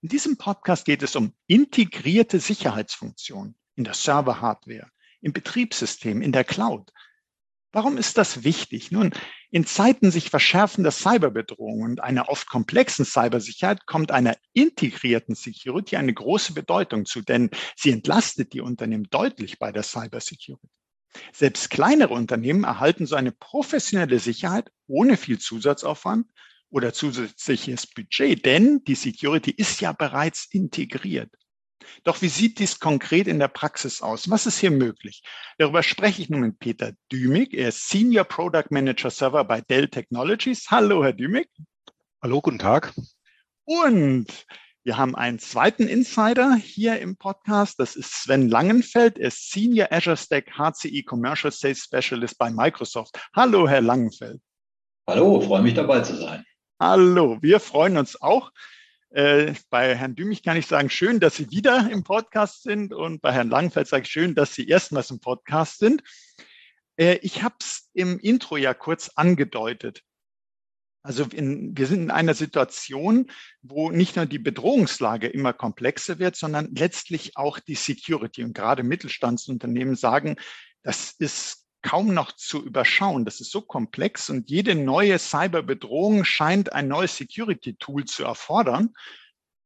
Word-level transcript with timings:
In 0.00 0.08
diesem 0.08 0.36
Podcast 0.36 0.84
geht 0.84 1.02
es 1.02 1.16
um 1.16 1.32
integrierte 1.48 2.38
Sicherheitsfunktionen 2.38 3.56
in 3.74 3.82
der 3.82 3.94
Server-Hardware, 3.94 4.88
im 5.20 5.32
Betriebssystem, 5.32 6.22
in 6.22 6.30
der 6.30 6.44
Cloud. 6.44 6.92
Warum 7.72 7.98
ist 7.98 8.16
das 8.16 8.44
wichtig? 8.44 8.92
Nun, 8.92 9.12
in 9.50 9.66
Zeiten 9.66 10.12
sich 10.12 10.30
verschärfender 10.30 10.92
Cyberbedrohungen 10.92 11.90
und 11.90 12.00
einer 12.00 12.28
oft 12.28 12.48
komplexen 12.48 13.04
Cybersicherheit 13.04 13.86
kommt 13.86 14.12
einer 14.12 14.36
integrierten 14.52 15.34
Security 15.34 15.96
eine 15.96 16.14
große 16.14 16.54
Bedeutung 16.54 17.04
zu, 17.04 17.20
denn 17.20 17.50
sie 17.76 17.90
entlastet 17.90 18.52
die 18.52 18.60
Unternehmen 18.60 19.08
deutlich 19.10 19.58
bei 19.58 19.72
der 19.72 19.82
Cybersecurity. 19.82 20.68
Selbst 21.32 21.70
kleinere 21.70 22.14
Unternehmen 22.14 22.62
erhalten 22.62 23.06
so 23.06 23.16
eine 23.16 23.32
professionelle 23.32 24.20
Sicherheit 24.20 24.70
ohne 24.86 25.16
viel 25.16 25.38
Zusatzaufwand 25.38 26.30
oder 26.70 26.92
zusätzliches 26.92 27.86
Budget, 27.86 28.44
denn 28.44 28.84
die 28.84 28.94
Security 28.94 29.50
ist 29.50 29.80
ja 29.80 29.92
bereits 29.92 30.48
integriert. 30.50 31.30
Doch 32.04 32.20
wie 32.22 32.28
sieht 32.28 32.58
dies 32.58 32.80
konkret 32.80 33.26
in 33.28 33.38
der 33.38 33.48
Praxis 33.48 34.02
aus? 34.02 34.30
Was 34.30 34.46
ist 34.46 34.58
hier 34.58 34.70
möglich? 34.70 35.22
Darüber 35.58 35.82
spreche 35.82 36.22
ich 36.22 36.28
nun 36.28 36.40
mit 36.40 36.58
Peter 36.58 36.92
Dümig. 37.10 37.54
Er 37.54 37.68
ist 37.68 37.88
Senior 37.88 38.24
Product 38.24 38.66
Manager 38.70 39.10
Server 39.10 39.44
bei 39.44 39.60
Dell 39.62 39.88
Technologies. 39.88 40.66
Hallo, 40.70 41.02
Herr 41.02 41.12
Dümig. 41.12 41.48
Hallo, 42.22 42.40
guten 42.40 42.58
Tag. 42.58 42.92
Und 43.64 44.46
wir 44.84 44.96
haben 44.96 45.14
einen 45.14 45.38
zweiten 45.38 45.86
Insider 45.86 46.54
hier 46.56 46.98
im 47.00 47.16
Podcast. 47.16 47.78
Das 47.78 47.96
ist 47.96 48.12
Sven 48.22 48.48
Langenfeld. 48.48 49.18
Er 49.18 49.28
ist 49.28 49.50
Senior 49.50 49.88
Azure 49.90 50.16
Stack 50.16 50.50
HCI 50.56 51.02
Commercial 51.02 51.52
Sales 51.52 51.84
Specialist 51.84 52.38
bei 52.38 52.50
Microsoft. 52.50 53.18
Hallo, 53.34 53.68
Herr 53.68 53.82
Langenfeld. 53.82 54.40
Hallo, 55.06 55.40
freue 55.40 55.62
mich 55.62 55.74
dabei 55.74 56.00
zu 56.00 56.16
sein. 56.16 56.44
Hallo, 56.80 57.38
wir 57.42 57.58
freuen 57.58 57.96
uns 57.96 58.22
auch. 58.22 58.52
Äh, 59.10 59.54
bei 59.68 59.96
Herrn 59.96 60.14
Dümich 60.14 60.44
kann 60.44 60.56
ich 60.56 60.68
sagen, 60.68 60.90
schön, 60.90 61.18
dass 61.18 61.34
Sie 61.34 61.50
wieder 61.50 61.90
im 61.90 62.04
Podcast 62.04 62.62
sind 62.62 62.94
und 62.94 63.20
bei 63.20 63.32
Herrn 63.32 63.50
Langfeld 63.50 63.88
sage 63.88 64.04
ich 64.04 64.10
schön, 64.10 64.36
dass 64.36 64.54
Sie 64.54 64.68
erstmals 64.68 65.10
im 65.10 65.18
Podcast 65.18 65.80
sind. 65.80 66.04
Äh, 66.96 67.18
ich 67.22 67.42
habe 67.42 67.56
es 67.58 67.90
im 67.94 68.20
Intro 68.20 68.56
ja 68.56 68.74
kurz 68.74 69.08
angedeutet. 69.16 70.04
Also 71.02 71.24
in, 71.24 71.76
wir 71.76 71.88
sind 71.88 72.02
in 72.02 72.10
einer 72.12 72.34
Situation, 72.34 73.28
wo 73.60 73.90
nicht 73.90 74.14
nur 74.14 74.26
die 74.26 74.38
Bedrohungslage 74.38 75.26
immer 75.26 75.52
komplexer 75.52 76.20
wird, 76.20 76.36
sondern 76.36 76.72
letztlich 76.76 77.36
auch 77.36 77.58
die 77.58 77.74
Security. 77.74 78.44
Und 78.44 78.52
gerade 78.52 78.84
Mittelstandsunternehmen 78.84 79.96
sagen, 79.96 80.36
das 80.84 81.10
ist 81.18 81.67
kaum 81.82 82.12
noch 82.14 82.32
zu 82.32 82.64
überschauen. 82.64 83.24
Das 83.24 83.40
ist 83.40 83.50
so 83.50 83.60
komplex 83.60 84.30
und 84.30 84.50
jede 84.50 84.74
neue 84.74 85.18
Cyberbedrohung 85.18 86.24
scheint 86.24 86.72
ein 86.72 86.88
neues 86.88 87.16
Security-Tool 87.16 88.04
zu 88.04 88.24
erfordern. 88.24 88.94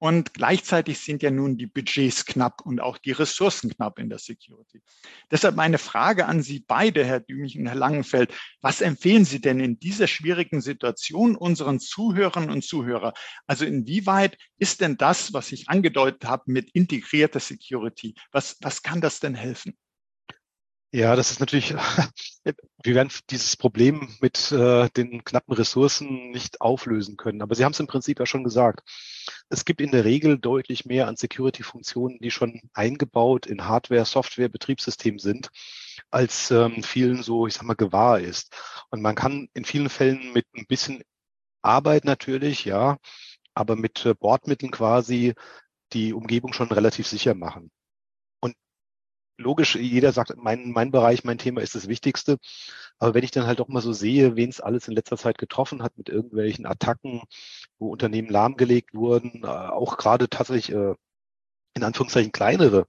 Und 0.03 0.35
gleichzeitig 0.35 0.99
sind 0.99 1.23
ja 1.23 1.31
nun 1.31 1.57
die 1.57 1.69
Budgets 1.69 2.27
knapp 2.27 2.63
und 2.63 2.81
auch 2.81 2.99
die 2.99 3.13
Ressourcen 3.13 3.71
knapp 3.71 4.01
in 4.01 4.09
der 4.09 4.19
Security. 4.19 4.83
Deshalb 5.31 5.55
meine 5.55 5.79
Frage 5.79 6.27
an 6.27 6.43
Sie 6.43 6.59
beide, 6.59 7.05
Herr 7.05 7.21
Dümich 7.21 7.57
und 7.57 7.67
Herr 7.67 7.77
Langenfeld. 7.77 8.35
Was 8.63 8.81
empfehlen 8.81 9.25
Sie 9.25 9.41
denn 9.41 9.61
in 9.61 9.79
dieser 9.79 10.09
schwierigen 10.09 10.61
Situation 10.61 11.37
unseren 11.37 11.79
Zuhörern 11.79 12.51
und 12.51 12.65
Zuhörer? 12.65 13.13
Also 13.47 13.65
inwieweit 13.65 14.37
ist 14.59 14.81
denn 14.81 14.97
das, 14.97 15.35
was 15.35 15.53
ich 15.53 15.69
angedeutet 15.69 16.25
habe 16.25 16.51
mit 16.51 16.73
integrierter 16.73 17.39
Security, 17.39 18.17
was, 18.33 18.57
was 18.61 18.83
kann 18.83 19.01
das 19.01 19.21
denn 19.21 19.37
helfen? 19.37 19.79
Ja, 20.95 21.17
das 21.17 21.31
ist 21.31 21.41
natürlich, 21.41 21.75
wir 22.45 22.95
werden 22.95 23.09
dieses 23.31 23.57
Problem 23.57 24.15
mit 24.21 24.53
äh, 24.53 24.91
den 24.91 25.25
knappen 25.25 25.55
Ressourcen 25.55 26.31
nicht 26.33 26.61
auflösen 26.61 27.17
können. 27.17 27.41
Aber 27.41 27.55
Sie 27.55 27.65
haben 27.65 27.73
es 27.73 27.81
im 27.81 27.87
Prinzip 27.87 28.21
ja 28.21 28.27
schon 28.27 28.45
gesagt. 28.45 28.83
Es 29.49 29.65
gibt 29.65 29.81
in 29.81 29.91
der 29.91 30.05
Regel 30.05 30.39
deutlich 30.39 30.85
mehr 30.85 31.09
an 31.09 31.17
Security-Funktionen, 31.17 32.19
die 32.21 32.31
schon 32.31 32.61
eingebaut 32.75 33.47
in 33.47 33.65
Hardware, 33.67 34.05
Software, 34.05 34.51
Betriebssystem 34.51 35.19
sind, 35.19 35.49
als 36.11 36.51
ähm, 36.51 36.83
vielen 36.83 37.23
so, 37.23 37.47
ich 37.47 37.55
sag 37.55 37.63
mal, 37.63 37.75
gewahr 37.75 38.21
ist. 38.21 38.55
Und 38.91 39.01
man 39.01 39.15
kann 39.15 39.49
in 39.55 39.65
vielen 39.65 39.89
Fällen 39.89 40.35
mit 40.35 40.47
ein 40.55 40.67
bisschen 40.67 41.03
Arbeit 41.63 42.05
natürlich, 42.05 42.67
ja, 42.67 42.99
aber 43.55 43.77
mit 43.77 44.05
äh, 44.05 44.15
Bordmitteln 44.15 44.71
quasi 44.73 45.35
die 45.95 46.13
Umgebung 46.13 46.53
schon 46.53 46.71
relativ 46.71 47.07
sicher 47.07 47.35
machen 47.35 47.71
logisch, 49.43 49.77
jeder 49.77 50.13
sagt, 50.13 50.35
mein, 50.37 50.71
mein 50.73 50.91
Bereich, 50.91 51.25
mein 51.25 51.39
Thema 51.39 51.61
ist 51.61 51.75
das 51.75 51.89
Wichtigste. 51.89 52.39
Aber 52.99 53.15
wenn 53.15 53.25
ich 53.25 53.31
dann 53.31 53.47
halt 53.47 53.61
doch 53.61 53.69
mal 53.69 53.83
so 53.83 53.93
sehe, 53.93 54.37
wen 54.37 54.51
es 54.51 54.61
alles 54.61 54.89
in 54.89 54.95
letzter 54.95 55.17
Zeit 55.17 55.39
getroffen 55.39 55.83
hat 55.83 55.97
mit 55.99 56.09
irgendwelchen 56.09 56.67
Attacken, 56.67 57.23
wo 57.79 57.91
Unternehmen 57.91 58.29
lahmgelegt 58.29 58.95
wurden, 58.95 59.43
äh, 59.45 59.47
auch 59.47 59.97
gerade 59.99 60.29
tatsächlich 60.29 60.73
äh, 60.75 60.95
in 61.75 61.85
Anführungszeichen 61.85 62.33
kleinere. 62.33 62.87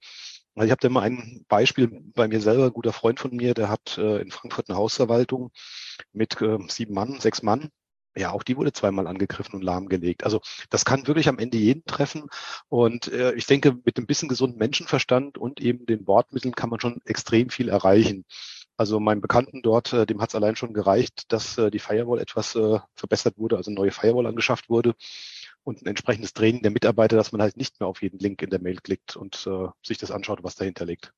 Also 0.56 0.66
ich 0.66 0.72
habe 0.72 0.82
da 0.82 0.90
mal 0.90 1.02
ein 1.02 1.46
Beispiel 1.48 1.90
bei 2.14 2.28
mir 2.28 2.42
selber, 2.42 2.66
ein 2.66 2.74
guter 2.74 2.94
Freund 2.94 3.20
von 3.20 3.36
mir, 3.36 3.54
der 3.54 3.70
hat 3.70 3.98
äh, 3.98 4.22
in 4.22 4.32
Frankfurt 4.32 4.70
eine 4.70 4.78
Hausverwaltung 4.78 5.52
mit 6.14 6.40
äh, 6.42 6.60
sieben 6.68 6.94
Mann, 6.94 7.20
sechs 7.20 7.42
Mann 7.42 7.70
ja, 8.16 8.32
auch 8.32 8.44
die 8.44 8.58
wurde 8.58 8.74
zweimal 8.74 9.08
angegriffen 9.08 9.56
und 9.56 9.64
lahmgelegt. 9.64 10.24
Also 10.24 10.42
das 10.70 10.86
kann 10.86 11.08
wirklich 11.08 11.28
am 11.28 11.40
Ende 11.40 11.58
jeden 11.58 11.86
treffen. 11.86 12.30
Und 12.70 13.08
äh, 13.12 13.34
ich 13.34 13.46
denke, 13.46 13.78
mit 13.84 13.98
ein 13.98 14.06
bisschen 14.06 14.30
gesunden 14.30 14.60
Menschenverstand 14.60 15.38
und 15.38 15.62
eben 15.62 15.86
den 15.86 16.06
Bordmitteln 16.06 16.56
kann 16.56 16.70
man 16.70 16.80
schon 16.80 17.02
extrem 17.06 17.50
viel 17.50 17.70
erreichen. 17.70 18.26
Also 18.78 19.00
meinem 19.00 19.22
Bekannten 19.22 19.62
dort, 19.62 19.94
äh, 19.94 20.06
dem 20.06 20.22
hat 20.22 20.30
es 20.30 20.36
allein 20.36 20.56
schon 20.56 20.74
gereicht, 20.74 21.32
dass 21.32 21.58
äh, 21.58 21.72
die 21.72 21.80
Firewall 21.80 22.20
etwas 22.20 22.56
äh, 22.56 22.80
verbessert 22.96 23.38
wurde, 23.38 23.58
also 23.58 23.70
eine 23.70 23.80
neue 23.80 23.92
Firewall 23.92 24.26
angeschafft 24.28 24.70
wurde 24.70 24.96
und 25.64 25.82
ein 25.82 25.88
entsprechendes 25.88 26.34
Training 26.34 26.64
der 26.64 26.72
Mitarbeiter, 26.72 27.16
dass 27.16 27.32
man 27.32 27.42
halt 27.42 27.58
nicht 27.58 27.80
mehr 27.80 27.88
auf 27.88 28.02
jeden 28.02 28.20
Link 28.20 28.42
in 28.42 28.50
der 28.50 28.62
Mail 28.62 28.78
klickt 28.78 29.16
und 29.16 29.48
äh, 29.48 29.68
sich 29.84 29.98
das 29.98 30.12
anschaut, 30.12 30.44
was 30.44 30.56
dahinter 30.56 30.86
liegt. 30.86 31.14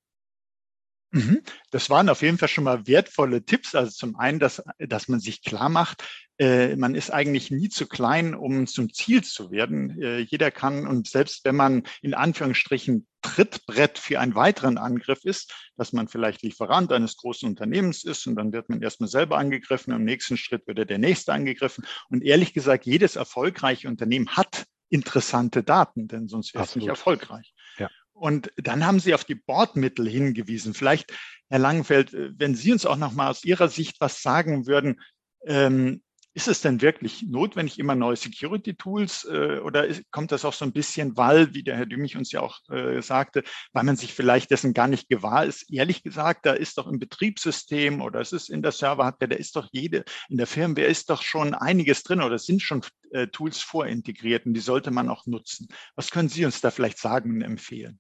Mhm. 1.12 1.42
Das 1.72 1.90
waren 1.90 2.10
auf 2.10 2.22
jeden 2.22 2.38
Fall 2.38 2.50
schon 2.50 2.66
mal 2.66 2.88
wertvolle 2.88 3.46
Tipps. 3.46 3.74
Also 3.76 3.92
zum 3.92 4.18
einen, 4.18 4.40
dass, 4.40 4.62
dass 4.80 5.08
man 5.08 5.20
sich 5.20 5.44
klar 5.44 5.70
macht, 5.70 6.04
äh, 6.38 6.76
man 6.76 6.96
ist 6.96 7.12
eigentlich 7.12 7.52
nie 7.52 7.70
zu 7.70 7.88
klein, 7.88 8.36
um 8.36 8.68
zum 8.68 8.94
Ziel 8.94 9.24
zu 9.24 9.52
werden. 9.52 10.02
Äh, 10.02 10.20
jeder 10.20 10.52
kann 10.52 10.86
und 10.86 11.08
selbst 11.08 11.46
wenn 11.46 11.56
man 11.56 11.84
in 12.02 12.14
Anführungsstrichen 12.14 13.08
Trittbrett 13.22 13.98
für 13.98 14.20
einen 14.20 14.36
weiteren 14.36 14.78
Angriff 14.78 15.24
ist, 15.24 15.54
dass 15.78 15.94
man 15.94 16.08
vielleicht 16.08 16.42
Lieferant 16.42 16.92
eines 16.92 17.18
großen 17.18 17.48
Unternehmens 17.48 18.04
ist 18.04 18.28
und 18.28 18.36
dann 18.36 18.52
wird 18.52 18.70
man 18.70 18.82
erstmal 18.82 19.10
selber 19.10 19.38
angegriffen, 19.38 19.94
im 19.94 20.04
nächsten 20.04 20.38
Schritt 20.38 20.68
wird 20.68 20.90
der 20.90 20.98
nächste 20.98 21.34
angegriffen. 21.34 21.86
Und 22.10 22.24
ehrlich 22.24 22.54
gesagt, 22.54 22.86
jedes 22.86 23.16
erfolgreiche 23.16 23.88
Unternehmen 23.88 24.36
hat 24.36 24.66
interessante 24.90 25.64
Daten, 25.64 26.08
denn 26.08 26.28
sonst 26.28 26.54
wäre 26.54 26.66
es 26.66 26.76
nicht 26.76 26.88
erfolgreich. 26.88 27.54
Ja. 27.78 27.90
Und 28.16 28.50
dann 28.56 28.86
haben 28.86 29.02
Sie 29.02 29.14
auf 29.14 29.26
die 29.26 29.36
Bordmittel 29.36 30.08
hingewiesen. 30.08 30.74
Vielleicht, 30.74 31.14
Herr 31.50 31.59
Langenfeld, 31.59 32.12
wenn 32.14 32.56
Sie 32.56 32.72
uns 32.72 32.86
auch 32.86 32.96
noch 32.96 33.12
mal 33.12 33.30
aus 33.30 33.44
Ihrer 33.44 33.68
Sicht 33.68 33.98
was 34.00 34.22
sagen 34.22 34.68
würden, 34.68 35.02
ähm, 35.46 36.02
ist 36.34 36.48
es 36.50 36.62
denn 36.62 36.81
wirklich 36.81 37.24
notwendig, 37.24 37.80
immer 37.80 37.96
neue 37.96 38.18
Security-Tools 38.18 39.26
äh, 39.26 39.59
oder 39.59 39.88
ist, 39.88 40.03
kommt 40.12 40.34
das 40.34 40.44
auch 40.44 40.53
so 40.53 40.66
ein 40.66 40.74
bisschen, 40.74 41.16
weil, 41.16 41.53
wie 41.53 41.64
der 41.64 41.78
Herr 41.78 41.86
Dümich 41.86 42.18
uns 42.18 42.31
ja 42.31 42.42
auch 42.42 42.59
äh, 42.70 43.02
sagte, 43.02 43.44
weil 43.72 43.85
man 43.85 43.96
sich 43.96 44.14
vielleicht 44.14 44.52
dessen 44.52 44.73
gar 44.73 44.90
nicht 44.90 45.08
gewahr 45.08 45.46
ist? 45.46 45.72
Ehrlich 45.72 46.03
gesagt, 46.03 46.46
da 46.46 46.52
ist 46.53 46.78
doch 46.78 46.88
im 46.88 47.00
Betriebssystem 47.00 48.02
oder 48.02 48.20
es 48.20 48.34
ist 48.34 48.50
in 48.50 48.62
der 48.62 48.73
Serverhardware, 48.73 49.29
da 49.29 49.35
ist 49.38 49.56
doch 49.56 49.70
jede, 49.72 50.03
in 50.28 50.38
der 50.38 50.47
Firmware 50.47 50.88
ist 50.88 51.09
doch 51.09 51.22
schon 51.22 51.53
einiges 51.53 52.03
drin 52.03 52.22
oder 52.22 52.38
sind 52.38 52.62
schon 52.62 52.82
äh, 53.12 53.28
Tools 53.28 53.62
vorintegriert 53.62 54.46
und 54.46 54.56
die 54.56 54.62
sollte 54.62 54.91
man 54.91 55.09
auch 55.09 55.26
nutzen. 55.28 55.70
Was 55.96 56.12
können 56.12 56.29
Sie 56.29 56.46
uns 56.46 56.59
da 56.59 56.70
vielleicht 56.70 56.97
sagen 56.97 57.32
und 57.32 57.41
empfehlen? 57.44 58.00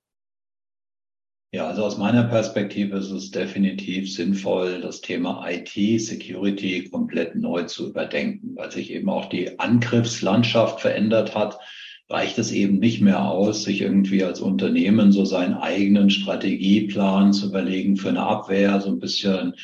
Ja, 1.51 1.67
also 1.67 1.85
aus 1.85 1.97
meiner 1.97 2.23
Perspektive 2.23 2.97
ist 2.97 3.11
es 3.11 3.31
definitiv 3.31 4.13
sinnvoll, 4.13 4.81
das 4.81 4.99
Thema 4.99 5.47
IT-Security 5.49 6.89
komplett 6.89 7.35
neu 7.35 7.63
zu 7.63 7.89
überdenken, 7.89 8.55
weil 8.55 8.71
sich 8.71 8.91
eben 8.91 9.09
auch 9.09 9.29
die 9.29 9.57
Angriffslandschaft 9.57 10.81
verändert 10.81 11.33
hat. 11.33 11.57
Reicht 12.09 12.37
es 12.39 12.51
eben 12.51 12.79
nicht 12.79 13.01
mehr 13.01 13.25
aus, 13.25 13.63
sich 13.63 13.81
irgendwie 13.81 14.23
als 14.23 14.41
Unternehmen 14.41 15.11
so 15.11 15.23
seinen 15.23 15.53
eigenen 15.53 16.09
Strategieplan 16.09 17.31
zu 17.31 17.47
überlegen 17.47 17.95
für 17.95 18.09
eine 18.09 18.23
Abwehr, 18.23 18.81
so 18.81 18.89
ein 18.89 18.99
bisschen 18.99 19.55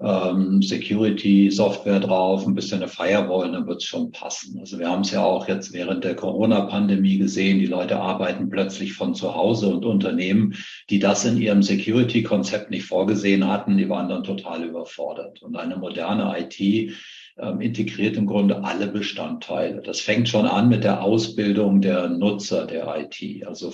ähm, 0.00 0.62
Security-Software 0.62 2.00
drauf, 2.00 2.46
ein 2.46 2.54
bisschen 2.54 2.82
eine 2.82 2.88
Firewall, 2.88 3.52
dann 3.52 3.66
wird 3.66 3.82
es 3.82 3.84
schon 3.84 4.10
passen. 4.10 4.58
Also 4.58 4.78
wir 4.78 4.88
haben 4.88 5.02
es 5.02 5.10
ja 5.10 5.22
auch 5.22 5.48
jetzt 5.48 5.72
während 5.72 6.04
der 6.04 6.16
Corona-Pandemie 6.16 7.18
gesehen, 7.18 7.58
die 7.58 7.66
Leute 7.66 7.98
arbeiten 7.98 8.50
plötzlich 8.50 8.94
von 8.94 9.14
zu 9.14 9.34
Hause 9.34 9.68
und 9.68 9.84
Unternehmen, 9.84 10.54
die 10.90 10.98
das 10.98 11.24
in 11.24 11.40
ihrem 11.40 11.62
Security-Konzept 11.62 12.70
nicht 12.70 12.86
vorgesehen 12.86 13.46
hatten, 13.46 13.76
die 13.76 13.88
waren 13.88 14.08
dann 14.08 14.24
total 14.24 14.64
überfordert. 14.64 15.42
Und 15.42 15.56
eine 15.56 15.76
moderne 15.76 16.34
IT 16.38 16.94
ähm, 17.36 17.60
integriert 17.60 18.16
im 18.16 18.26
Grunde 18.26 18.62
alle 18.62 18.86
Bestandteile. 18.86 19.82
Das 19.82 20.00
fängt 20.00 20.28
schon 20.28 20.46
an 20.46 20.68
mit 20.68 20.84
der 20.84 21.02
Ausbildung 21.02 21.80
der 21.80 22.08
Nutzer 22.08 22.66
der 22.66 22.94
IT, 22.96 23.46
also 23.46 23.70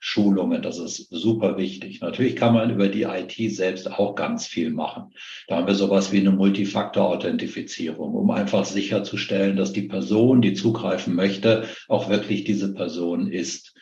Verhaltensschulungen. 0.00 0.62
Das 0.62 0.78
ist 0.78 1.08
super 1.10 1.56
wichtig. 1.56 2.00
Natürlich 2.00 2.36
kann 2.36 2.54
man 2.54 2.70
über 2.70 2.88
die 2.88 3.02
IT 3.02 3.54
selbst 3.54 3.90
auch 3.90 4.14
ganz 4.14 4.46
viel 4.46 4.70
machen. 4.70 5.12
Da 5.48 5.56
haben 5.56 5.66
wir 5.66 5.74
sowas 5.74 6.12
wie 6.12 6.20
eine 6.20 6.30
Multifaktor-Authentifizierung, 6.30 8.14
um 8.14 8.30
einfach 8.30 8.64
sicherzustellen, 8.64 9.56
dass 9.56 9.72
die 9.72 9.82
Person, 9.82 10.42
die 10.42 10.54
zugreifen 10.54 11.14
möchte, 11.14 11.64
auch 11.88 12.08
wirklich 12.08 12.44
diese 12.44 12.72
Person 12.72 13.28
ist 13.28 13.74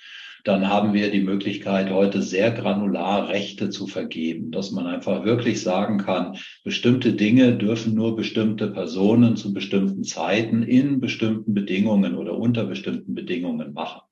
dann 0.44 0.68
haben 0.68 0.92
wir 0.92 1.10
die 1.10 1.22
Möglichkeit, 1.22 1.90
heute 1.90 2.20
sehr 2.20 2.50
granular 2.50 3.30
Rechte 3.30 3.70
zu 3.70 3.86
vergeben, 3.86 4.50
dass 4.50 4.72
man 4.72 4.86
einfach 4.86 5.24
wirklich 5.24 5.62
sagen 5.62 5.96
kann, 5.96 6.36
bestimmte 6.62 7.14
Dinge 7.14 7.56
dürfen 7.56 7.94
nur 7.94 8.14
bestimmte 8.14 8.68
Personen 8.68 9.36
zu 9.36 9.54
bestimmten 9.54 10.04
Zeiten 10.04 10.62
in 10.62 11.00
bestimmten 11.00 11.54
Bedingungen 11.54 12.14
oder 12.14 12.36
unter 12.36 12.64
bestimmten 12.64 13.14
Bedingungen 13.14 13.72
machen. 13.72 14.02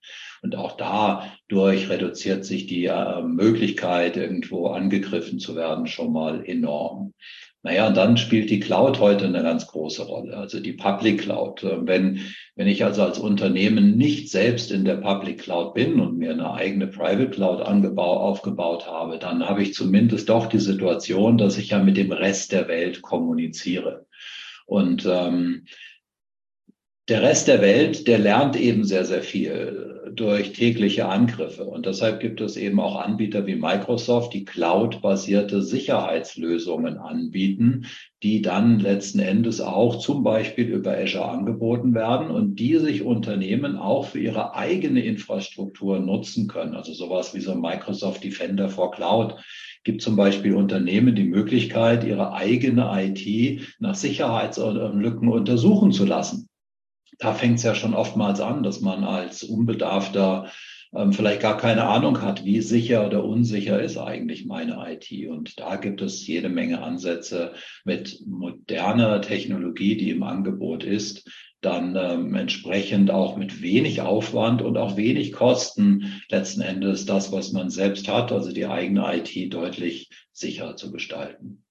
Und 0.43 0.57
auch 0.57 0.77
dadurch 0.77 1.89
reduziert 1.89 2.45
sich 2.45 2.67
die 2.67 2.87
äh, 2.87 3.23
Möglichkeit, 3.23 4.17
irgendwo 4.17 4.67
angegriffen 4.67 5.39
zu 5.39 5.55
werden, 5.55 5.87
schon 5.87 6.13
mal 6.13 6.45
enorm. 6.45 7.15
Naja, 7.65 7.87
und 7.87 7.97
dann 7.97 8.17
spielt 8.17 8.51
die 8.51 8.59
Cloud 8.59 8.99
heute 8.99 9.25
eine 9.25 9.45
ganz 9.45 9.69
große 9.69 10.03
Rolle, 10.03 10.37
also 10.37 10.59
die 10.59 10.73
Public 10.73 11.21
Cloud. 11.21 11.63
Äh, 11.63 11.87
wenn, 11.87 12.19
wenn 12.57 12.67
ich 12.67 12.85
also 12.85 13.05
als 13.05 13.21
Unternehmen 13.21 13.97
nicht 13.97 14.31
selbst 14.31 14.73
in 14.73 14.85
der 14.85 14.97
Public 14.97 15.39
Cloud 15.39 15.75
bin 15.75 16.01
und 16.01 16.19
mir 16.19 16.33
eine 16.33 16.53
eigene 16.53 16.89
Private 16.89 17.31
Cloud 17.31 17.63
angebau, 17.63 18.17
aufgebaut 18.17 18.89
habe, 18.89 19.21
dann 19.21 19.49
habe 19.49 19.63
ich 19.63 19.75
zumindest 19.75 20.29
doch 20.29 20.47
die 20.47 20.59
Situation, 20.59 21.39
dass 21.39 21.57
ich 21.57 21.69
ja 21.69 21.79
mit 21.79 21.97
dem 21.97 22.11
Rest 22.11 22.51
der 22.51 22.67
Welt 22.67 23.01
kommuniziere. 23.01 24.07
Und 24.67 25.07
ähm, 25.09 25.67
der 27.09 27.23
Rest 27.23 27.49
der 27.49 27.61
Welt, 27.61 28.07
der 28.07 28.19
lernt 28.19 28.55
eben 28.57 28.85
sehr, 28.85 29.05
sehr 29.05 29.23
viel 29.23 29.93
durch 30.15 30.53
tägliche 30.53 31.09
Angriffe. 31.09 31.65
Und 31.65 31.87
deshalb 31.87 32.21
gibt 32.21 32.41
es 32.41 32.57
eben 32.57 32.79
auch 32.79 32.97
Anbieter 32.97 33.47
wie 33.47 33.57
Microsoft, 33.57 34.35
die 34.35 34.45
cloud-basierte 34.45 35.63
Sicherheitslösungen 35.63 36.99
anbieten, 36.99 37.87
die 38.23 38.41
dann 38.41 38.79
letzten 38.79 39.19
Endes 39.19 39.61
auch 39.61 39.99
zum 39.99 40.23
Beispiel 40.23 40.69
über 40.69 40.97
Azure 40.97 41.29
angeboten 41.29 41.95
werden 41.95 42.31
und 42.31 42.57
die 42.57 42.77
sich 42.77 43.03
Unternehmen 43.03 43.77
auch 43.77 44.07
für 44.07 44.21
ihre 44.21 44.55
eigene 44.55 45.03
Infrastruktur 45.05 45.99
nutzen 45.99 46.47
können. 46.47 46.75
Also 46.75 46.93
sowas 46.93 47.35
wie 47.35 47.41
so 47.41 47.55
Microsoft 47.55 48.23
Defender 48.23 48.69
for 48.69 48.93
Cloud 48.93 49.37
gibt 49.83 50.03
zum 50.03 50.15
Beispiel 50.15 50.55
Unternehmen 50.55 51.17
die 51.17 51.25
Möglichkeit, 51.25 52.05
ihre 52.05 52.33
eigene 52.33 52.89
IT 52.95 53.63
nach 53.81 53.97
Sicherheitslücken 53.97 55.29
untersuchen 55.29 55.91
zu 55.91 56.05
lassen 56.05 56.49
da 57.19 57.35
fängt 57.35 57.59
es 57.59 57.63
ja 57.63 57.75
schon 57.75 57.95
oftmals 57.95 58.41
an, 58.41 58.63
dass 58.63 58.81
man 58.81 59.05
als 59.05 59.43
Unbedarfter 59.43 60.51
ähm, 60.95 61.13
vielleicht 61.13 61.41
gar 61.41 61.57
keine 61.57 61.85
Ahnung 61.85 62.21
hat, 62.21 62.45
wie 62.45 62.61
sicher 62.61 63.07
oder 63.07 63.25
unsicher 63.25 63.81
ist 63.81 63.97
eigentlich 63.97 64.45
meine 64.45 64.79
IT. 64.89 65.29
Und 65.29 65.59
da 65.59 65.77
gibt 65.77 66.03
es 66.03 66.27
jede 66.27 66.49
Menge 66.49 66.83
Ansätze 66.83 67.55
mit 67.85 68.21
moderner 68.27 69.21
Technologie, 69.23 69.97
die 69.97 70.11
im 70.11 70.23
Angebot 70.23 70.85
ist, 70.85 71.29
dann 71.63 71.97
ähm, 71.97 72.35
entsprechend 72.35 73.11
auch 73.11 73.37
mit 73.37 73.63
wenig 73.63 74.01
Aufwand 74.01 74.63
und 74.63 74.77
auch 74.77 74.97
wenig 74.97 75.33
Kosten 75.33 76.21
letzten 76.29 76.61
Endes 76.61 77.07
das, 77.07 77.31
was 77.31 77.53
man 77.53 77.71
selbst 77.71 78.09
hat, 78.09 78.33
also 78.33 78.53
die 78.53 78.67
eigene 78.67 79.07
IT 79.17 79.55
deutlich 79.55 80.11
sicherer 80.33 80.77
zu 80.77 80.91
gestalten. 80.91 81.65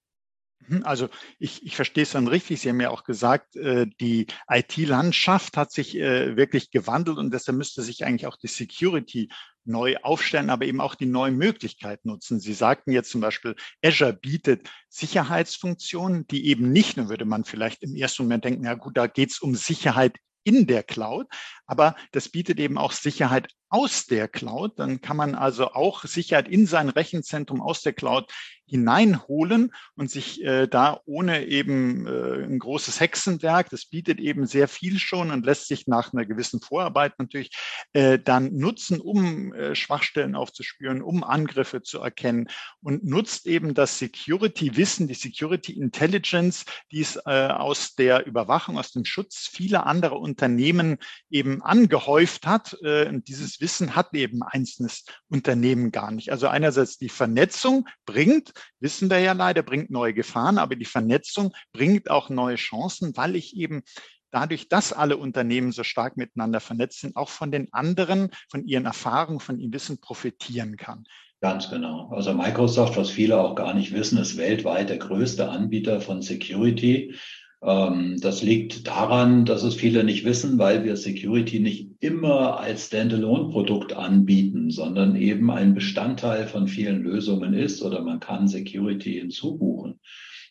Mhm, 0.68 0.82
also 0.84 1.08
ich, 1.38 1.64
ich 1.64 1.76
verstehe 1.76 2.02
es 2.02 2.12
dann 2.12 2.28
richtig. 2.28 2.60
Sie 2.60 2.68
haben 2.68 2.80
ja 2.80 2.90
auch 2.90 3.04
gesagt, 3.04 3.56
äh, 3.56 3.86
die 4.00 4.26
IT-Landschaft 4.48 5.56
hat 5.56 5.72
sich 5.72 5.96
äh, 5.96 6.36
wirklich 6.36 6.70
gewandelt 6.70 7.18
und 7.18 7.32
deshalb 7.32 7.58
müsste 7.58 7.82
sich 7.82 8.04
eigentlich 8.04 8.26
auch 8.26 8.36
die 8.36 8.48
Security 8.48 9.28
neu 9.64 9.96
aufstellen, 10.02 10.50
aber 10.50 10.64
eben 10.64 10.80
auch 10.80 10.94
die 10.94 11.06
neuen 11.06 11.36
Möglichkeiten 11.36 12.08
nutzen. 12.08 12.40
Sie 12.40 12.54
sagten 12.54 12.92
jetzt 12.92 13.10
zum 13.10 13.20
Beispiel, 13.20 13.54
Azure 13.82 14.12
bietet 14.12 14.68
Sicherheitsfunktionen, 14.88 16.26
die 16.26 16.46
eben 16.46 16.72
nicht, 16.72 16.96
nur 16.96 17.08
würde 17.08 17.24
man 17.24 17.44
vielleicht 17.44 17.82
im 17.82 17.94
ersten 17.94 18.24
Moment 18.24 18.44
denken, 18.44 18.64
ja 18.64 18.74
gut, 18.74 18.96
da 18.96 19.06
geht 19.06 19.30
es 19.30 19.38
um 19.38 19.54
Sicherheit 19.54 20.16
in 20.44 20.66
der 20.66 20.82
Cloud, 20.82 21.28
aber 21.66 21.94
das 22.10 22.28
bietet 22.28 22.58
eben 22.58 22.78
auch 22.78 22.90
Sicherheit 22.92 23.48
aus 23.68 24.06
der 24.06 24.28
Cloud. 24.28 24.78
Dann 24.78 25.00
kann 25.00 25.16
man 25.16 25.34
also 25.34 25.68
auch 25.72 26.04
Sicherheit 26.04 26.48
in 26.48 26.66
sein 26.66 26.88
Rechenzentrum 26.88 27.60
aus 27.60 27.82
der 27.82 27.92
Cloud 27.92 28.32
hineinholen 28.72 29.70
und 29.96 30.10
sich 30.10 30.42
äh, 30.42 30.66
da 30.66 30.98
ohne 31.04 31.44
eben 31.44 32.06
äh, 32.06 32.44
ein 32.44 32.58
großes 32.58 33.00
Hexenwerk, 33.00 33.68
das 33.68 33.84
bietet 33.84 34.18
eben 34.18 34.46
sehr 34.46 34.66
viel 34.66 34.98
schon 34.98 35.30
und 35.30 35.44
lässt 35.44 35.68
sich 35.68 35.86
nach 35.86 36.14
einer 36.14 36.24
gewissen 36.24 36.62
Vorarbeit 36.62 37.18
natürlich 37.18 37.50
äh, 37.92 38.18
dann 38.18 38.56
nutzen, 38.56 38.98
um 38.98 39.52
äh, 39.52 39.74
Schwachstellen 39.74 40.34
aufzuspüren, 40.34 41.02
um 41.02 41.22
Angriffe 41.22 41.82
zu 41.82 42.00
erkennen 42.00 42.48
und 42.80 43.04
nutzt 43.04 43.46
eben 43.46 43.74
das 43.74 43.98
Security-Wissen, 43.98 45.06
die 45.06 45.14
Security 45.14 45.72
Intelligence, 45.72 46.64
die 46.90 47.02
es 47.02 47.16
äh, 47.26 47.48
aus 47.48 47.94
der 47.94 48.24
Überwachung, 48.26 48.78
aus 48.78 48.92
dem 48.92 49.04
Schutz 49.04 49.50
vieler 49.52 49.86
anderer 49.86 50.18
Unternehmen 50.18 50.96
eben 51.28 51.60
angehäuft 51.60 52.46
hat. 52.46 52.78
Äh, 52.82 53.06
und 53.06 53.28
dieses 53.28 53.60
Wissen 53.60 53.94
hat 53.94 54.14
eben 54.14 54.42
einzelnes 54.42 55.04
Unternehmen 55.28 55.92
gar 55.92 56.10
nicht. 56.10 56.32
Also 56.32 56.48
einerseits 56.48 56.96
die 56.96 57.10
Vernetzung 57.10 57.86
bringt, 58.06 58.54
wissen 58.80 59.10
wir 59.10 59.18
ja 59.18 59.32
leider, 59.32 59.62
bringt 59.62 59.90
neue 59.90 60.14
Gefahren, 60.14 60.58
aber 60.58 60.76
die 60.76 60.84
Vernetzung 60.84 61.52
bringt 61.72 62.10
auch 62.10 62.28
neue 62.28 62.56
Chancen, 62.56 63.16
weil 63.16 63.36
ich 63.36 63.56
eben 63.56 63.82
dadurch, 64.30 64.68
dass 64.68 64.92
alle 64.92 65.16
Unternehmen 65.16 65.72
so 65.72 65.84
stark 65.84 66.16
miteinander 66.16 66.60
vernetzt 66.60 67.00
sind, 67.00 67.16
auch 67.16 67.28
von 67.28 67.52
den 67.52 67.72
anderen, 67.72 68.30
von 68.50 68.66
ihren 68.66 68.86
Erfahrungen, 68.86 69.40
von 69.40 69.58
ihrem 69.60 69.72
Wissen 69.72 70.00
profitieren 70.00 70.76
kann. 70.76 71.04
Ganz 71.40 71.68
genau. 71.70 72.08
Also 72.10 72.32
Microsoft, 72.32 72.96
was 72.96 73.10
viele 73.10 73.40
auch 73.40 73.56
gar 73.56 73.74
nicht 73.74 73.92
wissen, 73.92 74.16
ist 74.18 74.36
weltweit 74.36 74.90
der 74.90 74.98
größte 74.98 75.50
Anbieter 75.50 76.00
von 76.00 76.22
Security. 76.22 77.16
Ähm, 77.62 78.16
das 78.20 78.42
liegt 78.42 78.86
daran, 78.88 79.44
dass 79.44 79.62
es 79.62 79.74
viele 79.74 80.04
nicht 80.04 80.24
wissen, 80.24 80.58
weil 80.58 80.84
wir 80.84 80.96
Security 80.96 81.60
nicht 81.60 81.90
immer 82.00 82.58
als 82.58 82.86
Standalone-Produkt 82.86 83.92
anbieten, 83.92 84.70
sondern 84.70 85.14
eben 85.16 85.50
ein 85.50 85.74
Bestandteil 85.74 86.46
von 86.46 86.66
vielen 86.66 87.02
Lösungen 87.02 87.54
ist 87.54 87.82
oder 87.82 88.02
man 88.02 88.18
kann 88.18 88.48
Security 88.48 89.14
hinzubuchen. 89.14 90.00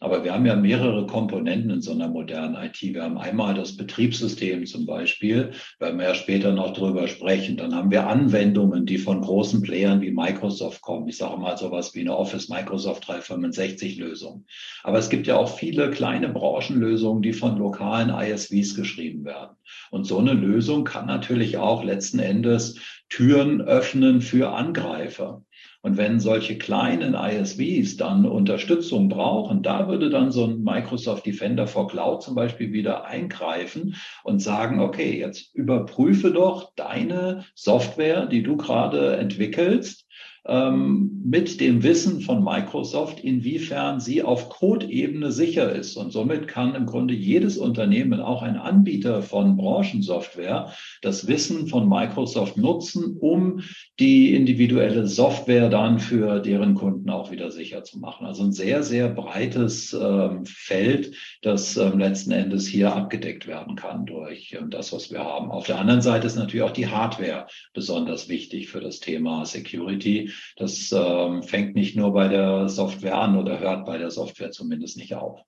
Aber 0.03 0.23
wir 0.23 0.33
haben 0.33 0.47
ja 0.47 0.55
mehrere 0.55 1.05
Komponenten 1.05 1.69
in 1.69 1.81
so 1.81 1.91
einer 1.91 2.07
modernen 2.07 2.55
IT. 2.55 2.81
Wir 2.81 3.03
haben 3.03 3.19
einmal 3.19 3.53
das 3.53 3.77
Betriebssystem 3.77 4.65
zum 4.65 4.87
Beispiel, 4.87 5.51
werden 5.77 5.99
wir 5.99 6.07
ja 6.07 6.15
später 6.15 6.53
noch 6.53 6.73
drüber 6.73 7.07
sprechen. 7.07 7.55
Dann 7.55 7.75
haben 7.75 7.91
wir 7.91 8.07
Anwendungen, 8.07 8.87
die 8.87 8.97
von 8.97 9.21
großen 9.21 9.61
Playern 9.61 10.01
wie 10.01 10.09
Microsoft 10.09 10.81
kommen. 10.81 11.07
Ich 11.07 11.17
sage 11.17 11.37
mal 11.39 11.55
sowas 11.55 11.93
wie 11.93 11.99
eine 11.99 12.17
Office 12.17 12.49
Microsoft 12.49 13.07
365 13.07 13.99
Lösung. 13.99 14.45
Aber 14.81 14.97
es 14.97 15.11
gibt 15.11 15.27
ja 15.27 15.37
auch 15.37 15.55
viele 15.55 15.91
kleine 15.91 16.29
Branchenlösungen, 16.29 17.21
die 17.21 17.33
von 17.33 17.59
lokalen 17.59 18.09
ISVs 18.09 18.73
geschrieben 18.73 19.23
werden. 19.23 19.55
Und 19.91 20.05
so 20.05 20.17
eine 20.17 20.33
Lösung 20.33 20.83
kann 20.83 21.05
natürlich 21.05 21.57
auch 21.57 21.83
letzten 21.83 22.17
Endes 22.17 22.79
Türen 23.09 23.61
öffnen 23.61 24.21
für 24.21 24.51
Angreifer. 24.51 25.43
Und 25.83 25.97
wenn 25.97 26.19
solche 26.19 26.57
kleinen 26.57 27.15
ISVs 27.15 27.97
dann 27.97 28.25
Unterstützung 28.25 29.09
brauchen, 29.09 29.63
da 29.63 29.87
würde 29.87 30.09
dann 30.09 30.31
so 30.31 30.45
ein 30.45 30.61
Microsoft 30.61 31.25
Defender 31.25 31.65
for 31.65 31.87
Cloud 31.87 32.21
zum 32.21 32.35
Beispiel 32.35 32.71
wieder 32.71 33.05
eingreifen 33.05 33.95
und 34.23 34.41
sagen, 34.41 34.79
okay, 34.79 35.19
jetzt 35.19 35.55
überprüfe 35.55 36.31
doch 36.31 36.71
deine 36.75 37.45
Software, 37.55 38.27
die 38.27 38.43
du 38.43 38.57
gerade 38.57 39.17
entwickelst 39.17 40.00
ähm, 40.45 41.21
mit 41.23 41.61
dem 41.61 41.83
Wissen 41.83 42.21
von 42.21 42.43
Microsoft, 42.43 43.19
inwiefern 43.19 43.99
sie 43.99 44.23
auf 44.23 44.49
Code-Ebene 44.49 45.31
sicher 45.31 45.71
ist. 45.71 45.95
Und 45.97 46.11
somit 46.11 46.47
kann 46.47 46.73
im 46.73 46.87
Grunde 46.87 47.13
jedes 47.13 47.57
Unternehmen, 47.57 48.19
auch 48.19 48.41
ein 48.41 48.57
Anbieter 48.57 49.21
von 49.21 49.55
Branchensoftware, 49.55 50.73
das 51.03 51.27
Wissen 51.27 51.67
von 51.67 51.87
Microsoft 51.87 52.57
nutzen, 52.57 53.17
um 53.19 53.61
die 53.99 54.33
individuelle 54.33 55.05
Software 55.05 55.69
dann 55.69 55.99
für 55.99 56.39
deren 56.39 56.73
Kunden 56.73 57.09
auch 57.11 57.29
wieder 57.29 57.51
sicher 57.51 57.83
zu 57.83 57.99
machen. 57.99 58.25
Also 58.25 58.43
ein 58.43 58.51
sehr, 58.51 58.81
sehr 58.81 59.09
breites 59.09 59.93
ähm, 59.93 60.45
Feld, 60.45 61.15
das 61.43 61.77
ähm, 61.77 61.99
letzten 61.99 62.31
Endes 62.31 62.65
hier 62.65 62.95
abgedeckt 62.95 63.45
werden 63.45 63.75
kann 63.75 64.07
durch 64.07 64.57
ähm, 64.59 64.71
das, 64.71 64.91
was 64.91 65.11
wir 65.11 65.19
haben. 65.19 65.51
Auf 65.51 65.67
der 65.67 65.77
anderen 65.77 66.01
Seite 66.01 66.25
ist 66.25 66.35
natürlich 66.35 66.63
auch 66.63 66.71
die 66.71 66.87
Hardware 66.87 67.45
besonders 67.73 68.27
wichtig 68.27 68.69
für 68.69 68.79
das 68.79 68.99
Thema 68.99 69.45
Security 69.45 70.30
Das 70.55 70.91
ähm, 70.91 71.43
fängt 71.43 71.75
nicht 71.75 71.95
nur 71.95 72.13
bei 72.13 72.27
der 72.27 72.69
Software 72.69 73.17
an 73.17 73.37
oder 73.37 73.59
hört 73.59 73.85
bei 73.85 73.97
der 73.97 74.11
Software 74.11 74.51
zumindest 74.51 74.97
nicht 74.97 75.15
auf. 75.15 75.41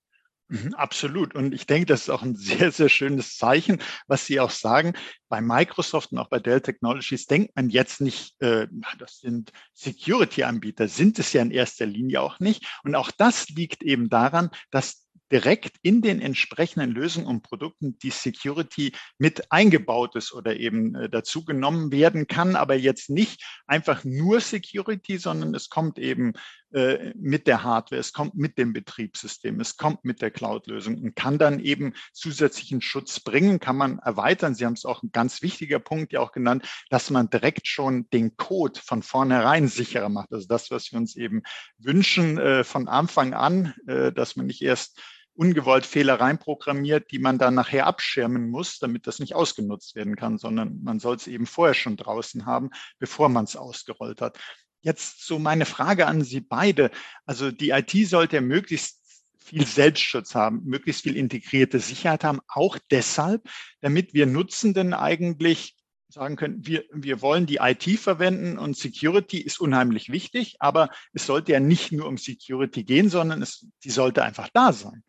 Mhm, 0.49 0.75
absolut. 0.75 1.33
Und 1.33 1.53
ich 1.53 1.65
denke, 1.65 1.87
das 1.87 2.01
ist 2.01 2.09
auch 2.09 2.21
ein 2.21 2.35
sehr, 2.35 2.71
sehr 2.71 2.89
schönes 2.89 3.37
Zeichen, 3.37 3.81
was 4.07 4.25
Sie 4.25 4.39
auch 4.39 4.51
sagen. 4.51 4.93
Bei 5.29 5.41
Microsoft 5.41 6.11
und 6.11 6.19
auch 6.19 6.29
bei 6.29 6.39
Dell 6.39 6.61
Technologies 6.61 7.25
denkt 7.25 7.55
man 7.55 7.69
jetzt 7.69 8.01
nicht, 8.01 8.39
äh, 8.39 8.67
das 8.99 9.19
sind 9.19 9.51
Security-Anbieter, 9.73 10.87
sind 10.87 11.17
es 11.17 11.33
ja 11.33 11.41
in 11.41 11.51
erster 11.51 11.85
Linie 11.85 12.21
auch 12.21 12.39
nicht. 12.39 12.65
Und 12.83 12.93
auch 12.95 13.09
das 13.11 13.49
liegt 13.49 13.81
eben 13.81 14.09
daran, 14.09 14.51
dass 14.69 15.02
direkt 15.31 15.77
in 15.81 16.01
den 16.01 16.21
entsprechenden 16.21 16.91
Lösungen 16.91 17.27
und 17.27 17.41
Produkten 17.41 17.97
die 17.99 18.11
Security 18.11 18.93
mit 19.17 19.51
eingebaut 19.51 20.15
ist 20.15 20.33
oder 20.33 20.57
eben 20.57 20.95
äh, 20.95 21.09
dazu 21.09 21.43
genommen 21.43 21.91
werden 21.91 22.27
kann, 22.27 22.55
aber 22.55 22.75
jetzt 22.75 23.09
nicht 23.09 23.43
einfach 23.65 24.03
nur 24.03 24.41
Security, 24.41 25.17
sondern 25.17 25.55
es 25.55 25.69
kommt 25.69 25.97
eben 25.97 26.33
äh, 26.73 27.13
mit 27.15 27.47
der 27.47 27.63
Hardware, 27.63 27.99
es 27.99 28.13
kommt 28.13 28.35
mit 28.35 28.57
dem 28.57 28.73
Betriebssystem, 28.73 29.59
es 29.59 29.77
kommt 29.77 30.05
mit 30.05 30.21
der 30.21 30.31
Cloud-Lösung 30.31 31.01
und 31.01 31.15
kann 31.15 31.37
dann 31.37 31.59
eben 31.59 31.93
zusätzlichen 32.13 32.81
Schutz 32.81 33.19
bringen, 33.19 33.59
kann 33.59 33.77
man 33.77 33.99
erweitern. 33.99 34.55
Sie 34.55 34.65
haben 34.65 34.73
es 34.73 34.85
auch 34.85 35.03
ein 35.03 35.11
ganz 35.11 35.41
wichtiger 35.41 35.79
Punkt 35.79 36.13
ja 36.13 36.19
auch 36.19 36.31
genannt, 36.31 36.67
dass 36.89 37.09
man 37.09 37.29
direkt 37.29 37.67
schon 37.67 38.09
den 38.09 38.37
Code 38.37 38.79
von 38.83 39.03
vornherein 39.03 39.67
sicherer 39.67 40.09
macht. 40.09 40.31
Also 40.31 40.47
das, 40.47 40.71
was 40.71 40.91
wir 40.91 40.97
uns 40.97 41.15
eben 41.15 41.43
wünschen 41.77 42.37
äh, 42.37 42.63
von 42.63 42.87
Anfang 42.87 43.33
an, 43.33 43.73
dass 43.85 44.35
man 44.35 44.47
nicht 44.47 44.61
erst 44.61 44.99
ungewollt 45.35 45.85
Fehler 45.85 46.19
reinprogrammiert, 46.19 47.11
die 47.11 47.19
man 47.19 47.37
dann 47.37 47.55
nachher 47.55 47.87
abschirmen 47.87 48.49
muss, 48.49 48.79
damit 48.79 49.07
das 49.07 49.19
nicht 49.19 49.35
ausgenutzt 49.35 49.95
werden 49.95 50.15
kann, 50.15 50.37
sondern 50.37 50.81
man 50.83 50.99
soll 50.99 51.15
es 51.15 51.27
eben 51.27 51.45
vorher 51.45 51.73
schon 51.73 51.97
draußen 51.97 52.45
haben, 52.45 52.69
bevor 52.99 53.29
man 53.29 53.45
es 53.45 53.55
ausgerollt 53.55 54.21
hat. 54.21 54.39
Jetzt 54.81 55.25
so 55.25 55.39
meine 55.39 55.65
Frage 55.65 56.07
an 56.07 56.23
Sie 56.23 56.41
beide. 56.41 56.91
Also 57.25 57.51
die 57.51 57.69
IT 57.69 57.91
sollte 58.07 58.41
möglichst 58.41 58.99
viel 59.37 59.65
Selbstschutz 59.65 60.35
haben, 60.35 60.63
möglichst 60.65 61.03
viel 61.03 61.17
integrierte 61.17 61.79
Sicherheit 61.79 62.23
haben, 62.23 62.39
auch 62.47 62.77
deshalb, 62.91 63.49
damit 63.81 64.13
wir 64.13 64.25
Nutzenden 64.25 64.93
eigentlich 64.93 65.75
sagen 66.07 66.35
können, 66.35 66.65
wir, 66.65 66.85
wir 66.91 67.21
wollen 67.21 67.45
die 67.45 67.57
IT 67.57 67.99
verwenden 67.99 68.59
und 68.59 68.77
Security 68.77 69.39
ist 69.39 69.59
unheimlich 69.59 70.11
wichtig, 70.11 70.57
aber 70.59 70.89
es 71.11 71.25
sollte 71.25 71.51
ja 71.51 71.59
nicht 71.59 71.91
nur 71.91 72.07
um 72.07 72.17
Security 72.17 72.83
gehen, 72.83 73.09
sondern 73.09 73.41
es, 73.41 73.65
die 73.83 73.89
sollte 73.89 74.23
einfach 74.23 74.49
da 74.53 74.71
sein. 74.71 75.03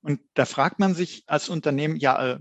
Und 0.00 0.20
da 0.34 0.44
fragt 0.44 0.78
man 0.78 0.94
sich 0.94 1.24
als 1.26 1.48
Unternehmen, 1.48 1.96
ja, 1.96 2.34
äh, 2.34 2.40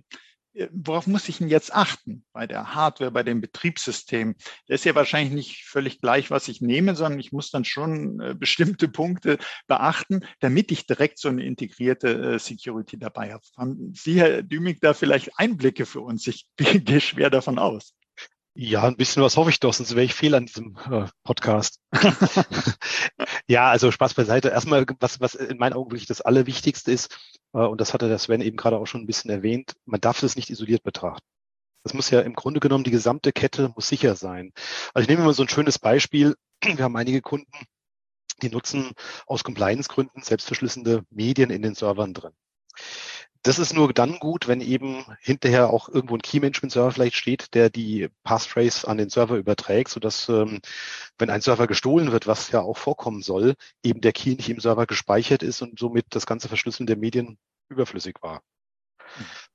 worauf 0.72 1.08
muss 1.08 1.30
ich 1.30 1.38
denn 1.38 1.50
jetzt 1.50 1.74
achten 1.74 2.26
bei 2.34 2.48
der 2.48 2.74
Hardware, 2.74 3.12
bei 3.12 3.24
dem 3.24 3.42
Betriebssystem? 3.42 4.36
Das 4.68 4.82
ist 4.82 4.86
ja 4.86 4.96
wahrscheinlich 4.96 5.34
nicht 5.34 5.66
völlig 5.66 6.02
gleich, 6.02 6.32
was 6.32 6.48
ich 6.48 6.62
nehme, 6.62 6.96
sondern 6.96 7.20
ich 7.20 7.32
muss 7.32 7.52
dann 7.52 7.66
schon 7.66 8.20
äh, 8.20 8.36
bestimmte 8.40 8.88
Punkte 8.88 9.38
beachten, 9.68 10.22
damit 10.40 10.72
ich 10.72 10.88
direkt 10.88 11.20
so 11.20 11.30
eine 11.30 11.44
integrierte 11.46 12.34
äh, 12.36 12.40
Security 12.40 12.98
dabei 12.98 13.34
habe. 13.34 13.44
Haben 13.58 13.94
Sie, 13.96 14.20
Herr 14.20 14.44
Dümig, 14.44 14.80
da 14.82 14.94
vielleicht 14.94 15.38
Einblicke 15.38 15.86
für 15.86 16.02
uns? 16.02 16.28
Ich 16.28 16.48
gehe 16.58 17.02
schwer 17.02 17.30
davon 17.30 17.60
aus. 17.60 17.94
Ja, 18.60 18.86
ein 18.86 18.98
bisschen 18.98 19.22
was 19.22 19.38
hoffe 19.38 19.52
ich 19.52 19.60
doch, 19.60 19.72
sonst 19.72 19.92
wäre 19.92 20.04
ich 20.04 20.16
fehl 20.16 20.34
an 20.34 20.48
diesem 20.48 20.76
äh, 20.90 21.06
Podcast. 21.24 21.80
ja, 23.48 23.70
also 23.70 23.92
Spaß 23.92 24.16
beiseite. 24.16 24.50
Erstmal, 24.50 24.84
was, 25.00 25.20
was 25.20 25.36
in 25.36 25.60
meinen 25.60 25.74
Augen 25.74 25.92
wirklich 25.92 26.08
das 26.08 26.22
Allerwichtigste 26.22 26.92
ist, 26.92 27.16
äh, 27.54 27.60
und 27.60 27.80
das 27.80 27.94
hatte 27.94 28.08
der 28.08 28.18
Sven 28.18 28.42
eben 28.42 28.58
gerade 28.58 28.80
auch 28.80 28.88
schon 28.88 29.02
ein 29.02 29.06
bisschen 29.06 29.30
erwähnt, 29.30 29.74
man 29.86 30.02
darf 30.02 30.22
das 30.22 30.36
nicht 30.36 30.50
isoliert 30.50 30.82
betrachten. 30.82 31.24
Das 31.84 31.94
muss 31.94 32.10
ja 32.10 32.22
im 32.22 32.34
Grunde 32.34 32.60
genommen, 32.60 32.84
die 32.84 32.90
gesamte 32.90 33.32
Kette 33.32 33.72
muss 33.76 33.90
sicher 33.90 34.16
sein. 34.16 34.52
Also 34.96 35.04
ich 35.04 35.08
nehme 35.08 35.24
mal 35.24 35.36
so 35.36 35.44
ein 35.44 35.50
schönes 35.50 35.78
Beispiel. 35.78 36.36
Wir 36.64 36.84
haben 36.84 36.98
einige 36.98 37.22
Kunden, 37.22 37.52
die 38.42 38.50
nutzen 38.50 38.94
aus 39.28 39.44
Compliance-Gründen 39.44 40.24
selbstverschlüsselnde 40.24 41.04
Medien 41.12 41.52
in 41.52 41.62
den 41.62 41.76
Servern 41.76 42.16
drin. 42.16 42.34
Das 43.48 43.60
ist 43.60 43.74
nur 43.74 43.94
dann 43.94 44.20
gut, 44.20 44.50
wenn 44.50 44.60
eben 44.60 45.06
hinterher 45.22 45.70
auch 45.70 45.88
irgendwo 45.88 46.16
ein 46.18 46.22
Key-Management-Server 46.22 46.92
vielleicht 46.92 47.16
steht, 47.16 47.54
der 47.54 47.70
die 47.70 48.10
Passphrase 48.24 48.86
an 48.86 48.98
den 48.98 49.10
Server 49.10 49.38
überträgt, 49.38 49.90
sodass, 49.90 50.28
ähm, 50.28 50.60
wenn 51.18 51.30
ein 51.30 51.40
Server 51.40 51.66
gestohlen 51.66 52.12
wird, 52.12 52.28
was 52.28 52.52
ja 52.52 52.60
auch 52.60 52.76
vorkommen 52.76 53.22
soll, 53.22 53.56
eben 53.84 54.02
der 54.02 54.12
Key 54.12 54.36
nicht 54.36 54.50
im 54.50 54.60
Server 54.60 54.86
gespeichert 54.86 55.44
ist 55.44 55.62
und 55.62 55.80
somit 55.80 56.08
das 56.10 56.26
ganze 56.26 56.50
Verschlüsseln 56.50 56.88
der 56.88 56.98
Medien 56.98 57.38
überflüssig 57.70 58.16
war. 58.22 58.42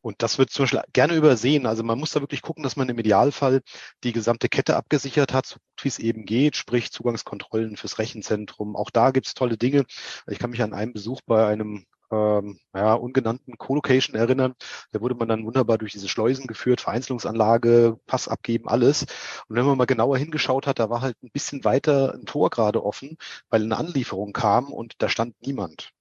Und 0.00 0.22
das 0.22 0.38
wird 0.38 0.48
zum 0.48 0.62
Beispiel 0.64 0.82
gerne 0.94 1.14
übersehen. 1.14 1.66
Also 1.66 1.82
man 1.82 1.98
muss 1.98 2.12
da 2.12 2.20
wirklich 2.20 2.40
gucken, 2.40 2.62
dass 2.62 2.76
man 2.76 2.88
im 2.88 2.98
Idealfall 2.98 3.60
die 4.04 4.12
gesamte 4.12 4.48
Kette 4.48 4.74
abgesichert 4.76 5.34
hat, 5.34 5.44
so 5.44 5.56
gut 5.56 5.84
wie 5.84 5.88
es 5.88 5.98
eben 5.98 6.24
geht, 6.24 6.56
sprich 6.56 6.92
Zugangskontrollen 6.92 7.76
fürs 7.76 7.98
Rechenzentrum. 7.98 8.74
Auch 8.74 8.90
da 8.90 9.10
gibt 9.10 9.26
es 9.26 9.34
tolle 9.34 9.58
Dinge. 9.58 9.84
Ich 10.26 10.38
kann 10.38 10.50
mich 10.50 10.62
an 10.62 10.72
einen 10.72 10.94
Besuch 10.94 11.20
bei 11.26 11.46
einem 11.46 11.84
ähm, 12.12 12.58
ja, 12.74 12.94
ungenannten 12.94 13.58
Co-Location 13.58 14.14
erinnern. 14.16 14.54
Da 14.92 15.00
wurde 15.00 15.14
man 15.14 15.28
dann 15.28 15.44
wunderbar 15.44 15.78
durch 15.78 15.92
diese 15.92 16.08
Schleusen 16.08 16.46
geführt, 16.46 16.80
Vereinzelungsanlage, 16.80 17.98
Pass 18.06 18.28
abgeben, 18.28 18.68
alles. 18.68 19.02
Und 19.48 19.56
wenn 19.56 19.64
man 19.66 19.78
mal 19.78 19.86
genauer 19.86 20.18
hingeschaut 20.18 20.66
hat, 20.66 20.78
da 20.78 20.90
war 20.90 21.00
halt 21.00 21.16
ein 21.22 21.30
bisschen 21.32 21.64
weiter 21.64 22.14
ein 22.14 22.26
Tor 22.26 22.50
gerade 22.50 22.84
offen, 22.84 23.16
weil 23.50 23.62
eine 23.62 23.76
Anlieferung 23.76 24.32
kam 24.32 24.72
und 24.72 24.94
da 24.98 25.08
stand 25.08 25.34
niemand. 25.40 25.92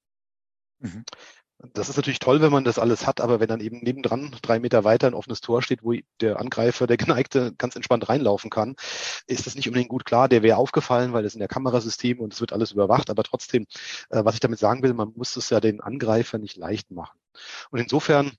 Mhm. 0.80 1.06
Das 1.74 1.90
ist 1.90 1.96
natürlich 1.96 2.20
toll, 2.20 2.42
wenn 2.42 2.52
man 2.52 2.64
das 2.64 2.80
alles 2.80 3.06
hat, 3.06 3.22
aber 3.22 3.40
wenn 3.40 3.48
dann 3.48 3.60
eben 3.60 3.80
nebendran 3.82 4.36
drei 4.42 4.60
Meter 4.60 4.84
weiter 4.84 5.08
ein 5.08 5.14
offenes 5.14 5.42
Tor 5.42 5.62
steht, 5.62 5.84
wo 5.84 5.94
der 6.20 6.40
Angreifer, 6.40 6.88
der 6.88 6.98
Geneigte 6.98 7.54
ganz 7.58 7.76
entspannt 7.76 8.10
reinlaufen 8.10 8.50
kann, 8.50 8.76
ist 9.28 9.46
das 9.46 9.56
nicht 9.56 9.68
unbedingt 9.68 9.90
gut 9.90 10.06
klar. 10.06 10.28
Der 10.28 10.42
wäre 10.44 10.58
aufgefallen, 10.58 11.14
weil 11.14 11.26
es 11.26 11.34
in 11.36 11.40
der 11.40 11.48
Kamerasystem 11.48 12.20
und 12.20 12.34
es 12.34 12.42
wird 12.42 12.54
alles 12.54 12.72
überwacht. 12.72 13.10
Aber 13.10 13.24
trotzdem, 13.24 13.68
äh, 14.10 14.24
was 14.26 14.34
ich 14.34 14.40
damit 14.40 14.60
sagen 14.60 14.82
will, 14.82 14.94
man 14.94 15.14
muss 15.16 15.36
es 15.36 15.50
ja 15.50 15.60
den 15.60 15.82
Angreifer 15.82 16.40
nicht 16.40 16.58
leicht 16.58 16.92
machen. 16.92 17.20
Und 17.70 17.80
insofern 17.80 18.32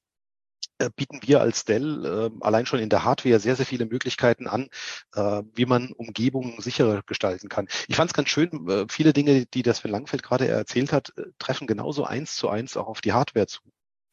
bieten 0.90 1.20
wir 1.22 1.40
als 1.40 1.64
Dell 1.64 2.04
äh, 2.04 2.30
allein 2.40 2.66
schon 2.66 2.80
in 2.80 2.88
der 2.88 3.04
Hardware 3.04 3.40
sehr, 3.40 3.56
sehr 3.56 3.66
viele 3.66 3.86
Möglichkeiten 3.86 4.46
an, 4.46 4.68
äh, 5.14 5.42
wie 5.54 5.66
man 5.66 5.92
Umgebungen 5.92 6.60
sicherer 6.60 7.02
gestalten 7.06 7.48
kann. 7.48 7.68
Ich 7.88 7.96
fand 7.96 8.10
es 8.10 8.14
ganz 8.14 8.28
schön, 8.28 8.68
äh, 8.68 8.86
viele 8.88 9.12
Dinge, 9.12 9.46
die 9.46 9.62
das 9.62 9.78
Sven 9.78 9.90
Langfeld 9.90 10.22
gerade 10.22 10.48
erzählt 10.48 10.92
hat, 10.92 11.12
äh, 11.16 11.24
treffen 11.38 11.66
genauso 11.66 12.04
eins 12.04 12.36
zu 12.36 12.48
eins 12.48 12.76
auch 12.76 12.86
auf 12.86 13.00
die 13.00 13.12
Hardware 13.12 13.46
zu. 13.46 13.60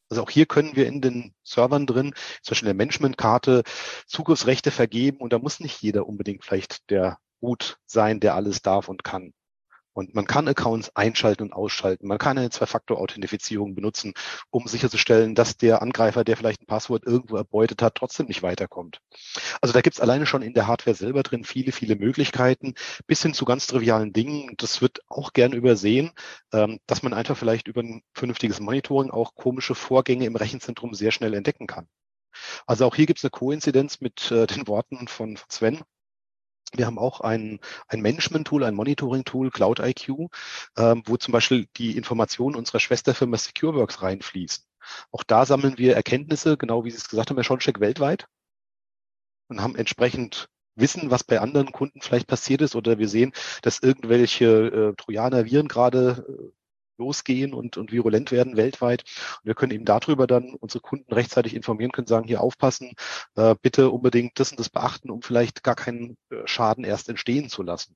Also 0.10 0.24
auch 0.24 0.30
hier 0.30 0.48
können 0.48 0.76
wir 0.76 0.88
in 0.88 1.02
den 1.02 1.36
Servern 1.44 1.86
drin, 1.86 2.14
zum 2.42 2.54
Beispiel 2.54 2.70
in 2.70 2.78
der 2.78 2.86
Managementkarte, 2.86 3.64
Zugriffsrechte 4.08 4.72
vergeben 4.72 5.18
und 5.18 5.34
da 5.34 5.40
muss 5.40 5.60
nicht 5.60 5.82
jeder 5.82 6.08
unbedingt 6.08 6.44
vielleicht 6.44 6.90
der 6.90 7.20
Root 7.42 7.78
sein, 7.86 8.20
der 8.20 8.36
alles 8.36 8.62
darf 8.62 8.90
und 8.90 9.04
kann. 9.04 9.34
Und 10.00 10.16
man 10.16 10.26
kann 10.26 10.48
Accounts 10.48 10.96
einschalten 10.96 11.44
und 11.44 11.52
ausschalten. 11.52 12.08
Man 12.08 12.18
kann 12.18 12.38
eine 12.38 12.50
Zwei-Faktor-Authentifizierung 12.50 13.76
benutzen, 13.76 14.14
um 14.50 14.66
sicherzustellen, 14.66 15.36
dass 15.36 15.58
der 15.58 15.82
Angreifer, 15.82 16.24
der 16.24 16.38
vielleicht 16.38 16.62
ein 16.62 16.68
Passwort 16.68 17.06
irgendwo 17.06 17.36
erbeutet 17.36 17.82
hat, 17.82 17.96
trotzdem 17.96 18.28
nicht 18.28 18.42
weiterkommt. 18.42 19.02
Also 19.60 19.74
da 19.74 19.82
gibt 19.82 19.98
es 19.98 20.00
alleine 20.00 20.26
schon 20.26 20.42
in 20.42 20.54
der 20.54 20.68
Hardware 20.68 20.96
selber 20.96 21.22
drin 21.22 21.44
viele, 21.44 21.74
viele 21.74 21.98
Möglichkeiten, 21.98 22.76
bis 23.08 23.22
hin 23.22 23.34
zu 23.34 23.44
ganz 23.44 23.68
trivialen 23.68 24.14
Dingen. 24.14 24.54
Das 24.56 24.82
wird 24.82 25.02
auch 25.10 25.34
gern 25.34 25.52
übersehen, 25.52 26.12
ähm, 26.54 26.80
dass 26.88 27.04
man 27.04 27.14
einfach 27.14 27.38
vielleicht 27.38 27.68
über 27.68 27.82
ein 27.82 28.02
vernünftiges 28.14 28.62
Monitoring 28.62 29.12
auch 29.12 29.36
komische 29.36 29.76
Vorgänge 29.76 30.26
im 30.26 30.38
Rechenzentrum 30.38 30.94
sehr 30.94 31.12
schnell 31.12 31.34
entdecken 31.34 31.68
kann. 31.68 31.90
Also 32.68 32.86
auch 32.86 32.96
hier 32.96 33.06
gibt 33.06 33.20
es 33.20 33.26
eine 33.26 33.32
Koinzidenz 33.32 34.00
mit 34.00 34.32
äh, 34.32 34.48
den 34.48 34.66
Worten 34.66 35.10
von 35.10 35.38
Sven. 35.50 35.82
Wir 36.76 36.86
haben 36.86 37.00
auch 37.00 37.22
ein, 37.22 37.60
ein 37.88 38.02
Management-Tool, 38.02 38.64
ein 38.64 38.76
Monitoring-Tool, 38.76 39.52
Cloud 39.52 39.80
IQ, 39.80 40.30
ähm, 40.78 41.04
wo 41.06 41.18
zum 41.18 41.32
Beispiel 41.32 41.68
die 41.78 41.98
Informationen 41.98 42.56
unserer 42.56 42.80
Schwesterfirma 42.80 43.38
SecureWorks 43.38 44.02
reinfließen. 44.02 44.64
Auch 45.12 45.24
da 45.24 45.46
sammeln 45.46 45.78
wir 45.78 45.96
Erkenntnisse, 45.96 46.58
genau 46.58 46.86
wie 46.86 46.92
Sie 46.92 46.98
es 46.98 47.10
gesagt 47.10 47.30
haben, 47.30 47.38
Herr 47.38 47.44
Schoncheck, 47.44 47.80
weltweit 47.80 48.28
und 49.50 49.62
haben 49.62 49.76
entsprechend 49.76 50.50
Wissen, 50.76 51.12
was 51.12 51.24
bei 51.24 51.42
anderen 51.42 51.72
Kunden 51.72 52.02
vielleicht 52.02 52.28
passiert 52.28 52.62
ist 52.62 52.76
oder 52.76 52.98
wir 53.00 53.10
sehen, 53.10 53.34
dass 53.62 53.80
irgendwelche 53.80 54.46
äh, 54.46 54.96
Trojaner, 54.96 55.46
Viren 55.46 55.68
gerade 55.68 56.26
äh, 56.28 56.52
losgehen 57.00 57.54
und, 57.54 57.78
und 57.78 57.92
virulent 57.92 58.32
werden 58.32 58.58
weltweit. 58.58 59.04
Und 59.42 59.48
wir 59.48 59.56
können 59.56 59.72
eben 59.72 59.86
darüber 59.86 60.28
dann 60.28 60.54
unsere 60.54 60.82
Kunden 60.82 61.12
rechtzeitig 61.14 61.56
informieren, 61.56 61.92
können 61.92 62.08
sagen, 62.08 62.28
hier 62.28 62.42
aufpassen, 62.42 62.94
äh, 63.36 63.56
bitte 63.62 63.90
unbedingt 63.90 64.40
das 64.40 64.52
und 64.52 64.60
das 64.60 64.70
beachten, 64.70 65.10
um 65.10 65.22
vielleicht 65.24 65.64
gar 65.64 65.76
keinen 65.76 66.18
äh, 66.30 66.46
Schaden 66.46 66.84
erst 66.84 67.10
entstehen 67.10 67.50
zu 67.50 67.64
lassen. 67.64 67.96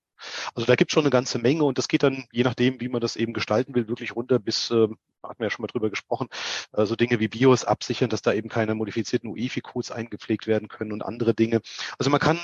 Also 0.55 0.65
da 0.65 0.75
gibt 0.75 0.91
es 0.91 0.93
schon 0.93 1.03
eine 1.03 1.10
ganze 1.10 1.39
Menge 1.39 1.63
und 1.63 1.77
das 1.77 1.88
geht 1.88 2.03
dann, 2.03 2.25
je 2.31 2.43
nachdem, 2.43 2.79
wie 2.79 2.89
man 2.89 3.01
das 3.01 3.15
eben 3.15 3.33
gestalten 3.33 3.75
will, 3.75 3.88
wirklich 3.88 4.15
runter 4.15 4.39
bis, 4.39 4.72
äh, 4.72 4.88
hatten 5.24 5.39
wir 5.39 5.45
ja 5.45 5.50
schon 5.50 5.63
mal 5.63 5.67
drüber 5.67 5.89
gesprochen, 5.89 6.27
äh, 6.74 6.86
so 6.86 6.95
Dinge 6.95 7.19
wie 7.19 7.27
BIOS 7.27 7.65
absichern, 7.65 8.10
dass 8.10 8.22
da 8.22 8.33
eben 8.33 8.50
keine 8.50 8.75
modifizierten 8.75 9.29
UEFI-Codes 9.29 9.91
eingepflegt 9.91 10.48
werden 10.48 10.67
können 10.67 10.91
und 10.91 11.01
andere 11.01 11.33
Dinge. 11.33 11.62
Also 11.98 12.10
man 12.10 12.19
kann 12.19 12.39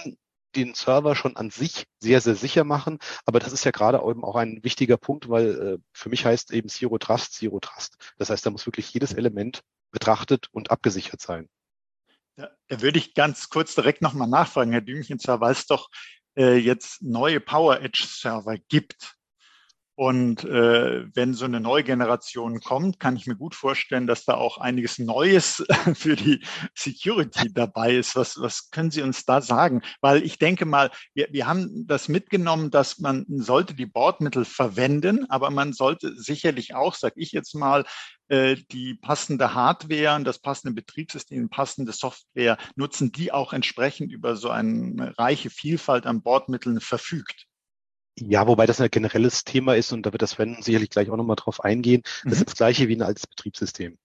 den 0.56 0.74
Server 0.74 1.16
schon 1.16 1.36
an 1.36 1.50
sich 1.50 1.86
sehr, 2.00 2.22
sehr 2.22 2.36
sicher 2.36 2.64
machen. 2.64 3.00
Aber 3.26 3.40
das 3.40 3.54
ist 3.54 3.64
ja 3.64 3.72
gerade 3.72 4.00
eben 4.00 4.24
auch 4.24 4.36
ein 4.36 4.64
wichtiger 4.64 4.98
Punkt, 4.98 5.30
weil 5.30 5.50
äh, 5.50 5.78
für 5.94 6.10
mich 6.10 6.26
heißt 6.26 6.52
eben 6.52 6.70
Zero 6.70 6.98
Trust, 6.98 7.34
Zero 7.34 7.60
Trust. 7.60 7.98
Das 8.18 8.30
heißt, 8.30 8.46
da 8.46 8.50
muss 8.50 8.66
wirklich 8.66 8.94
jedes 8.94 9.14
Element 9.14 9.62
betrachtet 9.92 10.48
und 10.52 10.72
abgesichert 10.72 11.22
sein. 11.22 11.50
Da, 12.36 12.50
da 12.68 12.82
würde 12.82 13.00
ich 13.00 13.14
ganz 13.14 13.50
kurz 13.50 13.76
direkt 13.76 14.02
nochmal 14.02 14.28
nachfragen, 14.28 14.72
Herr 14.72 14.82
Dümchen, 14.82 15.20
zwar, 15.20 15.42
weil 15.42 15.52
es 15.52 15.66
doch 15.66 15.90
äh, 16.38 16.56
jetzt 16.56 17.02
neue 17.02 17.40
Power 17.40 17.82
Edge 17.82 18.06
Server 18.08 18.58
gibt, 18.70 19.16
und 20.00 20.46
äh, 20.46 21.14
wenn 21.14 21.34
so 21.34 21.44
eine 21.44 21.60
neue 21.60 21.84
Generation 21.84 22.62
kommt, 22.62 23.02
kann 23.02 23.18
ich 23.18 23.28
mir 23.28 23.36
gut 23.36 23.54
vorstellen, 23.54 24.08
dass 24.08 24.24
da 24.24 24.36
auch 24.36 24.58
einiges 24.58 24.98
Neues 24.98 25.62
für 25.94 26.16
die 26.16 26.42
Security 26.74 27.52
dabei 27.54 27.96
ist. 27.96 28.16
Was, 28.16 28.40
was 28.40 28.72
können 28.72 28.92
Sie 28.92 29.02
uns 29.02 29.26
da 29.26 29.42
sagen? 29.42 29.82
Weil 30.00 30.24
ich 30.24 30.40
denke 30.40 30.66
mal, 30.66 30.90
wir, 31.14 31.28
wir 31.32 31.48
haben 31.48 31.86
das 31.86 32.08
mitgenommen, 32.08 32.72
dass 32.72 33.00
man 33.00 33.26
sollte 33.28 33.74
die 33.74 33.88
Bordmittel 33.88 34.46
verwenden, 34.46 35.30
aber 35.30 35.50
man 35.50 35.74
sollte 35.74 36.16
sicherlich 36.16 36.76
auch, 36.76 36.96
sag 36.96 37.12
ich 37.18 37.34
jetzt 37.34 37.54
mal, 37.54 37.84
äh, 38.30 38.56
die 38.72 38.94
passende 38.94 39.54
Hardware 39.54 40.16
und 40.16 40.24
das 40.24 40.40
passende 40.40 40.74
Betriebssystem, 40.76 41.50
passende 41.50 41.92
Software 41.92 42.58
nutzen, 42.78 43.12
die 43.12 43.34
auch 43.34 43.52
entsprechend 43.52 44.14
über 44.14 44.38
so 44.38 44.50
eine 44.50 45.14
reiche 45.18 45.50
Vielfalt 45.50 46.06
an 46.06 46.22
Bordmitteln 46.22 46.80
verfügt. 46.80 47.49
Ja, 48.22 48.48
wobei 48.48 48.66
das 48.66 48.82
ein 48.82 48.90
generelles 48.90 49.44
Thema 49.44 49.76
ist 49.76 49.92
und 49.94 50.06
da 50.06 50.12
wird 50.12 50.22
das 50.22 50.32
Sven 50.32 50.62
sicherlich 50.62 50.90
gleich 50.90 51.10
auch 51.10 51.18
nochmal 51.18 51.36
drauf 51.36 51.64
eingehen. 51.64 52.02
Das 52.24 52.26
mhm. 52.26 52.32
ist 52.32 52.48
das 52.48 52.56
gleiche 52.56 52.88
wie 52.88 52.96
ein 52.96 53.02
altes 53.02 53.28
Betriebssystem. 53.28 53.98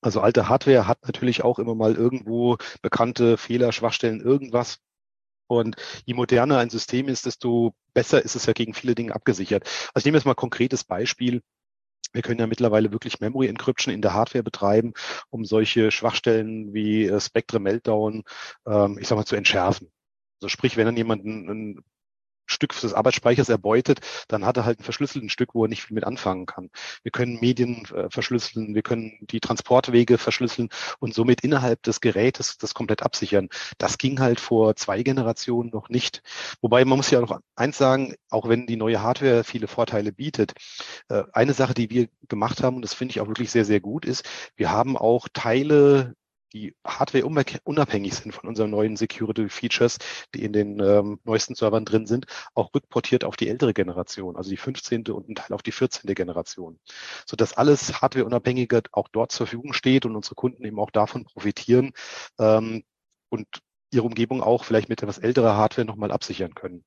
Also 0.00 0.20
alte 0.20 0.48
Hardware 0.48 0.86
hat 0.86 0.98
natürlich 1.04 1.42
auch 1.44 1.58
immer 1.58 1.74
mal 1.74 1.94
irgendwo 1.94 2.58
bekannte 2.82 3.38
Fehler, 3.38 3.72
Schwachstellen, 3.72 4.20
irgendwas. 4.20 4.78
Und 5.46 5.76
je 6.04 6.14
moderner 6.14 6.58
ein 6.58 6.70
System 6.70 7.08
ist, 7.08 7.26
desto 7.26 7.74
besser 7.94 8.22
ist 8.22 8.34
es 8.34 8.46
ja 8.46 8.52
gegen 8.52 8.74
viele 8.74 8.94
Dinge 8.94 9.14
abgesichert. 9.14 9.64
Also 9.94 10.02
ich 10.02 10.04
nehme 10.04 10.18
jetzt 10.18 10.24
mal 10.24 10.32
ein 10.32 10.36
konkretes 10.36 10.84
Beispiel. 10.84 11.42
Wir 12.12 12.22
können 12.22 12.40
ja 12.40 12.46
mittlerweile 12.46 12.92
wirklich 12.92 13.20
Memory 13.20 13.48
Encryption 13.48 13.92
in 13.92 14.02
der 14.02 14.14
Hardware 14.14 14.44
betreiben, 14.44 14.92
um 15.30 15.44
solche 15.44 15.90
Schwachstellen 15.90 16.72
wie 16.72 17.06
äh, 17.06 17.20
Spectre 17.20 17.58
Meltdown, 17.58 18.24
ähm, 18.66 18.98
ich 19.00 19.08
sag 19.08 19.16
mal, 19.16 19.24
zu 19.24 19.36
entschärfen. 19.36 19.90
Also 20.40 20.48
sprich, 20.48 20.76
wenn 20.76 20.86
dann 20.86 20.96
jemand 20.96 21.24
ein 21.24 21.84
Stück 22.46 22.78
des 22.78 22.94
Arbeitsspeichers 22.94 23.48
erbeutet, 23.48 24.00
dann 24.28 24.44
hat 24.44 24.56
er 24.56 24.64
halt 24.64 24.80
ein 24.80 24.84
verschlüsseltes 24.84 25.32
Stück, 25.32 25.54
wo 25.54 25.64
er 25.64 25.68
nicht 25.68 25.82
viel 25.82 25.94
mit 25.94 26.04
anfangen 26.04 26.46
kann. 26.46 26.70
Wir 27.02 27.10
können 27.10 27.38
Medien 27.40 27.84
äh, 27.94 28.08
verschlüsseln, 28.10 28.74
wir 28.74 28.82
können 28.82 29.18
die 29.20 29.40
Transportwege 29.40 30.18
verschlüsseln 30.18 30.68
und 30.98 31.14
somit 31.14 31.42
innerhalb 31.42 31.82
des 31.82 32.00
Gerätes 32.00 32.58
das 32.58 32.74
komplett 32.74 33.02
absichern. 33.02 33.48
Das 33.78 33.98
ging 33.98 34.20
halt 34.20 34.40
vor 34.40 34.76
zwei 34.76 35.02
Generationen 35.02 35.70
noch 35.70 35.88
nicht. 35.88 36.22
Wobei 36.60 36.84
man 36.84 36.98
muss 36.98 37.10
ja 37.10 37.20
noch 37.20 37.40
eins 37.56 37.78
sagen, 37.78 38.14
auch 38.30 38.48
wenn 38.48 38.66
die 38.66 38.76
neue 38.76 39.02
Hardware 39.02 39.44
viele 39.44 39.68
Vorteile 39.68 40.12
bietet, 40.12 40.52
äh, 41.08 41.24
eine 41.32 41.54
Sache, 41.54 41.74
die 41.74 41.90
wir 41.90 42.08
gemacht 42.28 42.62
haben, 42.62 42.76
und 42.76 42.82
das 42.82 42.94
finde 42.94 43.12
ich 43.12 43.20
auch 43.20 43.28
wirklich 43.28 43.50
sehr, 43.50 43.64
sehr 43.64 43.80
gut, 43.80 44.04
ist, 44.04 44.24
wir 44.56 44.70
haben 44.70 44.96
auch 44.96 45.28
Teile 45.32 46.14
die 46.54 46.74
Hardware 46.86 47.26
unabhängig 47.64 48.14
sind 48.14 48.32
von 48.32 48.48
unseren 48.48 48.70
neuen 48.70 48.96
Security 48.96 49.48
Features, 49.48 49.98
die 50.34 50.44
in 50.44 50.52
den 50.52 50.80
ähm, 50.80 51.20
neuesten 51.24 51.54
Servern 51.56 51.84
drin 51.84 52.06
sind, 52.06 52.26
auch 52.54 52.72
rückportiert 52.74 53.24
auf 53.24 53.36
die 53.36 53.48
ältere 53.48 53.74
Generation, 53.74 54.36
also 54.36 54.50
die 54.50 54.56
15. 54.56 55.08
und 55.08 55.28
ein 55.28 55.34
Teil 55.34 55.52
auf 55.52 55.62
die 55.62 55.72
14. 55.72 56.14
Generation, 56.14 56.78
sodass 57.26 57.54
alles 57.54 58.00
Hardware 58.00 58.24
unabhängige 58.24 58.82
auch 58.92 59.08
dort 59.08 59.32
zur 59.32 59.46
Verfügung 59.46 59.72
steht 59.72 60.06
und 60.06 60.14
unsere 60.14 60.36
Kunden 60.36 60.64
eben 60.64 60.78
auch 60.78 60.90
davon 60.90 61.24
profitieren 61.24 61.92
ähm, 62.38 62.84
und 63.30 63.46
ihre 63.92 64.04
Umgebung 64.04 64.42
auch 64.42 64.64
vielleicht 64.64 64.88
mit 64.88 65.02
etwas 65.02 65.18
älterer 65.18 65.56
Hardware 65.56 65.86
nochmal 65.86 66.12
absichern 66.12 66.54
können. 66.54 66.84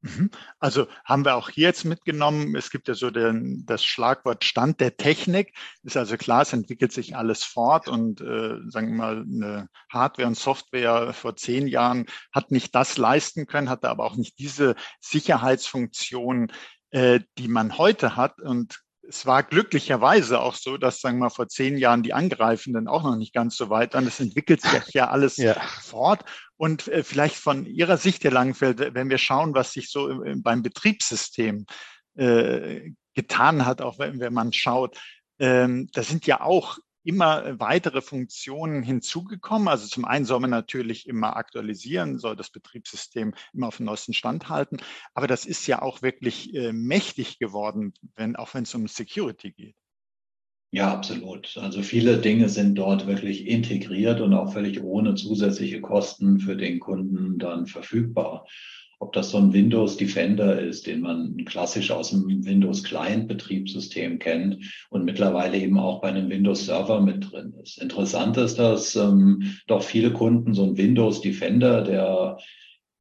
Mhm. 0.00 0.30
Also 0.60 0.86
haben 1.04 1.24
wir 1.24 1.34
auch 1.34 1.50
hier 1.50 1.68
jetzt 1.68 1.84
mitgenommen, 1.84 2.54
es 2.54 2.70
gibt 2.70 2.86
ja 2.86 2.94
so 2.94 3.10
den, 3.10 3.64
das 3.66 3.84
Schlagwort 3.84 4.44
Stand 4.44 4.80
der 4.80 4.96
Technik. 4.96 5.54
Ist 5.82 5.96
also 5.96 6.16
klar, 6.16 6.42
es 6.42 6.52
entwickelt 6.52 6.92
sich 6.92 7.16
alles 7.16 7.42
fort 7.42 7.88
und 7.88 8.20
äh, 8.20 8.58
sagen 8.68 8.88
wir 8.88 8.94
mal, 8.94 9.22
eine 9.22 9.68
Hardware 9.90 10.28
und 10.28 10.36
Software 10.36 11.12
vor 11.12 11.36
zehn 11.36 11.66
Jahren 11.66 12.06
hat 12.32 12.52
nicht 12.52 12.74
das 12.74 12.96
leisten 12.96 13.46
können, 13.46 13.70
hatte 13.70 13.88
aber 13.88 14.04
auch 14.04 14.16
nicht 14.16 14.38
diese 14.38 14.76
Sicherheitsfunktion, 15.00 16.52
äh, 16.90 17.20
die 17.36 17.48
man 17.48 17.76
heute 17.76 18.14
hat. 18.14 18.40
Und 18.40 18.80
es 19.08 19.24
war 19.24 19.42
glücklicherweise 19.42 20.40
auch 20.40 20.54
so, 20.54 20.76
dass, 20.76 21.00
sagen 21.00 21.18
wir 21.18 21.24
mal, 21.24 21.30
vor 21.30 21.48
zehn 21.48 21.78
Jahren 21.78 22.02
die 22.02 22.12
Angreifenden 22.12 22.88
auch 22.88 23.02
noch 23.02 23.16
nicht 23.16 23.32
ganz 23.32 23.56
so 23.56 23.70
weit 23.70 23.94
waren. 23.94 24.04
Das 24.04 24.20
entwickelt 24.20 24.60
sich 24.60 24.92
ja 24.92 25.08
alles 25.10 25.38
ja. 25.38 25.54
fort. 25.54 26.24
Und 26.56 26.88
äh, 26.88 27.02
vielleicht 27.02 27.36
von 27.36 27.64
Ihrer 27.64 27.96
Sicht, 27.96 28.24
Herr 28.24 28.32
Langenfeld, 28.32 28.94
wenn 28.94 29.08
wir 29.08 29.18
schauen, 29.18 29.54
was 29.54 29.72
sich 29.72 29.90
so 29.90 30.08
im, 30.08 30.42
beim 30.42 30.62
Betriebssystem 30.62 31.64
äh, 32.16 32.90
getan 33.14 33.64
hat, 33.64 33.80
auch 33.80 33.98
wenn, 33.98 34.20
wenn 34.20 34.34
man 34.34 34.52
schaut, 34.52 34.98
ähm, 35.38 35.88
da 35.92 36.02
sind 36.02 36.26
ja 36.26 36.42
auch 36.42 36.78
immer 37.08 37.58
weitere 37.58 38.02
Funktionen 38.02 38.82
hinzugekommen. 38.82 39.68
Also 39.68 39.88
zum 39.88 40.04
einen 40.04 40.26
soll 40.26 40.40
man 40.40 40.50
natürlich 40.50 41.08
immer 41.08 41.38
aktualisieren, 41.38 42.18
soll 42.18 42.36
das 42.36 42.50
Betriebssystem 42.50 43.32
immer 43.54 43.68
auf 43.68 43.78
den 43.78 43.86
neuesten 43.86 44.12
Stand 44.12 44.50
halten. 44.50 44.76
Aber 45.14 45.26
das 45.26 45.46
ist 45.46 45.66
ja 45.66 45.80
auch 45.80 46.02
wirklich 46.02 46.54
äh, 46.54 46.74
mächtig 46.74 47.38
geworden, 47.38 47.94
wenn, 48.14 48.36
auch 48.36 48.52
wenn 48.52 48.64
es 48.64 48.74
um 48.74 48.86
Security 48.88 49.52
geht. 49.52 49.74
Ja, 50.70 50.92
absolut. 50.92 51.56
Also 51.56 51.82
viele 51.82 52.18
Dinge 52.18 52.50
sind 52.50 52.74
dort 52.74 53.06
wirklich 53.06 53.46
integriert 53.46 54.20
und 54.20 54.34
auch 54.34 54.52
völlig 54.52 54.82
ohne 54.82 55.14
zusätzliche 55.14 55.80
Kosten 55.80 56.40
für 56.40 56.56
den 56.56 56.78
Kunden 56.78 57.38
dann 57.38 57.66
verfügbar 57.66 58.44
ob 59.00 59.12
das 59.12 59.30
so 59.30 59.38
ein 59.38 59.52
Windows 59.52 59.96
Defender 59.96 60.60
ist, 60.60 60.86
den 60.86 61.00
man 61.00 61.36
klassisch 61.44 61.90
aus 61.90 62.10
dem 62.10 62.44
Windows 62.44 62.82
Client 62.82 63.28
Betriebssystem 63.28 64.18
kennt 64.18 64.58
und 64.90 65.04
mittlerweile 65.04 65.58
eben 65.58 65.78
auch 65.78 66.00
bei 66.00 66.08
einem 66.08 66.28
Windows 66.28 66.66
Server 66.66 67.00
mit 67.00 67.30
drin 67.30 67.54
ist. 67.62 67.80
Interessant 67.80 68.36
ist, 68.36 68.58
dass 68.58 68.96
ähm, 68.96 69.56
doch 69.66 69.82
viele 69.82 70.12
Kunden 70.12 70.52
so 70.52 70.64
ein 70.64 70.76
Windows 70.76 71.20
Defender, 71.20 71.82
der 71.82 72.38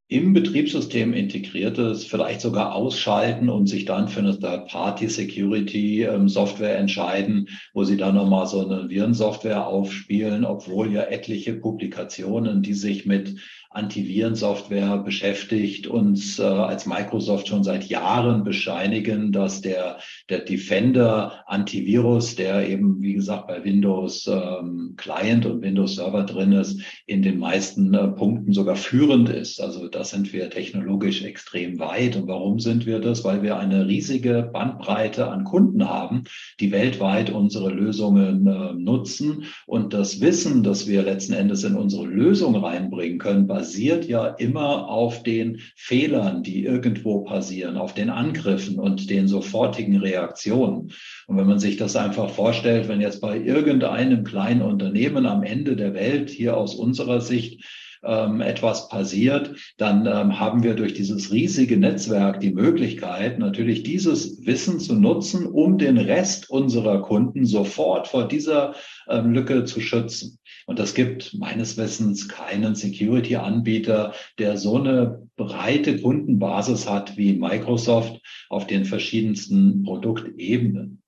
im 0.10 0.32
Betriebssystem 0.32 1.14
integriert 1.14 1.78
ist, 1.78 2.10
vielleicht 2.10 2.40
sogar 2.40 2.74
ausschalten 2.74 3.50
und 3.50 3.68
sich 3.68 3.84
dann 3.84 4.08
für 4.08 4.22
eine 4.22 4.40
Third-Party-Security-Software 4.40 6.76
ähm, 6.76 6.82
entscheiden, 6.82 7.50
wo 7.74 7.84
sie 7.84 7.98
dann 7.98 8.16
nochmal 8.16 8.48
so 8.48 8.66
eine 8.66 8.90
Virensoftware 8.90 9.68
aufspielen, 9.68 10.46
obwohl 10.46 10.94
ja 10.94 11.02
etliche 11.02 11.56
Publikationen, 11.56 12.62
die 12.62 12.74
sich 12.74 13.06
mit 13.06 13.36
Antivirensoftware 13.70 14.98
beschäftigt, 14.98 15.88
uns 15.88 16.40
äh, 16.40 16.44
als 16.44 16.86
Microsoft 16.86 17.48
schon 17.48 17.64
seit 17.64 17.86
Jahren 17.86 18.44
bescheinigen, 18.44 19.32
dass 19.32 19.62
der, 19.62 20.00
der 20.30 20.40
Defender 20.40 21.44
Antivirus, 21.46 22.36
der 22.36 22.68
eben, 22.68 23.02
wie 23.02 23.14
gesagt, 23.14 23.48
bei 23.48 23.64
Windows 23.64 24.28
ähm, 24.28 24.96
Client 24.98 25.46
und 25.46 25.62
Windows 25.62 25.96
Server 25.96 26.24
drin 26.24 26.54
ist, 26.54 26.82
in 27.06 27.22
den 27.22 27.40
meisten 27.40 27.94
äh, 27.94 28.08
Punkten 28.08 28.54
sogar 28.54 28.76
führend 28.76 29.30
ist. 29.30 29.62
Also 29.62 29.88
da 29.88 30.04
sind 30.04 30.34
wir 30.34 30.50
technologisch 30.50 31.24
extrem 31.24 31.78
weit. 31.78 32.16
Und 32.16 32.28
warum 32.28 32.60
sind 32.60 32.86
wir 32.86 33.00
das? 33.00 33.24
Weil 33.24 33.44
wir 33.44 33.58
eine 33.60 33.88
riesige 33.88 34.50
Bandbreite 34.52 35.28
an 35.30 35.44
Kunden 35.44 35.88
haben, 35.88 36.24
die 36.60 36.72
weltweit 36.72 37.30
unsere 37.30 37.70
Lösungen 37.70 38.48
äh, 38.48 38.74
nutzen. 38.74 39.44
Und 39.66 39.94
das 39.94 40.20
Wissen, 40.22 40.64
das 40.64 40.88
wir 40.88 41.04
letzten 41.04 41.34
Endes 41.34 41.64
in 41.64 41.76
unsere 41.76 42.06
Lösung 42.06 42.56
reinbringen 42.56 43.20
können, 43.20 43.48
basiert 43.48 43.67
ja 43.76 44.28
immer 44.28 44.90
auf 44.90 45.24
den 45.24 45.60
Fehlern, 45.76 46.44
die 46.44 46.64
irgendwo 46.64 47.22
passieren, 47.22 47.78
auf 47.78 47.94
den 47.94 48.10
Angriffen 48.10 48.80
und 48.80 49.10
den 49.10 49.28
sofortigen 49.28 49.98
Reaktionen. 49.98 50.92
Und 51.28 51.38
wenn 51.38 51.48
man 51.48 51.60
sich 51.60 51.78
das 51.78 51.96
einfach 51.96 52.30
vorstellt, 52.30 52.88
wenn 52.88 53.02
jetzt 53.02 53.22
bei 53.22 53.38
irgendeinem 53.38 54.24
kleinen 54.24 54.62
Unternehmen 54.62 55.26
am 55.26 55.44
Ende 55.44 55.76
der 55.76 55.94
Welt 55.94 56.30
hier 56.30 56.56
aus 56.56 56.76
unserer 56.76 57.22
Sicht 57.22 57.64
ähm, 58.04 58.42
etwas 58.42 58.90
passiert, 58.90 59.56
dann 59.78 60.06
ähm, 60.06 60.40
haben 60.40 60.64
wir 60.64 60.76
durch 60.76 60.94
dieses 60.94 61.32
riesige 61.32 61.78
Netzwerk 61.78 62.40
die 62.40 62.54
Möglichkeit, 62.54 63.40
natürlich 63.40 63.84
dieses 63.84 64.46
Wissen 64.46 64.80
zu 64.80 64.96
nutzen, 64.96 65.46
um 65.46 65.78
den 65.78 65.98
Rest 65.98 66.50
unserer 66.50 67.02
Kunden 67.02 67.46
sofort 67.46 68.08
vor 68.08 68.28
dieser 68.28 68.76
ähm, 69.10 69.32
Lücke 69.32 69.66
zu 69.66 69.82
schützen. 69.82 70.40
Und 70.66 70.80
es 70.80 70.94
gibt 70.94 71.34
meines 71.38 71.78
Wissens 71.78 72.28
keinen 72.28 72.76
Security-Anbieter, 72.76 74.14
der 74.38 74.58
so 74.58 74.78
eine 74.78 75.28
breite 75.38 76.02
Kundenbasis 76.02 76.90
hat 76.90 77.18
wie 77.18 77.34
Microsoft 77.34 78.20
auf 78.50 78.68
den 78.68 78.86
verschiedensten 78.86 79.84
Produktebenen. 79.84 81.02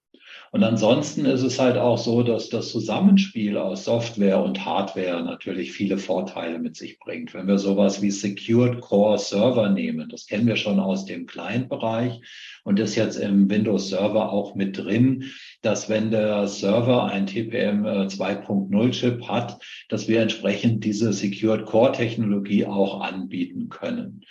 Und 0.52 0.64
ansonsten 0.64 1.26
ist 1.26 1.44
es 1.44 1.60
halt 1.60 1.78
auch 1.78 2.00
so, 2.00 2.24
dass 2.24 2.50
das 2.50 2.72
Zusammenspiel 2.72 3.56
aus 3.58 3.86
Software 3.86 4.44
und 4.44 4.66
Hardware 4.66 5.24
natürlich 5.24 5.72
viele 5.72 6.00
Vorteile 6.00 6.58
mit 6.58 6.76
sich 6.76 6.98
bringt. 6.98 7.36
Wenn 7.36 7.48
wir 7.48 7.60
sowas 7.60 8.02
wie 8.02 8.10
Secured 8.10 8.82
Core 8.82 9.20
Server 9.20 9.70
nehmen, 9.70 10.10
das 10.10 10.26
kennen 10.26 10.48
wir 10.48 10.56
schon 10.56 10.80
aus 10.80 11.06
dem 11.06 11.28
Client-Bereich 11.28 12.20
und 12.64 12.80
ist 12.80 12.96
jetzt 12.96 13.18
im 13.18 13.50
Windows 13.50 13.90
Server 13.90 14.32
auch 14.32 14.56
mit 14.56 14.78
drin, 14.78 15.26
dass 15.62 15.88
wenn 15.88 16.10
der 16.10 16.48
Server 16.48 17.06
ein 17.06 17.28
TPM 17.28 17.86
2.0 17.86 18.92
Chip 18.92 19.28
hat, 19.28 19.62
dass 19.88 20.08
wir 20.08 20.22
entsprechend 20.22 20.84
diese 20.84 21.14
Secured 21.14 21.66
Core 21.66 21.92
Technologie 21.92 22.66
auch 22.66 23.02
anbieten 23.02 23.70
können. 23.70 24.22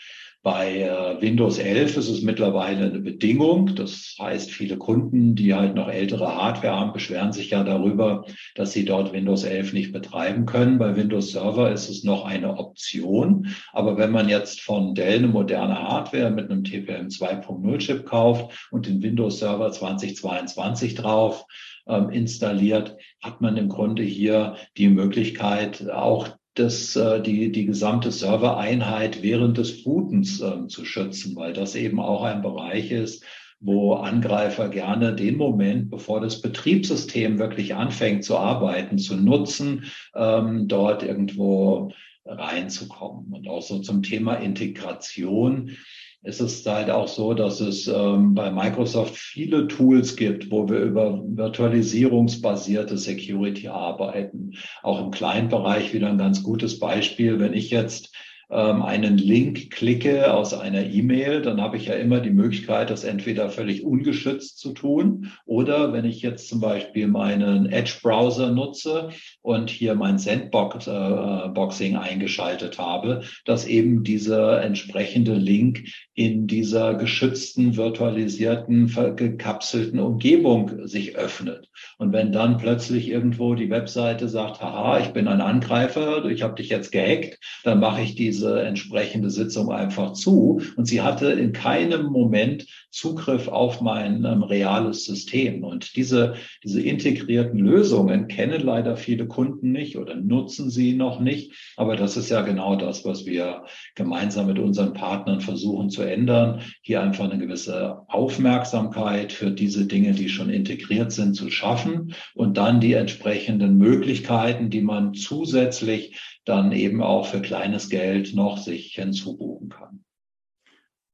Bei 0.42 0.83
äh, 0.83 1.20
Windows 1.20 1.59
11 1.59 1.96
ist 1.96 2.09
es 2.09 2.22
mittlerweile 2.22 2.87
eine 2.87 3.01
Bedingung. 3.01 3.74
Das 3.74 4.14
heißt, 4.20 4.53
viele 4.53 4.79
Kunden, 4.79 5.35
die 5.35 5.53
halt 5.53 5.74
noch 5.74 5.88
ältere 5.88 6.37
Hardware 6.37 6.77
haben, 6.77 6.92
beschweren 6.92 7.33
sich 7.33 7.51
ja 7.51 7.64
darüber, 7.64 8.24
dass 8.55 8.72
sie 8.72 8.85
dort 8.85 9.12
Windows 9.12 9.42
11 9.42 9.72
nicht 9.72 9.92
betreiben 9.92 10.46
können. 10.46 10.79
Bei 10.79 10.94
Windows 10.94 11.33
Server 11.33 11.72
ist 11.72 11.88
es 11.88 12.05
noch 12.05 12.24
eine 12.24 12.57
Option. 12.57 13.48
Aber 13.72 13.98
wenn 13.98 14.12
man 14.12 14.29
jetzt 14.29 14.61
von 14.61 14.94
Dell 14.94 15.18
eine 15.18 15.27
moderne 15.27 15.83
Hardware 15.83 16.31
mit 16.31 16.51
einem 16.51 16.62
TPM 16.62 17.09
2.0 17.09 17.79
Chip 17.79 18.07
kauft 18.07 18.68
und 18.70 18.87
den 18.87 19.03
Windows 19.03 19.40
Server 19.40 19.72
2022 19.72 20.94
drauf, 20.94 21.46
ähm, 21.88 22.11
installiert, 22.11 22.96
hat 23.20 23.40
man 23.40 23.57
im 23.57 23.68
Grunde 23.68 24.03
hier 24.03 24.57
die 24.77 24.88
Möglichkeit, 24.88 25.90
auch 25.90 26.38
das, 26.59 26.97
äh, 26.97 27.21
die, 27.21 27.53
die 27.53 27.66
gesamte 27.66 28.11
Servereinheit 28.11 29.23
während 29.23 29.59
des 29.59 29.83
Bootens 29.85 30.40
äh, 30.40 30.66
zu 30.68 30.85
schützen, 30.85 31.37
weil 31.37 31.53
das 31.53 31.75
eben 31.75 32.01
auch 32.01 32.23
ein 32.23 32.42
Bereich 32.42 32.90
ist, 32.90 33.25
wo 33.61 33.94
Angreifer 33.94 34.68
gerne 34.68 35.14
den 35.14 35.37
Moment, 35.37 35.90
bevor 35.90 36.21
das 36.21 36.40
Betriebssystem 36.40 37.38
wirklich 37.38 37.75
anfängt 37.75 38.25
zu 38.25 38.38
arbeiten, 38.38 38.99
zu 38.99 39.16
nutzen, 39.16 39.85
ähm, 40.14 40.68
dort 40.68 41.03
irgendwo 41.03 41.90
reinzukommen. 42.25 43.33
Und 43.33 43.49
auch 43.49 43.62
so 43.62 43.81
zum 43.81 44.03
Thema 44.03 44.35
Integration 44.35 45.77
ist 46.22 46.40
es 46.40 46.66
halt 46.66 46.90
auch 46.90 47.09
so, 47.09 47.33
dass 47.33 47.61
es 47.61 47.87
ähm, 47.87 48.35
bei 48.35 48.50
Microsoft 48.50 49.16
viele 49.16 49.68
Tools 49.68 50.16
gibt, 50.16 50.50
wo 50.50 50.68
wir 50.68 50.81
über 50.81 51.22
virtualisierungsbasierte 51.24 52.98
Security 52.98 53.68
arbeiten. 53.68 54.52
Auch 54.83 55.00
im 55.00 55.11
Client-Bereich 55.11 55.94
wieder 55.94 56.09
ein 56.09 56.18
ganz 56.18 56.42
gutes 56.42 56.78
Beispiel. 56.78 57.38
Wenn 57.38 57.54
ich 57.54 57.70
jetzt 57.70 58.12
ähm, 58.51 58.83
einen 58.83 59.19
Link 59.19 59.71
klicke 59.71 60.33
aus 60.33 60.55
einer 60.55 60.85
E-Mail, 60.87 61.43
dann 61.43 61.61
habe 61.61 61.77
ich 61.77 61.87
ja 61.87 61.95
immer 61.95 62.21
die 62.21 62.31
Möglichkeit, 62.31 62.91
das 62.91 63.05
entweder 63.05 63.51
völlig 63.51 63.85
ungeschützt 63.85 64.59
zu 64.59 64.73
tun 64.73 65.33
oder 65.45 65.93
wenn 65.93 66.05
ich 66.05 66.23
jetzt 66.23 66.49
zum 66.49 66.61
Beispiel 66.61 67.09
meinen 67.09 67.67
Edge-Browser 67.67 68.51
nutze 68.51 69.11
und 69.43 69.69
hier 69.69 69.95
mein 69.95 70.19
Sandboxing 70.19 71.95
äh, 71.95 71.99
eingeschaltet 71.99 72.79
habe, 72.79 73.23
dass 73.45 73.67
eben 73.67 74.03
dieser 74.03 74.63
entsprechende 74.63 75.35
Link 75.35 75.85
in 76.15 76.47
dieser 76.47 76.95
geschützten, 76.95 77.77
virtualisierten, 77.77 78.93
gekapselten 79.15 80.01
Umgebung 80.01 80.87
sich 80.87 81.17
öffnet. 81.17 81.69
Und 81.99 82.13
wenn 82.13 82.33
dann 82.33 82.57
plötzlich 82.57 83.09
irgendwo 83.09 83.55
die 83.55 83.71
Webseite 83.71 84.29
sagt, 84.29 84.61
haha, 84.61 85.01
ich 85.01 85.09
bin 85.09 85.29
ein 85.29 85.41
Angreifer, 85.41 86.25
ich 86.25 86.43
habe 86.43 86.55
dich 86.55 86.71
jetzt 86.71 86.93
gehackt, 86.93 87.39
dann 87.63 87.81
mache 87.81 88.03
ich 88.03 88.15
diese 88.15 88.38
diese 88.38 88.62
entsprechende 88.62 89.31
Sitzung 89.31 89.72
einfach 89.72 90.12
zu 90.12 90.61
und 90.77 90.85
sie 90.87 91.01
hatte 91.01 91.33
in 91.33 91.53
keinem 91.53 92.07
Moment 92.07 92.66
Zugriff 92.90 93.48
auf 93.48 93.81
mein 93.81 94.24
ähm, 94.24 94.42
reales 94.42 95.05
System. 95.05 95.64
Und 95.64 95.96
diese, 95.96 96.35
diese 96.64 96.81
integrierten 96.81 97.59
Lösungen 97.59 98.29
kennen 98.29 98.61
leider 98.61 98.96
viele 98.96 99.27
Kunden 99.27 99.72
nicht 99.72 99.98
oder 99.98 100.14
nutzen 100.14 100.70
sie 100.70 100.94
noch 100.94 101.20
nicht. 101.20 101.53
Aber 101.77 101.96
das 101.96 102.16
ist 102.16 102.31
ja 102.31 102.42
genau 102.42 102.77
das, 102.77 103.05
was 103.05 103.27
wir 103.27 103.64
gemeinsam 103.94 104.46
mit 104.46 104.59
unseren 104.59 104.94
Partnern 104.94 105.40
versuchen 105.40 105.90
zu 105.90 106.03
ändern. 106.03 106.62
Hier 106.81 107.03
einfach 107.03 107.24
eine 107.24 107.38
gewisse 107.38 107.98
Aufmerksamkeit 108.09 109.33
für 109.33 109.51
diese 109.51 109.87
Dinge, 109.87 110.12
die 110.12 110.29
schon 110.29 110.48
integriert 110.48 111.12
sind, 111.12 111.35
zu 111.35 111.51
schaffen 111.51 112.14
und 112.35 112.57
dann 112.57 112.81
die 112.81 112.94
entsprechenden 112.94 113.77
Möglichkeiten, 113.77 114.70
die 114.70 114.83
man 114.83 115.12
zusätzlich 115.14 116.16
dann 116.49 116.73
eben 116.73 117.03
auch 117.03 117.27
für 117.27 117.43
kleines 117.43 117.89
Geld 117.91 118.35
noch 118.35 118.59
sich 118.59 118.95
hinzubuchen 118.95 119.71
kann. 119.71 120.05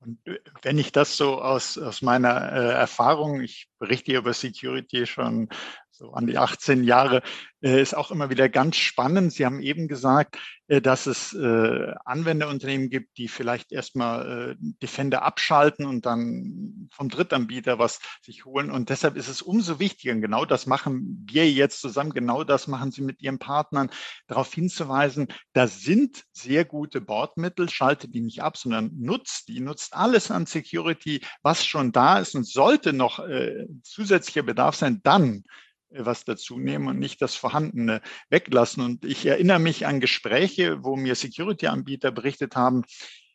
Und 0.00 0.18
wenn 0.62 0.78
ich 0.78 0.92
das 0.92 1.16
so 1.16 1.40
aus, 1.40 1.78
aus 1.78 2.02
meiner 2.02 2.52
äh, 2.52 2.72
Erfahrung, 2.72 3.40
ich 3.40 3.68
berichte 3.78 4.14
über 4.14 4.34
Security 4.34 5.06
schon 5.06 5.48
so 5.96 6.12
an 6.12 6.26
die 6.26 6.38
18 6.38 6.82
Jahre, 6.82 7.22
äh, 7.62 7.80
ist 7.80 7.96
auch 7.96 8.10
immer 8.10 8.30
wieder 8.30 8.48
ganz 8.48 8.76
spannend. 8.76 9.32
Sie 9.32 9.46
haben 9.46 9.62
eben 9.62 9.86
gesagt, 9.86 10.38
äh, 10.66 10.82
dass 10.82 11.06
es 11.06 11.32
äh, 11.32 11.94
Anwenderunternehmen 12.04 12.90
gibt, 12.90 13.16
die 13.16 13.28
vielleicht 13.28 13.70
erstmal 13.72 14.56
Defender 14.82 15.22
abschalten 15.22 15.86
und 15.86 16.04
dann 16.04 16.88
vom 16.92 17.08
Drittanbieter 17.08 17.78
was 17.78 18.00
sich 18.22 18.44
holen. 18.44 18.70
Und 18.70 18.90
deshalb 18.90 19.16
ist 19.16 19.28
es 19.28 19.40
umso 19.40 19.78
wichtiger, 19.78 20.12
und 20.12 20.20
genau 20.20 20.44
das 20.44 20.66
machen 20.66 21.24
wir 21.30 21.50
jetzt 21.50 21.80
zusammen, 21.80 22.12
genau 22.12 22.44
das 22.44 22.66
machen 22.66 22.90
Sie 22.90 23.02
mit 23.02 23.22
Ihren 23.22 23.38
Partnern, 23.38 23.90
darauf 24.26 24.52
hinzuweisen, 24.52 25.28
da 25.52 25.68
sind 25.68 26.24
sehr 26.32 26.64
gute 26.64 27.00
Bordmittel, 27.00 27.68
schaltet 27.68 28.14
die 28.14 28.20
nicht 28.20 28.42
ab, 28.42 28.56
sondern 28.56 28.90
nutzt 28.98 29.48
die, 29.48 29.60
nutzt 29.60 29.94
alles 29.94 30.30
an 30.30 30.46
Security, 30.46 31.20
was 31.42 31.64
schon 31.64 31.92
da 31.92 32.18
ist 32.18 32.34
und 32.34 32.46
sollte 32.46 32.92
noch 32.92 33.24
zusätzlicher 33.82 34.42
Bedarf 34.42 34.74
sein, 34.76 35.00
dann 35.02 35.44
was 35.96 36.24
dazu 36.24 36.58
nehmen 36.58 36.88
und 36.88 36.98
nicht 36.98 37.22
das 37.22 37.34
Vorhandene 37.34 38.00
weglassen. 38.30 38.84
Und 38.84 39.04
ich 39.04 39.26
erinnere 39.26 39.58
mich 39.58 39.86
an 39.86 40.00
Gespräche, 40.00 40.84
wo 40.84 40.96
mir 40.96 41.14
Security-Anbieter 41.14 42.10
berichtet 42.10 42.56
haben, 42.56 42.84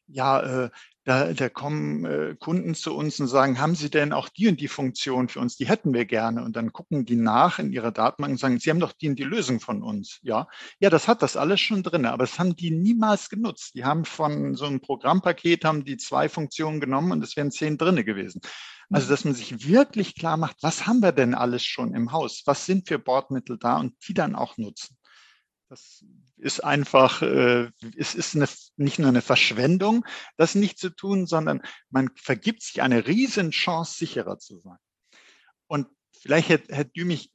ja, 0.08 0.66
äh, 0.66 0.70
da, 1.06 1.34
da 1.34 1.50
kommen 1.50 2.06
äh, 2.06 2.36
Kunden 2.38 2.76
zu 2.76 2.96
uns 2.96 3.20
und 3.20 3.28
sagen, 3.28 3.60
haben 3.60 3.74
Sie 3.74 3.90
denn 3.90 4.14
auch 4.14 4.30
die 4.30 4.48
und 4.48 4.60
die 4.60 4.68
Funktion 4.68 5.28
für 5.28 5.40
uns? 5.40 5.56
Die 5.56 5.68
hätten 5.68 5.94
wir 5.94 6.06
gerne. 6.06 6.44
Und 6.44 6.56
dann 6.56 6.72
gucken 6.72 7.06
die 7.06 7.16
nach 7.16 7.58
in 7.58 7.72
ihrer 7.72 7.92
Datenbank 7.92 8.34
und 8.34 8.38
sagen, 8.38 8.60
Sie 8.60 8.70
haben 8.70 8.80
doch 8.80 8.94
die 8.94 9.10
und 9.10 9.18
die 9.18 9.24
Lösung 9.24 9.60
von 9.60 9.82
uns. 9.82 10.20
Ja, 10.22 10.48
ja, 10.80 10.92
das 10.92 11.08
hat 11.08 11.24
das 11.24 11.38
alles 11.38 11.62
schon 11.62 11.82
drin, 11.84 12.06
aber 12.06 12.26
das 12.26 12.38
haben 12.38 12.56
die 12.56 12.70
niemals 12.70 13.30
genutzt. 13.30 13.74
Die 13.76 13.86
haben 13.86 14.06
von 14.06 14.56
so 14.56 14.66
einem 14.66 14.82
Programmpaket 14.82 15.66
haben 15.66 15.84
die 15.84 15.98
zwei 15.98 16.30
Funktionen 16.30 16.80
genommen 16.80 17.12
und 17.12 17.24
es 17.24 17.36
wären 17.36 17.50
zehn 17.50 17.78
drinne 17.78 18.04
gewesen. 18.04 18.42
Also, 18.92 19.10
dass 19.10 19.24
man 19.24 19.36
sich 19.36 19.68
wirklich 19.68 20.16
klar 20.16 20.38
macht, 20.38 20.58
was 20.62 20.88
haben 20.88 21.02
wir 21.02 21.12
denn 21.12 21.36
alles 21.36 21.64
schon 21.64 21.94
im 21.94 22.12
Haus? 22.12 22.42
Was 22.46 22.66
sind 22.66 22.88
für 22.88 22.98
Bordmittel 22.98 23.58
da 23.60 23.78
und 23.78 23.96
die 24.08 24.14
dann 24.14 24.36
auch 24.36 24.58
nutzen? 24.58 24.98
Das 25.70 26.04
ist 26.38 26.64
einfach, 26.64 27.22
äh, 27.22 27.70
es 27.96 28.16
ist 28.16 28.36
eine, 28.36 28.48
nicht 28.78 28.98
nur 28.98 29.10
eine 29.10 29.22
Verschwendung, 29.22 30.04
das 30.38 30.56
nicht 30.56 30.80
zu 30.80 30.90
tun, 30.90 31.28
sondern 31.28 31.62
man 31.92 32.10
vergibt 32.16 32.64
sich 32.64 32.82
eine 32.82 33.06
riesen 33.06 33.52
Chance, 33.52 33.96
sicherer 34.00 34.40
zu 34.40 34.58
sein. 34.58 34.78
Und 35.68 35.88
vielleicht, 36.20 36.50
Herr, 36.50 36.62
Herr 36.70 36.86
Dümich, 36.86 37.32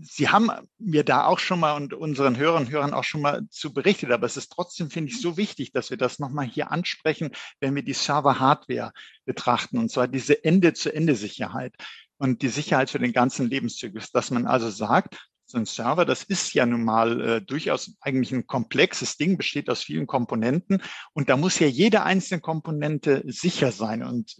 Sie 0.00 0.28
haben 0.30 0.50
mir 0.78 1.04
da 1.04 1.26
auch 1.26 1.38
schon 1.38 1.60
mal 1.60 1.74
und 1.74 1.92
unseren 1.92 2.38
Hörern 2.38 2.64
und 2.64 2.70
Hörern 2.70 2.94
auch 2.94 3.04
schon 3.04 3.20
mal 3.20 3.46
zu 3.50 3.74
berichtet, 3.74 4.10
aber 4.10 4.24
es 4.24 4.38
ist 4.38 4.50
trotzdem, 4.50 4.90
finde 4.90 5.10
ich, 5.10 5.20
so 5.20 5.36
wichtig, 5.36 5.72
dass 5.72 5.90
wir 5.90 5.98
das 5.98 6.18
nochmal 6.18 6.46
hier 6.46 6.70
ansprechen, 6.70 7.32
wenn 7.60 7.74
wir 7.74 7.82
die 7.82 7.92
Server-Hardware 7.92 8.92
betrachten, 9.26 9.78
und 9.78 9.90
zwar 9.90 10.08
diese 10.08 10.42
Ende-zu-Ende-Sicherheit 10.42 11.74
und 12.16 12.40
die 12.40 12.48
Sicherheit 12.48 12.88
für 12.88 12.98
den 12.98 13.12
ganzen 13.12 13.50
Lebenszyklus, 13.50 14.10
dass 14.10 14.30
man 14.30 14.46
also 14.46 14.70
sagt, 14.70 15.18
so 15.44 15.58
ein 15.58 15.66
Server, 15.66 16.06
das 16.06 16.22
ist 16.24 16.54
ja 16.54 16.64
nun 16.64 16.82
mal 16.82 17.20
äh, 17.20 17.42
durchaus 17.42 17.94
eigentlich 18.00 18.32
ein 18.32 18.46
komplexes 18.46 19.18
Ding, 19.18 19.36
besteht 19.36 19.68
aus 19.68 19.82
vielen 19.82 20.06
Komponenten 20.06 20.82
und 21.12 21.28
da 21.28 21.36
muss 21.36 21.58
ja 21.58 21.66
jede 21.66 22.04
einzelne 22.04 22.40
Komponente 22.40 23.22
sicher 23.26 23.70
sein. 23.70 24.02
Und 24.02 24.36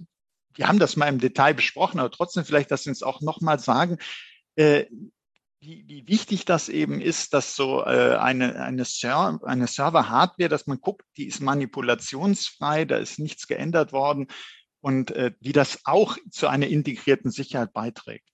wir 0.55 0.69
haben 0.69 0.79
das 0.79 0.97
mal 0.97 1.09
im 1.09 1.19
Detail 1.19 1.55
besprochen, 1.55 2.01
aber 2.01 2.11
trotzdem 2.11 2.45
vielleicht, 2.45 2.71
dass 2.71 2.85
Sie 2.85 2.89
uns 2.89 3.03
auch 3.03 3.21
nochmal 3.21 3.59
sagen, 3.59 3.99
äh, 4.57 4.87
wie, 5.61 5.85
wie 5.87 6.09
wichtig 6.09 6.45
das 6.45 6.69
eben 6.69 7.01
ist, 7.01 7.35
dass 7.35 7.55
so 7.55 7.85
äh, 7.85 8.17
eine, 8.17 8.61
eine, 8.61 8.85
Ser 8.85 9.39
eine 9.45 9.69
Server-Hardware, 9.69 10.49
dass 10.49 10.67
man 10.67 10.81
guckt, 10.81 11.07
die 11.17 11.27
ist 11.27 11.41
manipulationsfrei, 11.41 12.85
da 12.85 12.97
ist 12.97 13.21
nichts 13.21 13.47
geändert 13.47 13.93
worden 13.93 14.27
und 14.81 15.13
äh, 15.13 15.33
wie 15.41 15.53
das 15.53 15.79
auch 15.85 16.19
zu 16.31 16.49
einer 16.49 16.67
integrierten 16.67 17.31
Sicherheit 17.31 17.73
beiträgt. 17.73 18.32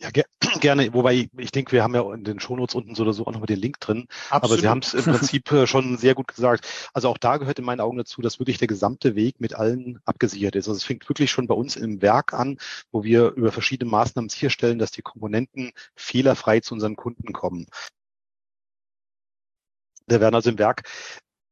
Ja, 0.00 0.10
ger 0.10 0.24
gerne. 0.60 0.92
Wobei 0.94 1.28
ich 1.36 1.50
denke, 1.50 1.72
wir 1.72 1.82
haben 1.82 1.94
ja 1.94 2.14
in 2.14 2.22
den 2.22 2.38
Shownotes 2.38 2.74
unten 2.74 2.94
so 2.94 3.02
oder 3.02 3.12
so 3.12 3.26
auch 3.26 3.32
nochmal 3.32 3.46
den 3.46 3.58
Link 3.58 3.80
drin. 3.80 4.06
Absolut. 4.30 4.44
Aber 4.44 4.60
Sie 4.60 4.68
haben 4.68 4.78
es 4.80 4.94
im 4.94 5.04
Prinzip 5.04 5.50
äh, 5.50 5.66
schon 5.66 5.98
sehr 5.98 6.14
gut 6.14 6.28
gesagt. 6.28 6.68
Also 6.94 7.08
auch 7.08 7.18
da 7.18 7.36
gehört 7.36 7.58
in 7.58 7.64
meinen 7.64 7.80
Augen 7.80 7.98
dazu, 7.98 8.22
dass 8.22 8.38
wirklich 8.38 8.58
der 8.58 8.68
gesamte 8.68 9.16
Weg 9.16 9.40
mit 9.40 9.54
allen 9.54 10.00
abgesichert 10.04 10.54
ist. 10.54 10.68
Also 10.68 10.76
es 10.76 10.84
fängt 10.84 11.08
wirklich 11.08 11.30
schon 11.30 11.48
bei 11.48 11.54
uns 11.54 11.74
im 11.74 12.00
Werk 12.00 12.32
an, 12.32 12.58
wo 12.92 13.02
wir 13.02 13.32
über 13.32 13.50
verschiedene 13.50 13.90
Maßnahmen 13.90 14.28
sicherstellen, 14.28 14.78
dass 14.78 14.92
die 14.92 15.02
Komponenten 15.02 15.72
fehlerfrei 15.96 16.60
zu 16.60 16.74
unseren 16.74 16.94
Kunden 16.94 17.32
kommen. 17.32 17.66
Da 20.06 20.20
werden 20.20 20.34
also 20.34 20.50
im 20.50 20.58
Werk 20.58 20.82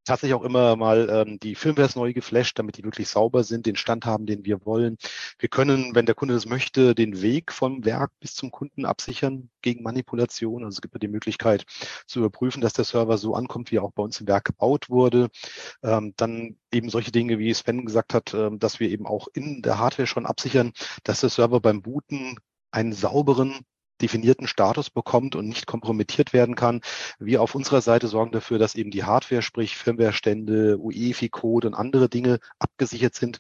tatsächlich 0.07 0.35
auch 0.35 0.45
immer 0.45 0.77
mal 0.77 1.09
ähm, 1.11 1.39
die 1.41 1.55
Firmwares 1.55 1.97
neu 1.97 2.13
geflasht, 2.15 2.59
damit 2.59 2.79
die 2.79 2.85
wirklich 2.85 3.09
sauber 3.09 3.45
sind, 3.45 3.67
den 3.67 3.77
Stand 3.77 4.07
haben, 4.07 4.25
den 4.25 4.45
wir 4.45 4.65
wollen. 4.65 4.97
Wir 5.39 5.49
können, 5.49 5.95
wenn 5.95 6.07
der 6.07 6.15
Kunde 6.15 6.35
das 6.35 6.47
möchte, 6.47 6.95
den 6.95 7.21
Weg 7.21 7.53
vom 7.53 7.85
Werk 7.85 8.13
bis 8.21 8.35
zum 8.35 8.51
Kunden 8.51 8.87
absichern 8.87 9.51
gegen 9.61 9.83
Manipulation. 9.83 10.65
Also 10.65 10.77
es 10.77 10.81
gibt 10.81 11.03
die 11.03 11.09
Möglichkeit 11.09 11.67
zu 12.07 12.21
überprüfen, 12.21 12.63
dass 12.63 12.73
der 12.73 12.85
Server 12.85 13.19
so 13.19 13.35
ankommt, 13.35 13.71
wie 13.71 13.77
er 13.77 13.83
auch 13.83 13.93
bei 13.93 14.03
uns 14.03 14.21
im 14.21 14.29
Werk 14.29 14.45
gebaut 14.45 14.89
wurde. 14.89 15.29
Ähm, 15.83 16.15
dann 16.17 16.57
eben 16.73 16.89
solche 16.89 17.13
Dinge, 17.13 17.39
wie 17.39 17.53
Sven 17.53 17.85
gesagt 17.85 18.15
hat, 18.15 18.33
ähm, 18.33 18.59
dass 18.59 18.81
wir 18.81 18.89
eben 18.89 19.07
auch 19.07 19.29
in 19.35 19.63
der 19.63 19.79
Hardware 19.79 20.07
schon 20.07 20.27
absichern, 20.27 20.73
dass 21.05 21.21
der 21.21 21.31
Server 21.31 21.61
beim 21.61 21.83
Booten 21.83 22.37
einen 22.71 22.93
sauberen 22.93 23.61
definierten 24.01 24.47
Status 24.47 24.91
bekommt 24.91 25.37
und 25.37 25.49
nicht 25.49 25.67
kompromittiert 25.67 26.33
werden 26.33 26.55
kann. 26.55 26.81
Wir 27.19 27.43
auf 27.43 27.55
unserer 27.55 27.81
Seite 27.81 28.09
sorgen 28.09 28.33
dafür, 28.33 28.59
dass 28.59 28.75
eben 28.75 28.91
die 28.91 29.05
Hardware, 29.05 29.43
sprich 29.43 29.77
Firmware-Stände, 29.77 30.79
UEFI-Code 30.79 31.69
und 31.69 31.75
andere 31.75 32.09
Dinge 32.09 32.39
abgesichert 32.59 33.15
sind. 33.15 33.39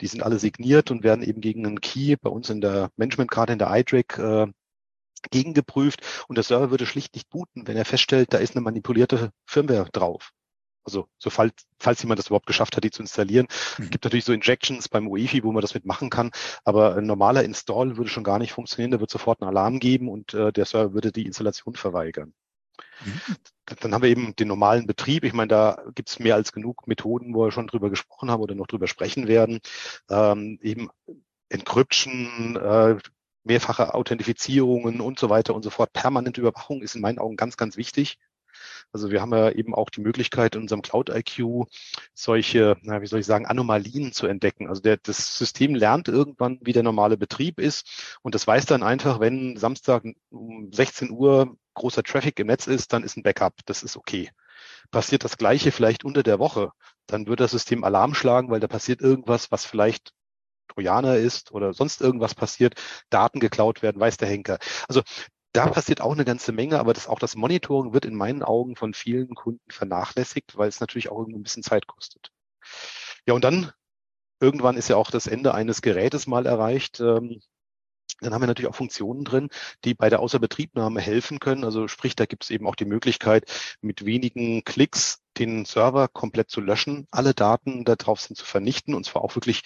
Die 0.00 0.06
sind 0.06 0.22
alle 0.22 0.38
signiert 0.38 0.90
und 0.90 1.02
werden 1.02 1.22
eben 1.22 1.40
gegen 1.40 1.66
einen 1.66 1.80
Key 1.80 2.16
bei 2.16 2.30
uns 2.30 2.50
in 2.50 2.60
der 2.60 2.90
Management-Karte, 2.96 3.52
in 3.52 3.58
der 3.58 3.70
iDRAC, 3.70 4.18
äh, 4.18 4.46
gegengeprüft 5.30 6.24
und 6.28 6.36
der 6.36 6.44
Server 6.44 6.70
würde 6.70 6.86
schlicht 6.86 7.14
nicht 7.14 7.30
booten, 7.30 7.66
wenn 7.66 7.76
er 7.76 7.84
feststellt, 7.84 8.32
da 8.32 8.38
ist 8.38 8.54
eine 8.54 8.62
manipulierte 8.62 9.30
Firmware 9.46 9.88
drauf. 9.92 10.32
Also 10.86 11.08
so 11.18 11.30
falls, 11.30 11.52
falls 11.78 12.00
jemand 12.02 12.18
das 12.18 12.28
überhaupt 12.28 12.46
geschafft 12.46 12.76
hat, 12.76 12.84
die 12.84 12.90
zu 12.90 13.02
installieren. 13.02 13.48
Mhm. 13.76 13.84
Es 13.84 13.90
gibt 13.90 14.04
natürlich 14.04 14.24
so 14.24 14.32
Injections 14.32 14.88
beim 14.88 15.08
UEFI, 15.08 15.42
wo 15.42 15.52
man 15.52 15.60
das 15.60 15.74
mitmachen 15.74 16.10
kann, 16.10 16.30
aber 16.64 16.96
ein 16.96 17.06
normaler 17.06 17.42
Install 17.44 17.96
würde 17.96 18.08
schon 18.08 18.24
gar 18.24 18.38
nicht 18.38 18.52
funktionieren. 18.52 18.92
Da 18.92 19.00
wird 19.00 19.10
sofort 19.10 19.42
einen 19.42 19.50
Alarm 19.50 19.80
geben 19.80 20.08
und 20.08 20.32
äh, 20.32 20.52
der 20.52 20.64
Server 20.64 20.94
würde 20.94 21.12
die 21.12 21.26
Installation 21.26 21.74
verweigern. 21.74 22.32
Mhm. 23.04 23.20
Dann 23.80 23.94
haben 23.94 24.02
wir 24.02 24.10
eben 24.10 24.36
den 24.36 24.48
normalen 24.48 24.86
Betrieb. 24.86 25.24
Ich 25.24 25.32
meine, 25.32 25.48
da 25.48 25.82
gibt 25.94 26.08
es 26.08 26.18
mehr 26.18 26.36
als 26.36 26.52
genug 26.52 26.86
Methoden, 26.86 27.34
wo 27.34 27.44
wir 27.44 27.52
schon 27.52 27.66
drüber 27.66 27.90
gesprochen 27.90 28.30
haben 28.30 28.42
oder 28.42 28.54
noch 28.54 28.68
drüber 28.68 28.86
sprechen 28.86 29.26
werden. 29.26 29.58
Ähm, 30.08 30.58
eben 30.62 30.88
Encryption, 31.48 32.56
äh, 32.56 32.96
mehrfache 33.44 33.94
Authentifizierungen 33.94 35.00
und 35.00 35.18
so 35.18 35.30
weiter 35.30 35.54
und 35.54 35.62
so 35.62 35.70
fort. 35.70 35.92
Permanente 35.92 36.40
Überwachung 36.40 36.82
ist 36.82 36.94
in 36.94 37.00
meinen 37.00 37.18
Augen 37.18 37.36
ganz, 37.36 37.56
ganz 37.56 37.76
wichtig. 37.76 38.18
Also 38.92 39.10
wir 39.10 39.20
haben 39.20 39.32
ja 39.32 39.50
eben 39.50 39.74
auch 39.74 39.90
die 39.90 40.00
Möglichkeit 40.00 40.54
in 40.54 40.62
unserem 40.62 40.82
Cloud 40.82 41.10
IQ 41.10 41.66
solche, 42.14 42.76
na, 42.82 43.02
wie 43.02 43.06
soll 43.06 43.20
ich 43.20 43.26
sagen, 43.26 43.46
Anomalien 43.46 44.12
zu 44.12 44.26
entdecken. 44.26 44.68
Also 44.68 44.80
der, 44.82 44.96
das 44.96 45.36
System 45.38 45.74
lernt 45.74 46.08
irgendwann, 46.08 46.58
wie 46.62 46.72
der 46.72 46.82
normale 46.82 47.16
Betrieb 47.16 47.58
ist 47.60 48.18
und 48.22 48.34
das 48.34 48.46
weiß 48.46 48.66
dann 48.66 48.82
einfach, 48.82 49.20
wenn 49.20 49.56
Samstag 49.56 50.04
um 50.30 50.72
16 50.72 51.10
Uhr 51.10 51.56
großer 51.74 52.02
Traffic 52.02 52.38
im 52.40 52.46
Netz 52.48 52.66
ist, 52.66 52.92
dann 52.92 53.04
ist 53.04 53.16
ein 53.16 53.22
Backup. 53.22 53.54
Das 53.66 53.82
ist 53.82 53.96
okay. 53.96 54.30
Passiert 54.90 55.24
das 55.24 55.36
Gleiche 55.36 55.72
vielleicht 55.72 56.04
unter 56.04 56.22
der 56.22 56.38
Woche, 56.38 56.70
dann 57.06 57.26
wird 57.26 57.40
das 57.40 57.50
System 57.50 57.84
Alarm 57.84 58.14
schlagen, 58.14 58.50
weil 58.50 58.60
da 58.60 58.66
passiert 58.68 59.00
irgendwas, 59.00 59.50
was 59.50 59.64
vielleicht 59.64 60.12
Trojaner 60.68 61.16
ist 61.16 61.52
oder 61.52 61.72
sonst 61.72 62.00
irgendwas 62.00 62.34
passiert, 62.34 62.74
Daten 63.10 63.40
geklaut 63.40 63.82
werden, 63.82 64.00
weiß 64.00 64.16
der 64.16 64.28
Henker. 64.28 64.58
Also 64.88 65.02
da 65.56 65.68
passiert 65.68 66.00
auch 66.00 66.12
eine 66.12 66.24
ganze 66.24 66.52
Menge, 66.52 66.78
aber 66.78 66.92
das, 66.92 67.08
auch 67.08 67.18
das 67.18 67.36
Monitoring 67.36 67.92
wird 67.92 68.04
in 68.04 68.14
meinen 68.14 68.42
Augen 68.42 68.76
von 68.76 68.94
vielen 68.94 69.34
Kunden 69.34 69.70
vernachlässigt, 69.70 70.56
weil 70.56 70.68
es 70.68 70.80
natürlich 70.80 71.08
auch 71.10 71.18
irgendwo 71.18 71.38
ein 71.38 71.42
bisschen 71.42 71.62
Zeit 71.62 71.86
kostet. 71.86 72.32
Ja, 73.26 73.34
und 73.34 73.44
dann 73.44 73.72
irgendwann 74.40 74.76
ist 74.76 74.88
ja 74.88 74.96
auch 74.96 75.10
das 75.10 75.26
Ende 75.26 75.54
eines 75.54 75.82
Gerätes 75.82 76.26
mal 76.26 76.46
erreicht. 76.46 77.00
Ähm, 77.00 77.40
dann 78.20 78.32
haben 78.32 78.42
wir 78.42 78.46
natürlich 78.46 78.70
auch 78.70 78.76
Funktionen 78.76 79.24
drin, 79.24 79.50
die 79.84 79.94
bei 79.94 80.08
der 80.08 80.20
Außerbetriebnahme 80.20 81.00
helfen 81.00 81.38
können. 81.38 81.64
Also 81.64 81.88
sprich, 81.88 82.16
da 82.16 82.26
gibt 82.26 82.44
es 82.44 82.50
eben 82.50 82.66
auch 82.66 82.76
die 82.76 82.84
Möglichkeit, 82.84 83.50
mit 83.80 84.04
wenigen 84.04 84.64
Klicks 84.64 85.22
den 85.38 85.64
Server 85.64 86.08
komplett 86.08 86.50
zu 86.50 86.60
löschen, 86.60 87.06
alle 87.10 87.34
Daten 87.34 87.84
darauf 87.84 88.20
sind 88.20 88.36
zu 88.36 88.44
vernichten 88.44 88.94
und 88.94 89.04
zwar 89.04 89.22
auch 89.22 89.34
wirklich 89.36 89.62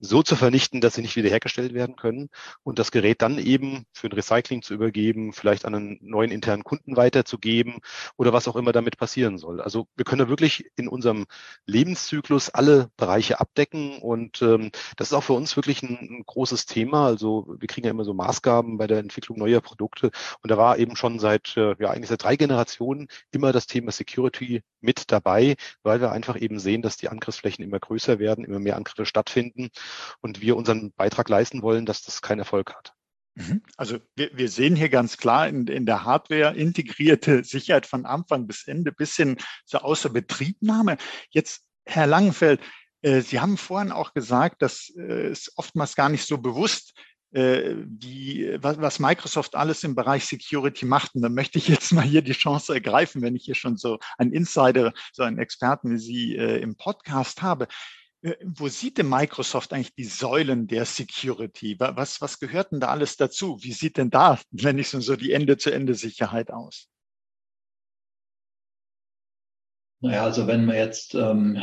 so 0.00 0.22
zu 0.22 0.36
vernichten, 0.36 0.80
dass 0.80 0.94
sie 0.94 1.02
nicht 1.02 1.16
wiederhergestellt 1.16 1.74
werden 1.74 1.96
können 1.96 2.28
und 2.62 2.78
das 2.78 2.90
Gerät 2.90 3.22
dann 3.22 3.38
eben 3.38 3.84
für 3.92 4.08
ein 4.08 4.12
Recycling 4.12 4.62
zu 4.62 4.74
übergeben, 4.74 5.32
vielleicht 5.32 5.64
an 5.64 5.74
einen 5.74 5.98
neuen 6.00 6.30
internen 6.30 6.64
Kunden 6.64 6.96
weiterzugeben 6.96 7.78
oder 8.16 8.32
was 8.32 8.48
auch 8.48 8.56
immer 8.56 8.72
damit 8.72 8.96
passieren 8.96 9.38
soll. 9.38 9.60
Also 9.60 9.88
wir 9.96 10.04
können 10.04 10.20
da 10.20 10.28
wirklich 10.28 10.70
in 10.76 10.88
unserem 10.88 11.26
Lebenszyklus 11.66 12.50
alle 12.50 12.90
Bereiche 12.96 13.40
abdecken 13.40 13.98
und 13.98 14.42
ähm, 14.42 14.70
das 14.96 15.08
ist 15.08 15.14
auch 15.14 15.24
für 15.24 15.32
uns 15.32 15.56
wirklich 15.56 15.82
ein, 15.82 15.98
ein 15.98 16.24
großes 16.26 16.66
Thema. 16.66 17.06
Also 17.06 17.56
wir 17.58 17.68
kriegen 17.68 17.86
ja 17.86 17.90
immer 17.90 18.04
so 18.04 18.14
Maßgaben 18.14 18.78
bei 18.78 18.86
der 18.86 18.98
Entwicklung 18.98 19.38
neuer 19.38 19.60
Produkte 19.60 20.10
und 20.42 20.50
da 20.50 20.56
war 20.56 20.78
eben 20.78 20.96
schon 20.96 21.18
seit 21.18 21.56
äh, 21.56 21.74
ja 21.78 21.90
eigentlich 21.90 22.08
seit 22.08 22.22
drei 22.22 22.36
Generationen 22.36 23.08
immer 23.30 23.52
das 23.52 23.66
Thema 23.66 23.90
Security 23.90 24.62
mit 24.80 24.97
dabei, 25.06 25.56
weil 25.82 26.00
wir 26.00 26.12
einfach 26.12 26.40
eben 26.40 26.58
sehen, 26.58 26.82
dass 26.82 26.96
die 26.96 27.08
Angriffsflächen 27.08 27.64
immer 27.64 27.78
größer 27.78 28.18
werden, 28.18 28.44
immer 28.44 28.58
mehr 28.58 28.76
Angriffe 28.76 29.06
stattfinden 29.06 29.70
und 30.20 30.40
wir 30.40 30.56
unseren 30.56 30.92
Beitrag 30.92 31.28
leisten 31.28 31.62
wollen, 31.62 31.86
dass 31.86 32.02
das 32.02 32.22
keinen 32.22 32.40
Erfolg 32.40 32.74
hat. 32.74 32.92
Mhm. 33.34 33.62
Also 33.76 33.98
wir, 34.16 34.30
wir 34.34 34.48
sehen 34.48 34.74
hier 34.74 34.88
ganz 34.88 35.16
klar 35.16 35.48
in, 35.48 35.66
in 35.66 35.86
der 35.86 36.04
Hardware 36.04 36.56
integrierte 36.56 37.44
Sicherheit 37.44 37.86
von 37.86 38.04
Anfang 38.04 38.46
bis 38.46 38.66
Ende 38.66 38.92
bis 38.92 39.14
hin 39.14 39.36
zur 39.64 39.84
Außerbetriebnahme. 39.84 40.96
Jetzt, 41.30 41.62
Herr 41.86 42.06
Langenfeld, 42.06 42.60
äh, 43.02 43.20
Sie 43.20 43.40
haben 43.40 43.56
vorhin 43.56 43.92
auch 43.92 44.12
gesagt, 44.12 44.62
dass 44.62 44.92
äh, 44.96 45.28
es 45.28 45.52
oftmals 45.56 45.94
gar 45.94 46.08
nicht 46.08 46.26
so 46.26 46.38
bewusst 46.38 46.94
äh, 47.32 47.74
die, 47.84 48.56
was, 48.60 48.98
Microsoft 48.98 49.54
alles 49.54 49.84
im 49.84 49.94
Bereich 49.94 50.24
Security 50.24 50.86
macht. 50.86 51.14
Und 51.14 51.22
da 51.22 51.28
möchte 51.28 51.58
ich 51.58 51.68
jetzt 51.68 51.92
mal 51.92 52.04
hier 52.04 52.22
die 52.22 52.32
Chance 52.32 52.74
ergreifen, 52.74 53.22
wenn 53.22 53.36
ich 53.36 53.44
hier 53.44 53.54
schon 53.54 53.76
so 53.76 53.98
einen 54.16 54.32
Insider, 54.32 54.92
so 55.12 55.22
einen 55.22 55.38
Experten 55.38 55.90
wie 55.90 55.98
Sie 55.98 56.36
äh, 56.36 56.58
im 56.60 56.76
Podcast 56.76 57.42
habe. 57.42 57.68
Äh, 58.22 58.34
wo 58.44 58.68
sieht 58.68 58.98
denn 58.98 59.08
Microsoft 59.08 59.72
eigentlich 59.72 59.94
die 59.94 60.04
Säulen 60.04 60.66
der 60.66 60.84
Security? 60.84 61.76
Was, 61.78 62.20
was 62.20 62.38
gehört 62.40 62.72
denn 62.72 62.80
da 62.80 62.88
alles 62.88 63.16
dazu? 63.16 63.58
Wie 63.62 63.72
sieht 63.72 63.96
denn 63.96 64.10
da, 64.10 64.38
wenn 64.50 64.78
ich 64.78 64.88
so 64.88 65.16
die 65.16 65.32
Ende-zu-Ende-Sicherheit 65.32 66.50
aus? 66.50 66.88
Naja, 70.00 70.22
also 70.22 70.46
wenn 70.46 70.64
man 70.64 70.76
jetzt 70.76 71.14
ähm, 71.14 71.60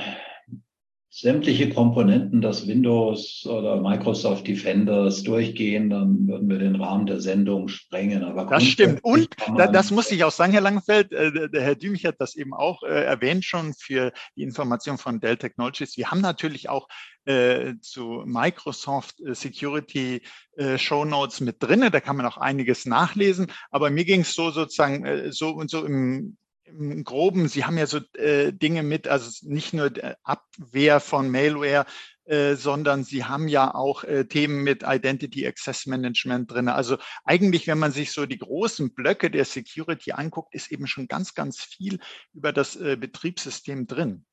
sämtliche 1.17 1.69
Komponenten 1.69 2.41
des 2.41 2.67
Windows 2.67 3.45
oder 3.45 3.79
Microsoft 3.79 4.47
Defenders 4.47 5.23
durchgehen, 5.23 5.89
dann 5.89 6.27
würden 6.27 6.49
wir 6.49 6.59
den 6.59 6.75
Rahmen 6.75 7.05
der 7.05 7.21
Sendung 7.21 7.69
sprengen. 7.69 8.25
Aber 8.25 8.43
das 8.43 8.65
stimmt. 8.65 9.01
Und 9.01 9.29
das 9.55 9.91
muss 9.91 10.11
ich 10.11 10.25
auch 10.25 10.31
sagen, 10.31 10.51
Herr 10.51 10.59
Langenfeld, 10.59 11.13
äh, 11.13 11.49
der 11.49 11.61
Herr 11.61 11.75
Dümich 11.75 12.05
hat 12.05 12.15
das 12.19 12.35
eben 12.35 12.53
auch 12.53 12.83
äh, 12.83 13.05
erwähnt 13.05 13.45
schon 13.45 13.73
für 13.73 14.11
die 14.35 14.43
Information 14.43 14.97
von 14.97 15.21
Dell 15.21 15.37
Technologies. 15.37 15.95
Wir 15.95 16.11
haben 16.11 16.19
natürlich 16.19 16.67
auch 16.67 16.89
äh, 17.23 17.75
zu 17.79 18.23
Microsoft 18.25 19.15
Security 19.19 20.21
Show 20.75 21.05
Notes 21.05 21.39
mit 21.39 21.63
drinne. 21.63 21.91
Da 21.91 22.01
kann 22.01 22.17
man 22.17 22.25
auch 22.25 22.37
einiges 22.37 22.85
nachlesen. 22.85 23.47
Aber 23.71 23.89
mir 23.89 24.03
ging 24.03 24.21
es 24.21 24.33
so 24.33 24.51
sozusagen 24.51 25.31
so 25.31 25.51
und 25.51 25.69
so 25.69 25.85
im 25.85 26.37
im 26.65 27.03
Groben, 27.03 27.47
Sie 27.47 27.65
haben 27.65 27.77
ja 27.77 27.87
so 27.87 27.99
äh, 28.13 28.51
Dinge 28.51 28.83
mit, 28.83 29.07
also 29.07 29.29
nicht 29.47 29.73
nur 29.73 29.91
Abwehr 30.23 30.99
von 30.99 31.29
Malware, 31.29 31.85
äh, 32.25 32.55
sondern 32.55 33.03
Sie 33.03 33.23
haben 33.25 33.47
ja 33.47 33.73
auch 33.75 34.03
äh, 34.03 34.25
Themen 34.25 34.63
mit 34.63 34.83
Identity 34.83 35.45
Access 35.47 35.85
Management 35.85 36.51
drin. 36.51 36.69
Also 36.69 36.97
eigentlich, 37.23 37.67
wenn 37.67 37.77
man 37.77 37.91
sich 37.91 38.11
so 38.11 38.25
die 38.25 38.39
großen 38.39 38.93
Blöcke 38.95 39.29
der 39.29 39.45
Security 39.45 40.11
anguckt, 40.11 40.55
ist 40.55 40.71
eben 40.71 40.87
schon 40.87 41.07
ganz, 41.07 41.35
ganz 41.35 41.59
viel 41.59 41.99
über 42.33 42.51
das 42.51 42.75
äh, 42.75 42.97
Betriebssystem 42.99 43.85
drin. 43.85 44.25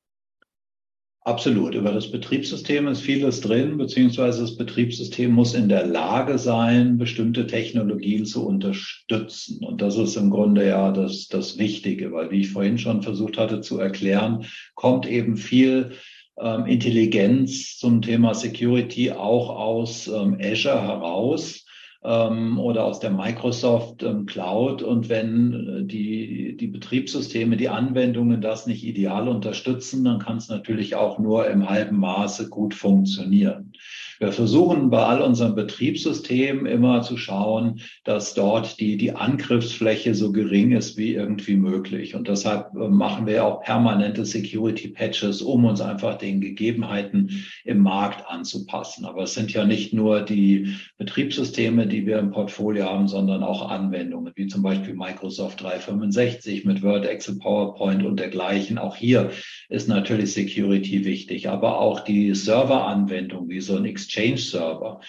Absolut. 1.25 1.73
Über 1.73 1.93
das 1.93 2.11
Betriebssystem 2.11 2.85
ist 2.87 2.99
vieles 2.99 3.39
drin, 3.39 3.77
beziehungsweise 3.77 4.41
das 4.41 4.57
Betriebssystem 4.57 5.31
muss 5.31 5.53
in 5.53 5.69
der 5.69 5.85
Lage 5.85 6.37
sein, 6.37 6.97
bestimmte 6.97 7.47
Technologien 7.47 8.25
zu 8.25 8.45
unterstützen. 8.45 9.63
Und 9.63 9.81
das 9.81 9.95
ist 9.97 10.17
im 10.17 10.29
Grunde 10.29 10.67
ja 10.67 10.91
das, 10.91 11.29
das 11.29 11.57
Wichtige, 11.57 12.11
weil 12.11 12.29
wie 12.29 12.41
ich 12.41 12.51
vorhin 12.51 12.77
schon 12.77 13.01
versucht 13.03 13.37
hatte 13.37 13.61
zu 13.61 13.79
erklären, 13.79 14.45
kommt 14.75 15.07
eben 15.07 15.37
viel 15.37 15.93
ähm, 16.37 16.65
Intelligenz 16.65 17.77
zum 17.77 18.01
Thema 18.01 18.33
Security 18.33 19.11
auch 19.11 19.49
aus 19.49 20.07
ähm, 20.07 20.37
Azure 20.41 20.81
heraus 20.81 21.62
ähm, 22.03 22.59
oder 22.59 22.85
aus 22.85 22.99
der 22.99 23.11
Microsoft 23.11 24.03
ähm, 24.03 24.25
Cloud. 24.25 24.81
Und 24.81 25.09
wenn 25.09 25.53
äh, 25.53 25.83
die, 25.85 26.57
die 26.57 26.67
Betriebssysteme, 26.67 27.57
die 27.57 27.69
Anwendungen 27.69 28.41
das 28.41 28.67
nicht 28.67 28.83
ideal 28.83 29.27
unterstützen, 29.27 30.03
dann 30.03 30.19
kann 30.19 30.37
es 30.37 30.49
natürlich 30.49 30.95
auch 30.95 31.19
nur 31.19 31.47
im 31.47 31.69
halben 31.69 31.97
Maße 31.97 32.49
gut 32.49 32.73
funktionieren. 32.73 33.73
Wir 34.19 34.31
versuchen 34.31 34.89
bei 34.89 35.03
all 35.03 35.21
unseren 35.21 35.55
Betriebssystemen 35.55 36.65
immer 36.65 37.01
zu 37.01 37.17
schauen, 37.17 37.81
dass 38.03 38.33
dort 38.33 38.79
die, 38.79 38.95
die 38.95 39.13
Angriffsfläche 39.13 40.15
so 40.15 40.31
gering 40.31 40.71
ist 40.71 40.97
wie 40.97 41.13
irgendwie 41.13 41.55
möglich. 41.55 42.15
Und 42.15 42.27
deshalb 42.27 42.73
äh, 42.75 42.87
machen 42.87 43.25
wir 43.25 43.45
auch 43.45 43.61
permanente 43.61 44.25
Security 44.25 44.89
Patches, 44.89 45.41
um 45.41 45.65
uns 45.65 45.81
einfach 45.81 46.17
den 46.17 46.41
Gegebenheiten 46.41 47.43
im 47.65 47.79
Markt 47.79 48.25
anzupassen. 48.27 49.05
Aber 49.05 49.23
es 49.23 49.33
sind 49.33 49.51
ja 49.51 49.65
nicht 49.65 49.93
nur 49.93 50.21
die 50.21 50.75
Betriebssysteme, 50.97 51.87
die 51.93 52.07
wir 52.07 52.17
im 52.17 52.31
Portfolio 52.31 52.85
haben, 52.85 53.07
sondern 53.07 53.43
auch 53.43 53.69
Anwendungen, 53.69 54.33
wie 54.35 54.47
zum 54.47 54.63
Beispiel 54.63 54.95
Microsoft 54.95 55.61
365 55.61 56.65
mit 56.65 56.81
Word, 56.81 57.05
Excel, 57.05 57.37
PowerPoint 57.37 58.03
und 58.03 58.19
dergleichen. 58.19 58.79
Auch 58.79 58.95
hier 58.95 59.29
ist 59.69 59.87
natürlich 59.87 60.33
Security 60.33 61.05
wichtig, 61.05 61.49
aber 61.49 61.79
auch 61.79 61.99
die 61.99 62.33
Serveranwendung 62.33 63.47
wie 63.47 63.61
so 63.61 63.77
ein 63.77 63.85
Exchange 63.85 64.37
Server 64.37 65.01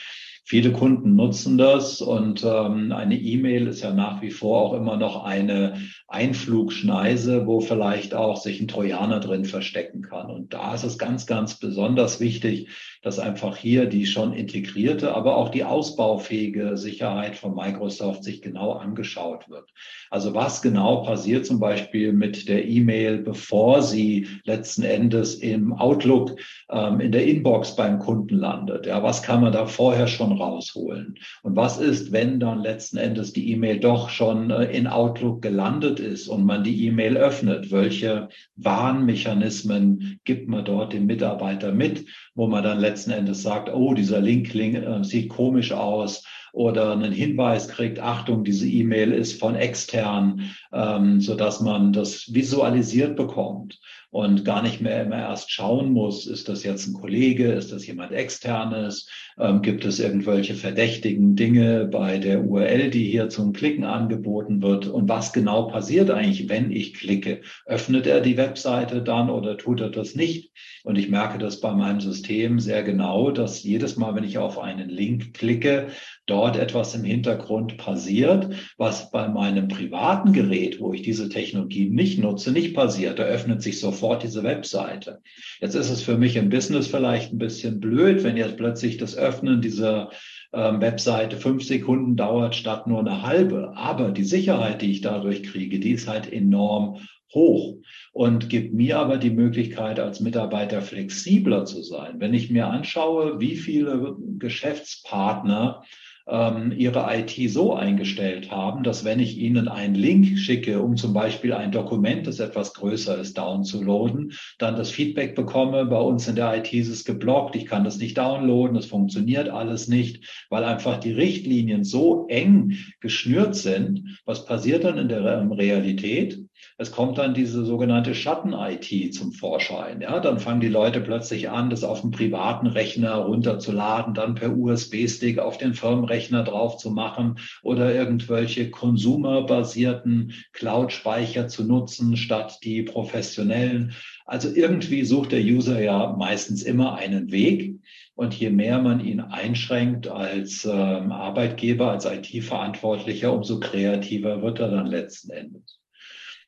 Viele 0.46 0.72
Kunden 0.72 1.16
nutzen 1.16 1.56
das 1.56 2.02
und 2.02 2.44
ähm, 2.44 2.92
eine 2.92 3.18
E-Mail 3.18 3.66
ist 3.66 3.82
ja 3.82 3.94
nach 3.94 4.20
wie 4.20 4.30
vor 4.30 4.60
auch 4.60 4.74
immer 4.74 4.98
noch 4.98 5.24
eine 5.24 5.80
Einflugschneise, 6.06 7.46
wo 7.46 7.60
vielleicht 7.60 8.14
auch 8.14 8.36
sich 8.36 8.60
ein 8.60 8.68
Trojaner 8.68 9.20
drin 9.20 9.46
verstecken 9.46 10.02
kann. 10.02 10.30
Und 10.30 10.52
da 10.52 10.74
ist 10.74 10.84
es 10.84 10.98
ganz, 10.98 11.26
ganz 11.26 11.58
besonders 11.58 12.20
wichtig, 12.20 12.68
dass 13.00 13.18
einfach 13.18 13.56
hier 13.56 13.86
die 13.86 14.04
schon 14.04 14.34
integrierte, 14.34 15.14
aber 15.14 15.36
auch 15.36 15.48
die 15.48 15.64
ausbaufähige 15.64 16.76
Sicherheit 16.76 17.36
von 17.36 17.54
Microsoft 17.54 18.22
sich 18.22 18.42
genau 18.42 18.72
angeschaut 18.72 19.48
wird. 19.48 19.70
Also 20.10 20.34
was 20.34 20.60
genau 20.60 21.02
passiert 21.02 21.46
zum 21.46 21.58
Beispiel 21.58 22.12
mit 22.12 22.48
der 22.48 22.66
E-Mail, 22.66 23.18
bevor 23.18 23.82
sie 23.82 24.28
letzten 24.44 24.82
Endes 24.82 25.36
im 25.36 25.72
Outlook 25.72 26.38
ähm, 26.70 27.00
in 27.00 27.12
der 27.12 27.26
Inbox 27.26 27.76
beim 27.76 27.98
Kunden 27.98 28.36
landet? 28.36 28.84
Ja, 28.84 29.02
was 29.02 29.22
kann 29.22 29.40
man 29.40 29.52
da 29.52 29.66
vorher 29.66 30.06
schon 30.06 30.33
rausholen? 30.34 31.16
Und 31.42 31.56
was 31.56 31.78
ist, 31.78 32.12
wenn 32.12 32.40
dann 32.40 32.60
letzten 32.60 32.96
Endes 32.96 33.32
die 33.32 33.50
E-Mail 33.52 33.80
doch 33.80 34.08
schon 34.08 34.50
äh, 34.50 34.64
in 34.76 34.86
Outlook 34.86 35.42
gelandet 35.42 36.00
ist 36.00 36.28
und 36.28 36.44
man 36.44 36.64
die 36.64 36.86
E-Mail 36.86 37.16
öffnet? 37.16 37.70
Welche 37.70 38.28
Warnmechanismen 38.56 40.20
gibt 40.24 40.48
man 40.48 40.64
dort 40.64 40.92
dem 40.92 41.06
Mitarbeiter 41.06 41.72
mit, 41.72 42.06
wo 42.34 42.46
man 42.46 42.64
dann 42.64 42.80
letzten 42.80 43.10
Endes 43.10 43.42
sagt, 43.42 43.72
oh, 43.72 43.94
dieser 43.94 44.20
Link 44.20 44.54
äh, 44.54 45.02
sieht 45.02 45.28
komisch 45.28 45.72
aus 45.72 46.24
oder 46.54 46.92
einen 46.92 47.12
Hinweis 47.12 47.66
kriegt, 47.68 47.98
Achtung, 47.98 48.44
diese 48.44 48.68
E-Mail 48.68 49.12
ist 49.12 49.40
von 49.40 49.56
extern, 49.56 50.50
ähm, 50.72 51.20
so 51.20 51.34
dass 51.34 51.60
man 51.60 51.92
das 51.92 52.32
visualisiert 52.32 53.16
bekommt 53.16 53.80
und 54.14 54.44
gar 54.44 54.62
nicht 54.62 54.80
mehr 54.80 55.02
immer 55.02 55.18
erst 55.18 55.50
schauen 55.50 55.92
muss, 55.92 56.28
ist 56.28 56.48
das 56.48 56.62
jetzt 56.62 56.86
ein 56.86 56.94
Kollege, 56.94 57.50
ist 57.50 57.72
das 57.72 57.84
jemand 57.84 58.12
externes, 58.12 59.08
ähm, 59.40 59.60
gibt 59.60 59.84
es 59.84 59.98
irgendwelche 59.98 60.54
verdächtigen 60.54 61.34
Dinge 61.34 61.86
bei 61.90 62.18
der 62.18 62.44
URL, 62.44 62.90
die 62.90 63.10
hier 63.10 63.28
zum 63.28 63.52
Klicken 63.52 63.82
angeboten 63.82 64.62
wird 64.62 64.86
und 64.86 65.08
was 65.08 65.32
genau 65.32 65.64
passiert 65.64 66.12
eigentlich, 66.12 66.48
wenn 66.48 66.70
ich 66.70 66.94
klicke? 66.94 67.40
Öffnet 67.66 68.06
er 68.06 68.20
die 68.20 68.36
Webseite 68.36 69.02
dann 69.02 69.30
oder 69.30 69.56
tut 69.56 69.80
er 69.80 69.90
das 69.90 70.14
nicht? 70.14 70.52
Und 70.84 70.96
ich 70.96 71.08
merke 71.08 71.38
das 71.38 71.60
bei 71.60 71.72
meinem 71.72 72.00
System 72.00 72.60
sehr 72.60 72.84
genau, 72.84 73.32
dass 73.32 73.64
jedes 73.64 73.96
Mal, 73.96 74.14
wenn 74.14 74.22
ich 74.22 74.38
auf 74.38 74.60
einen 74.60 74.90
Link 74.90 75.34
klicke, 75.34 75.88
dort 76.26 76.56
etwas 76.56 76.94
im 76.94 77.04
Hintergrund 77.04 77.78
passiert, 77.78 78.54
was 78.76 79.10
bei 79.10 79.26
meinem 79.28 79.66
privaten 79.66 80.32
Gerät, 80.32 80.78
wo 80.80 80.92
ich 80.92 81.02
diese 81.02 81.30
Technologie 81.30 81.88
nicht 81.88 82.18
nutze, 82.18 82.52
nicht 82.52 82.74
passiert. 82.74 83.18
Da 83.18 83.24
öffnet 83.24 83.62
sich 83.62 83.80
sofort 83.80 84.03
diese 84.22 84.42
Webseite. 84.42 85.22
Jetzt 85.60 85.74
ist 85.74 85.90
es 85.90 86.02
für 86.02 86.16
mich 86.16 86.36
im 86.36 86.50
Business 86.50 86.86
vielleicht 86.86 87.32
ein 87.32 87.38
bisschen 87.38 87.80
blöd, 87.80 88.22
wenn 88.22 88.36
jetzt 88.36 88.56
plötzlich 88.56 88.98
das 88.98 89.16
Öffnen 89.16 89.60
dieser 89.60 90.10
ähm, 90.52 90.80
Webseite 90.80 91.36
fünf 91.36 91.64
Sekunden 91.64 92.16
dauert 92.16 92.54
statt 92.54 92.86
nur 92.86 93.00
eine 93.00 93.22
halbe. 93.22 93.72
Aber 93.76 94.10
die 94.12 94.24
Sicherheit, 94.24 94.82
die 94.82 94.90
ich 94.90 95.00
dadurch 95.00 95.42
kriege, 95.42 95.80
die 95.80 95.92
ist 95.92 96.08
halt 96.08 96.30
enorm 96.30 97.00
hoch 97.34 97.76
und 98.12 98.48
gibt 98.48 98.74
mir 98.74 98.98
aber 98.98 99.16
die 99.18 99.30
Möglichkeit, 99.30 99.98
als 99.98 100.20
Mitarbeiter 100.20 100.82
flexibler 100.82 101.64
zu 101.64 101.82
sein. 101.82 102.20
Wenn 102.20 102.34
ich 102.34 102.50
mir 102.50 102.68
anschaue, 102.68 103.40
wie 103.40 103.56
viele 103.56 104.16
Geschäftspartner 104.38 105.82
ähm, 106.26 106.72
ihre 106.76 107.06
IT 107.16 107.50
so 107.50 107.74
eingestellt 107.74 108.50
haben, 108.50 108.82
dass 108.82 109.04
wenn 109.04 109.20
ich 109.20 109.36
ihnen 109.38 109.68
einen 109.68 109.94
Link 109.94 110.38
schicke, 110.38 110.80
um 110.80 110.96
zum 110.96 111.12
Beispiel 111.12 111.52
ein 111.52 111.72
Dokument, 111.72 112.26
das 112.26 112.40
etwas 112.40 112.74
größer 112.74 113.18
ist, 113.18 113.36
downzuladen, 113.36 114.32
dann 114.58 114.76
das 114.76 114.90
Feedback 114.90 115.34
bekomme, 115.34 115.84
bei 115.86 116.00
uns 116.00 116.26
in 116.26 116.36
der 116.36 116.56
IT 116.56 116.72
ist 116.72 116.88
es 116.88 117.04
geblockt, 117.04 117.56
ich 117.56 117.66
kann 117.66 117.84
das 117.84 117.98
nicht 117.98 118.16
downloaden, 118.16 118.74
das 118.74 118.86
funktioniert 118.86 119.48
alles 119.48 119.88
nicht, 119.88 120.46
weil 120.48 120.64
einfach 120.64 120.98
die 120.98 121.12
Richtlinien 121.12 121.84
so 121.84 122.26
eng 122.28 122.76
geschnürt 123.00 123.54
sind. 123.54 124.20
Was 124.24 124.46
passiert 124.46 124.84
dann 124.84 124.98
in 124.98 125.08
der 125.08 125.24
Realität? 125.50 126.43
Es 126.76 126.90
kommt 126.92 127.18
dann 127.18 127.34
diese 127.34 127.64
sogenannte 127.64 128.14
Schatten-IT 128.14 129.14
zum 129.14 129.32
Vorschein. 129.32 130.00
Ja, 130.00 130.18
dann 130.20 130.40
fangen 130.40 130.60
die 130.60 130.68
Leute 130.68 131.00
plötzlich 131.00 131.50
an, 131.50 131.70
das 131.70 131.84
auf 131.84 132.00
dem 132.00 132.10
privaten 132.10 132.66
Rechner 132.66 133.14
runterzuladen, 133.14 134.14
dann 134.14 134.34
per 134.34 134.56
USB-Stick 134.56 135.38
auf 135.38 135.58
den 135.58 135.74
Firmenrechner 135.74 136.42
drauf 136.42 136.76
zu 136.76 136.90
machen 136.90 137.38
oder 137.62 137.94
irgendwelche 137.94 138.70
konsumerbasierten 138.70 140.34
Cloud-Speicher 140.52 141.48
zu 141.48 141.64
nutzen 141.64 142.16
statt 142.16 142.58
die 142.64 142.82
professionellen. 142.82 143.94
Also 144.26 144.48
irgendwie 144.52 145.04
sucht 145.04 145.32
der 145.32 145.42
User 145.42 145.80
ja 145.80 146.14
meistens 146.18 146.62
immer 146.62 146.96
einen 146.96 147.30
Weg. 147.30 147.78
Und 148.16 148.32
je 148.34 148.50
mehr 148.50 148.80
man 148.80 149.00
ihn 149.00 149.20
einschränkt 149.20 150.06
als 150.06 150.64
ähm, 150.64 151.10
Arbeitgeber, 151.10 151.90
als 151.90 152.04
IT-Verantwortlicher, 152.04 153.32
umso 153.32 153.58
kreativer 153.58 154.40
wird 154.40 154.60
er 154.60 154.70
dann 154.70 154.86
letzten 154.86 155.30
Endes. 155.30 155.80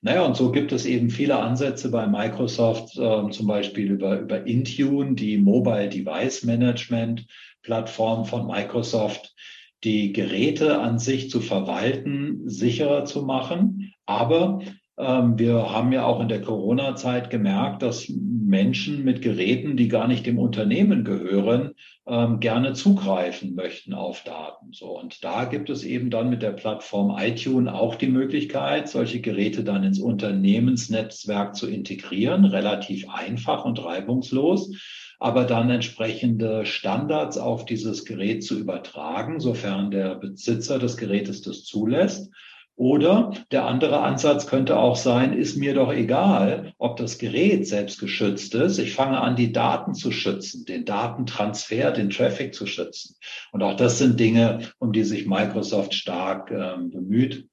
Naja, 0.07 0.25
und 0.25 0.37
so 0.37 0.53
gibt 0.53 0.71
es 0.71 0.87
eben 0.87 1.11
viele 1.11 1.37
Ansätze 1.37 1.91
bei 1.91 2.07
Microsoft, 2.07 2.97
äh, 2.97 3.29
zum 3.31 3.49
Beispiel 3.49 3.91
über, 3.91 4.21
über 4.21 4.47
Intune, 4.47 5.17
die 5.17 5.37
Mobile 5.37 5.89
Device 5.89 6.45
Management 6.45 7.27
Plattform 7.63 8.25
von 8.25 8.47
Microsoft, 8.47 9.35
die 9.83 10.13
Geräte 10.13 10.79
an 10.79 11.01
sich 11.01 11.29
zu 11.29 11.41
verwalten, 11.41 12.49
sicherer 12.49 13.05
zu 13.05 13.25
machen, 13.25 13.93
aber 14.07 14.61
wir 14.97 15.71
haben 15.71 15.93
ja 15.93 16.07
auch 16.07 16.21
in 16.21 16.29
der 16.29 16.41
Corona-Zeit 16.41 17.29
gemerkt, 17.29 17.83
dass 17.83 18.09
Menschen 18.09 19.05
mit 19.05 19.21
Geräten, 19.21 19.77
die 19.77 19.89
gar 19.89 20.09
nicht 20.09 20.25
dem 20.25 20.39
Unternehmen 20.39 21.05
gehören, 21.05 21.73
ähm, 22.07 22.41
gerne 22.41 22.73
zugreifen 22.73 23.55
möchten 23.55 23.93
auf 23.93 24.23
Daten. 24.23 24.73
So. 24.73 24.99
Und 24.99 25.23
da 25.25 25.45
gibt 25.45 25.69
es 25.69 25.85
eben 25.85 26.09
dann 26.09 26.31
mit 26.31 26.43
der 26.43 26.53
Plattform 26.53 27.15
iTunes 27.19 27.73
auch 27.73 27.97
die 27.97 28.07
Möglichkeit, 28.07 28.89
solche 28.89 29.21
Geräte 29.21 29.65
dann 29.65 29.83
ins 29.83 30.01
Unternehmensnetzwerk 30.01 31.57
zu 31.57 31.69
integrieren. 31.69 32.45
Relativ 32.45 33.09
einfach 33.11 33.65
und 33.65 33.85
reibungslos 33.85 34.71
aber 35.19 35.45
dann 35.45 35.71
entsprechende 35.71 36.67
Standards 36.67 37.39
auf 37.39 37.65
dieses 37.65 38.05
Gerät 38.05 38.45
zu 38.45 38.59
übertragen, 38.59 39.41
sofern 39.41 39.91
der 39.91 40.15
Besitzer 40.15 40.79
des 40.79 40.97
Gerätes 40.97 41.41
das 41.43 41.65
zulässt. 41.65 42.31
Oder 42.77 43.33
der 43.53 43.65
andere 43.65 44.03
Ansatz 44.03 44.47
könnte 44.47 44.77
auch 44.77 44.97
sein, 44.97 45.33
ist 45.33 45.57
mir 45.57 45.73
doch 45.73 45.91
egal, 45.91 46.75
ob 46.77 46.99
das 46.99 47.17
Gerät 47.17 47.67
selbst 47.67 47.99
geschützt 47.99 48.55
ist. 48.55 48.79
Ich 48.79 48.93
fange 48.93 49.19
an, 49.19 49.35
die 49.35 49.51
Daten 49.51 49.95
zu 49.95 50.13
schützen, 50.13 50.67
den 50.67 50.85
Datentransfer, 50.85 51.91
den 51.91 52.11
Traffic 52.11 52.55
zu 52.55 52.67
schützen. 52.67 53.17
Und 53.51 53.63
auch 53.63 53.77
das 53.77 53.97
sind 53.97 54.21
Dinge, 54.21 54.59
um 54.79 54.93
die 54.93 55.05
sich 55.05 55.27
Microsoft 55.27 55.95
stark 55.95 56.51
ähm, 56.51 56.91
bemüht, 56.91 57.49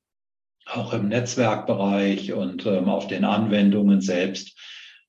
auch 0.66 0.92
im 0.92 1.08
Netzwerkbereich 1.08 2.34
und 2.34 2.66
ähm, 2.66 2.90
auf 2.90 3.08
den 3.08 3.24
Anwendungen 3.24 4.02
selbst 4.02 4.60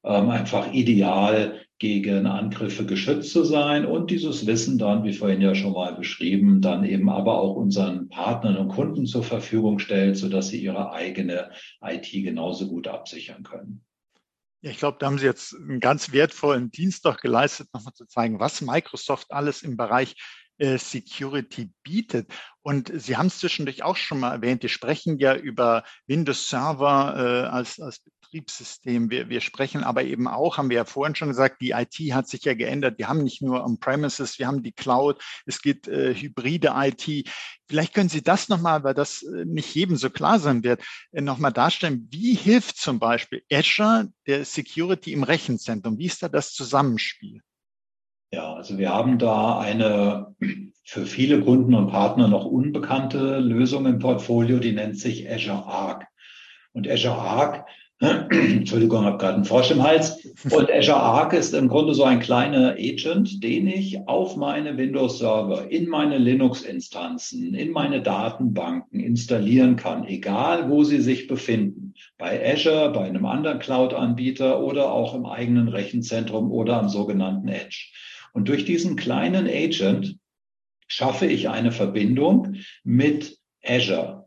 ähm, 0.05 0.31
einfach 0.31 0.73
ideal 0.73 1.61
gegen 1.79 2.27
Angriffe 2.27 2.87
geschützt 2.87 3.33
zu 3.33 3.45
sein 3.45 3.85
und 3.85 4.11
dieses 4.11 4.47
Wissen 4.47 4.79
dann, 4.79 5.05
wie 5.05 5.13
vorhin 5.13 5.41
ja 5.41 5.55
schon 5.55 5.73
mal 5.73 5.95
beschrieben, 5.95 6.61
dann 6.61 6.85
eben 6.85 7.09
aber 7.09 7.39
auch 7.39 7.57
unseren 7.57 8.09
Partnern 8.09 8.57
und 8.57 8.69
Kunden 8.69 9.07
zur 9.07 9.25
Verfügung 9.25 9.79
stellt, 9.79 10.17
sodass 10.17 10.49
sie 10.49 10.63
ihre 10.63 10.93
eigene 10.93 11.51
IT 11.83 12.11
genauso 12.11 12.69
gut 12.69 12.87
absichern 12.87 13.43
können. 13.43 13.85
Ja, 14.63 14.71
ich 14.71 14.79
glaube, 14.79 14.97
da 14.99 15.07
haben 15.07 15.19
Sie 15.19 15.27
jetzt 15.27 15.55
einen 15.55 15.79
ganz 15.79 16.13
wertvollen 16.13 16.71
Dienst 16.71 17.05
doch 17.05 17.19
geleistet, 17.19 17.69
nochmal 17.75 17.93
zu 17.93 18.07
zeigen, 18.07 18.41
was 18.41 18.63
Microsoft 18.63 19.31
alles 19.31 19.63
im 19.63 19.77
Bereich 19.77 20.15
äh, 20.57 20.79
Security 20.79 21.71
bietet. 21.83 22.33
Und 22.63 22.91
Sie 22.95 23.19
haben 23.19 23.27
es 23.27 23.41
zwischendurch 23.41 23.83
auch 23.83 23.97
schon 23.97 24.21
mal 24.21 24.33
erwähnt, 24.33 24.63
wir 24.63 24.71
sprechen 24.71 25.19
ja 25.19 25.35
über 25.35 25.85
Windows 26.07 26.49
Server 26.49 27.15
äh, 27.15 27.47
als, 27.49 27.79
als 27.79 28.03
Betriebssystem. 28.35 29.11
Wir, 29.11 29.29
wir 29.29 29.41
sprechen 29.41 29.85
aber 29.85 30.03
eben 30.03 30.27
auch, 30.27 30.59
haben 30.59 30.69
wir 30.69 30.79
ja 30.79 30.85
vorhin 30.85 31.15
schon 31.15 31.29
gesagt, 31.29 31.61
die 31.61 31.71
IT 31.71 31.95
hat 32.13 32.29
sich 32.29 32.45
ja 32.45 32.55
geändert. 32.55 32.99
Wir 32.99 33.09
haben 33.09 33.23
nicht 33.23 33.43
nur 33.43 33.65
On-Premises, 33.65 34.39
wir 34.41 34.49
haben 34.49 34.63
die 34.63 34.73
Cloud, 34.73 35.23
es 35.47 35.63
gibt 35.63 35.87
äh, 35.87 36.15
hybride 36.15 36.73
IT. 36.75 37.29
Vielleicht 37.69 37.95
können 37.95 38.09
Sie 38.09 38.23
das 38.23 38.49
nochmal, 38.49 38.83
weil 38.83 38.95
das 38.95 39.23
äh, 39.23 39.45
nicht 39.45 39.73
jedem 39.75 39.97
so 39.97 40.11
klar 40.11 40.41
sein 40.41 40.65
wird, 40.65 40.83
äh, 41.13 41.21
nochmal 41.21 41.53
darstellen. 41.53 42.09
Wie 42.11 42.35
hilft 42.35 42.77
zum 42.77 42.99
Beispiel 42.99 43.43
Azure 43.53 44.09
der 44.27 44.45
Security 44.45 45.13
im 45.13 45.23
Rechenzentrum? 45.23 45.99
Wie 45.99 46.07
ist 46.07 46.23
da 46.23 46.29
das 46.29 46.53
Zusammenspiel? 46.53 47.41
Ja, 48.33 48.53
also 48.55 48.79
wir 48.79 48.91
haben 48.91 49.19
da 49.19 49.61
eine 49.61 50.35
für 50.83 51.07
viele 51.07 51.41
Kunden 51.41 51.75
und 51.75 51.87
Partner 51.87 52.27
noch 52.27 52.45
unbekannte 52.45 53.39
Lösung 53.39 53.87
im 53.87 54.01
Portfolio, 54.01 54.59
die 54.59 54.73
nennt 54.73 54.99
sich 54.99 55.31
Azure 55.31 55.67
Arc. 55.67 56.07
Und 56.73 56.91
Azure 56.91 57.15
Arc 57.15 57.65
Entschuldigung, 58.01 59.05
habe 59.05 59.19
gerade 59.19 59.37
einen 59.37 59.45
Frosch 59.45 59.71
im 59.71 59.83
Hals. 59.83 60.25
Und 60.51 60.71
Azure 60.71 60.97
Arc 60.97 61.33
ist 61.33 61.55
im 61.55 61.69
Grunde 61.69 61.95
so 61.95 62.05
ein 62.05 62.21
kleiner 62.21 62.73
Agent, 62.73 63.43
den 63.43 63.69
ich 63.69 64.07
auf 64.09 64.37
meine 64.37 64.77
Windows-Server, 64.77 65.71
in 65.71 65.89
meine 65.89 66.19
Linux-Instanzen, 66.19 67.55
in 67.55 67.71
meine 67.71 68.03
Datenbanken 68.03 69.01
installieren 69.01 69.77
kann, 69.77 70.07
egal 70.07 70.69
wo 70.69 70.83
sie 70.83 71.01
sich 71.01 71.29
befinden. 71.29 71.95
Bei 72.19 72.53
Azure, 72.53 72.93
bei 72.93 73.05
einem 73.05 73.27
anderen 73.27 73.61
Cloud-Anbieter 73.61 74.61
oder 74.61 74.93
auch 74.93 75.15
im 75.15 75.25
eigenen 75.25 75.69
Rechenzentrum 75.69 76.51
oder 76.51 76.79
am 76.79 76.89
sogenannten 76.89 77.49
Edge. 77.49 77.91
Und 78.33 78.49
durch 78.49 78.65
diesen 78.65 78.97
kleinen 78.97 79.47
Agent 79.47 80.17
schaffe 80.89 81.27
ich 81.27 81.49
eine 81.49 81.71
Verbindung 81.71 82.57
mit 82.83 83.39
Azure. 83.65 84.24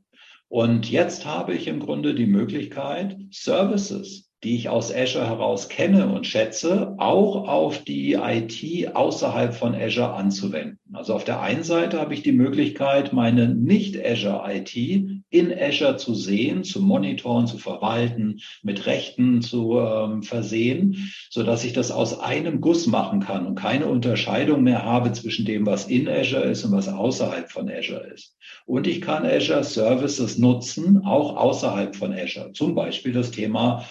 Und 0.50 0.90
jetzt 0.90 1.26
habe 1.26 1.54
ich 1.54 1.68
im 1.68 1.80
Grunde 1.80 2.16
die 2.16 2.26
Möglichkeit, 2.26 3.18
Services 3.32 4.27
die 4.44 4.56
ich 4.56 4.70
aus 4.70 4.94
Azure 4.94 5.26
heraus 5.26 5.68
kenne 5.68 6.10
und 6.10 6.28
schätze, 6.28 6.94
auch 6.98 7.48
auf 7.48 7.84
die 7.84 8.14
IT 8.14 8.96
außerhalb 8.96 9.56
von 9.56 9.74
Azure 9.74 10.14
anzuwenden. 10.14 10.78
Also 10.94 11.16
auf 11.16 11.24
der 11.24 11.42
einen 11.42 11.64
Seite 11.64 12.00
habe 12.00 12.14
ich 12.14 12.22
die 12.22 12.32
Möglichkeit, 12.32 13.14
meine 13.14 13.50
Nicht-Azure-IT 13.50 14.76
in 15.30 15.54
Azure 15.60 15.98
zu 15.98 16.14
sehen, 16.14 16.64
zu 16.64 16.82
monitoren, 16.82 17.48
zu 17.48 17.58
verwalten, 17.58 18.40
mit 18.62 18.86
Rechten 18.86 19.42
zu 19.42 19.80
ähm, 19.80 20.22
versehen, 20.22 21.12
so 21.30 21.44
dass 21.44 21.64
ich 21.64 21.74
das 21.74 21.92
aus 21.92 22.20
einem 22.20 22.62
Guss 22.62 22.86
machen 22.86 23.22
kann 23.22 23.48
und 23.48 23.56
keine 23.56 23.88
Unterscheidung 23.88 24.62
mehr 24.62 24.86
habe 24.86 25.12
zwischen 25.14 25.46
dem, 25.46 25.66
was 25.66 25.88
in 25.88 26.08
Azure 26.08 26.44
ist 26.44 26.64
und 26.64 26.72
was 26.72 26.88
außerhalb 26.88 27.52
von 27.52 27.70
Azure 27.70 28.08
ist. 28.14 28.36
Und 28.66 28.86
ich 28.86 29.02
kann 29.02 29.26
Azure 29.26 29.64
Services 29.64 30.38
nutzen, 30.38 31.04
auch 31.06 31.36
außerhalb 31.36 31.96
von 31.96 32.14
Azure. 32.14 32.52
Zum 32.54 32.76
Beispiel 32.76 33.14
das 33.14 33.32
Thema 33.32 33.86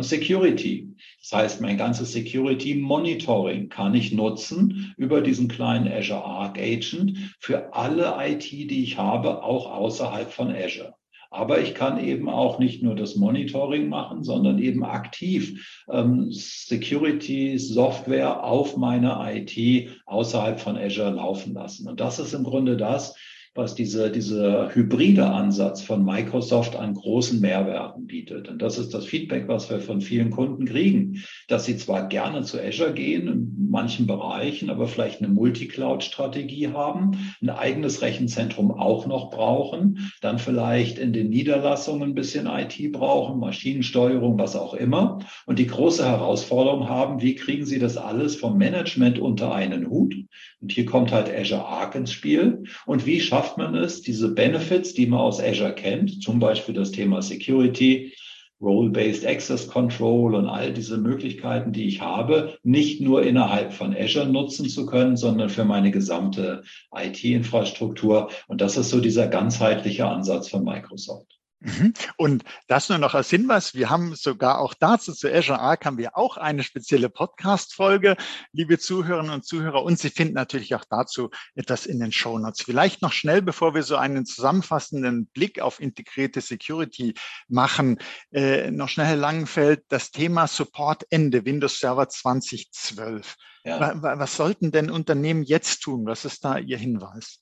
Security. 0.00 0.88
Das 1.20 1.32
heißt, 1.32 1.60
mein 1.60 1.76
ganzes 1.76 2.12
Security 2.12 2.74
Monitoring 2.74 3.68
kann 3.68 3.94
ich 3.94 4.12
nutzen 4.12 4.94
über 4.96 5.20
diesen 5.20 5.48
kleinen 5.48 5.92
Azure 5.92 6.24
Arc 6.24 6.58
Agent 6.58 7.18
für 7.40 7.74
alle 7.74 8.16
IT, 8.20 8.50
die 8.50 8.84
ich 8.84 8.98
habe, 8.98 9.42
auch 9.42 9.70
außerhalb 9.70 10.30
von 10.30 10.54
Azure. 10.54 10.94
Aber 11.32 11.60
ich 11.60 11.74
kann 11.74 12.04
eben 12.04 12.28
auch 12.28 12.58
nicht 12.58 12.82
nur 12.82 12.94
das 12.94 13.16
Monitoring 13.16 13.88
machen, 13.88 14.22
sondern 14.22 14.58
eben 14.58 14.84
aktiv 14.84 15.86
ähm, 15.90 16.30
Security-Software 16.30 18.44
auf 18.44 18.76
meiner 18.76 19.34
IT 19.34 19.88
außerhalb 20.04 20.60
von 20.60 20.76
Azure 20.76 21.12
laufen 21.12 21.54
lassen. 21.54 21.88
Und 21.88 22.00
das 22.00 22.18
ist 22.18 22.34
im 22.34 22.44
Grunde 22.44 22.76
das, 22.76 23.16
was 23.54 23.74
diese, 23.74 24.10
dieser 24.10 24.74
hybride 24.74 25.26
Ansatz 25.26 25.82
von 25.82 26.04
Microsoft 26.04 26.74
an 26.74 26.94
großen 26.94 27.38
Mehrwerten 27.38 28.06
bietet. 28.06 28.48
Und 28.48 28.62
das 28.62 28.78
ist 28.78 28.94
das 28.94 29.04
Feedback, 29.04 29.46
was 29.46 29.68
wir 29.68 29.80
von 29.80 30.00
vielen 30.00 30.30
Kunden 30.30 30.64
kriegen, 30.64 31.22
dass 31.48 31.66
sie 31.66 31.76
zwar 31.76 32.08
gerne 32.08 32.42
zu 32.42 32.58
Azure 32.58 32.94
gehen, 32.94 33.28
in 33.28 33.68
manchen 33.70 34.06
Bereichen, 34.06 34.70
aber 34.70 34.86
vielleicht 34.88 35.22
eine 35.22 35.32
Multicloud-Strategie 35.32 36.68
haben, 36.68 37.18
ein 37.42 37.50
eigenes 37.50 38.00
Rechenzentrum 38.00 38.70
auch 38.70 39.06
noch 39.06 39.30
brauchen, 39.30 40.10
dann 40.22 40.38
vielleicht 40.38 40.98
in 40.98 41.12
den 41.12 41.28
Niederlassungen 41.28 42.10
ein 42.10 42.14
bisschen 42.14 42.46
IT 42.46 42.92
brauchen, 42.92 43.38
Maschinensteuerung, 43.38 44.38
was 44.38 44.56
auch 44.56 44.72
immer. 44.72 45.18
Und 45.44 45.58
die 45.58 45.66
große 45.66 46.06
Herausforderung 46.06 46.88
haben, 46.88 47.20
wie 47.20 47.34
kriegen 47.34 47.66
sie 47.66 47.78
das 47.78 47.98
alles 47.98 48.36
vom 48.36 48.56
Management 48.56 49.18
unter 49.18 49.54
einen 49.54 49.90
Hut? 49.90 50.14
Und 50.60 50.72
hier 50.72 50.86
kommt 50.86 51.12
halt 51.12 51.28
Azure 51.28 51.66
Arc 51.66 51.94
ins 51.94 52.12
Spiel. 52.12 52.62
Und 52.86 53.04
wie 53.04 53.20
schaffen 53.20 53.41
schafft 53.42 53.58
man 53.58 53.74
es, 53.74 54.02
diese 54.02 54.32
Benefits, 54.32 54.94
die 54.94 55.06
man 55.06 55.18
aus 55.18 55.40
Azure 55.40 55.74
kennt, 55.74 56.22
zum 56.22 56.38
Beispiel 56.38 56.76
das 56.76 56.92
Thema 56.92 57.22
Security, 57.22 58.14
Role-Based 58.60 59.26
Access 59.26 59.66
Control 59.66 60.36
und 60.36 60.46
all 60.46 60.72
diese 60.72 60.96
Möglichkeiten, 60.96 61.72
die 61.72 61.88
ich 61.88 62.00
habe, 62.00 62.56
nicht 62.62 63.00
nur 63.00 63.24
innerhalb 63.24 63.72
von 63.72 63.96
Azure 63.96 64.28
nutzen 64.28 64.68
zu 64.68 64.86
können, 64.86 65.16
sondern 65.16 65.48
für 65.48 65.64
meine 65.64 65.90
gesamte 65.90 66.62
IT-Infrastruktur. 66.94 68.30
Und 68.46 68.60
das 68.60 68.76
ist 68.76 68.90
so 68.90 69.00
dieser 69.00 69.26
ganzheitliche 69.26 70.06
Ansatz 70.06 70.48
von 70.48 70.62
Microsoft. 70.62 71.41
Mhm. 71.64 71.94
Und 72.16 72.44
das 72.66 72.88
nur 72.88 72.98
noch 72.98 73.14
als 73.14 73.30
Hinweis, 73.30 73.74
wir 73.74 73.88
haben 73.88 74.16
sogar 74.16 74.58
auch 74.58 74.74
dazu 74.74 75.12
zu 75.12 75.32
Azure 75.32 75.60
Arc 75.60 75.86
haben 75.86 75.96
wir 75.96 76.16
auch 76.16 76.36
eine 76.36 76.64
spezielle 76.64 77.08
Podcast-Folge, 77.08 78.16
liebe 78.52 78.78
Zuhörerinnen 78.78 79.32
und 79.32 79.46
Zuhörer. 79.46 79.84
Und 79.84 79.98
Sie 79.98 80.10
finden 80.10 80.34
natürlich 80.34 80.74
auch 80.74 80.84
dazu 80.90 81.30
etwas 81.54 81.86
in 81.86 82.00
den 82.00 82.10
Show 82.10 82.36
Notes. 82.38 82.62
Vielleicht 82.62 83.00
noch 83.00 83.12
schnell, 83.12 83.42
bevor 83.42 83.74
wir 83.74 83.84
so 83.84 83.96
einen 83.96 84.26
zusammenfassenden 84.26 85.26
Blick 85.26 85.60
auf 85.60 85.80
integrierte 85.80 86.40
Security 86.40 87.14
machen, 87.46 87.98
äh, 88.32 88.72
noch 88.72 88.88
schnell 88.88 89.06
Herr 89.06 89.16
Langenfeld, 89.16 89.84
das 89.88 90.10
Thema 90.10 90.48
Support 90.48 91.06
Ende 91.10 91.44
Windows 91.44 91.78
Server 91.78 92.08
2012. 92.08 93.36
Ja. 93.64 94.02
Was 94.02 94.36
sollten 94.36 94.72
denn 94.72 94.90
Unternehmen 94.90 95.44
jetzt 95.44 95.82
tun? 95.82 96.04
Was 96.06 96.24
ist 96.24 96.44
da 96.44 96.58
Ihr 96.58 96.78
Hinweis? 96.78 97.38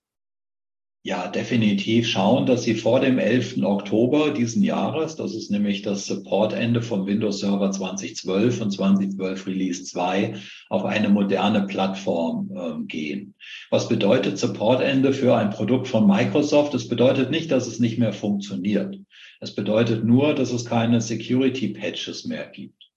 Ja, 1.02 1.28
definitiv 1.28 2.06
schauen, 2.06 2.44
dass 2.44 2.64
Sie 2.64 2.74
vor 2.74 3.00
dem 3.00 3.18
11. 3.18 3.62
Oktober 3.62 4.32
diesen 4.32 4.62
Jahres, 4.62 5.16
das 5.16 5.34
ist 5.34 5.50
nämlich 5.50 5.80
das 5.80 6.04
Supportende 6.04 6.82
von 6.82 7.06
Windows 7.06 7.40
Server 7.40 7.70
2012 7.70 8.60
und 8.60 8.70
2012 8.70 9.46
Release 9.46 9.84
2, 9.84 10.34
auf 10.68 10.84
eine 10.84 11.08
moderne 11.08 11.66
Plattform 11.66 12.50
äh, 12.54 12.84
gehen. 12.86 13.34
Was 13.70 13.88
bedeutet 13.88 14.36
Supportende 14.36 15.14
für 15.14 15.34
ein 15.34 15.48
Produkt 15.48 15.88
von 15.88 16.06
Microsoft? 16.06 16.74
Es 16.74 16.86
bedeutet 16.86 17.30
nicht, 17.30 17.50
dass 17.50 17.66
es 17.66 17.80
nicht 17.80 17.98
mehr 17.98 18.12
funktioniert. 18.12 18.94
Es 19.40 19.54
bedeutet 19.54 20.04
nur, 20.04 20.34
dass 20.34 20.52
es 20.52 20.66
keine 20.66 21.00
Security 21.00 21.68
Patches 21.68 22.26
mehr 22.26 22.46
gibt. 22.46 22.89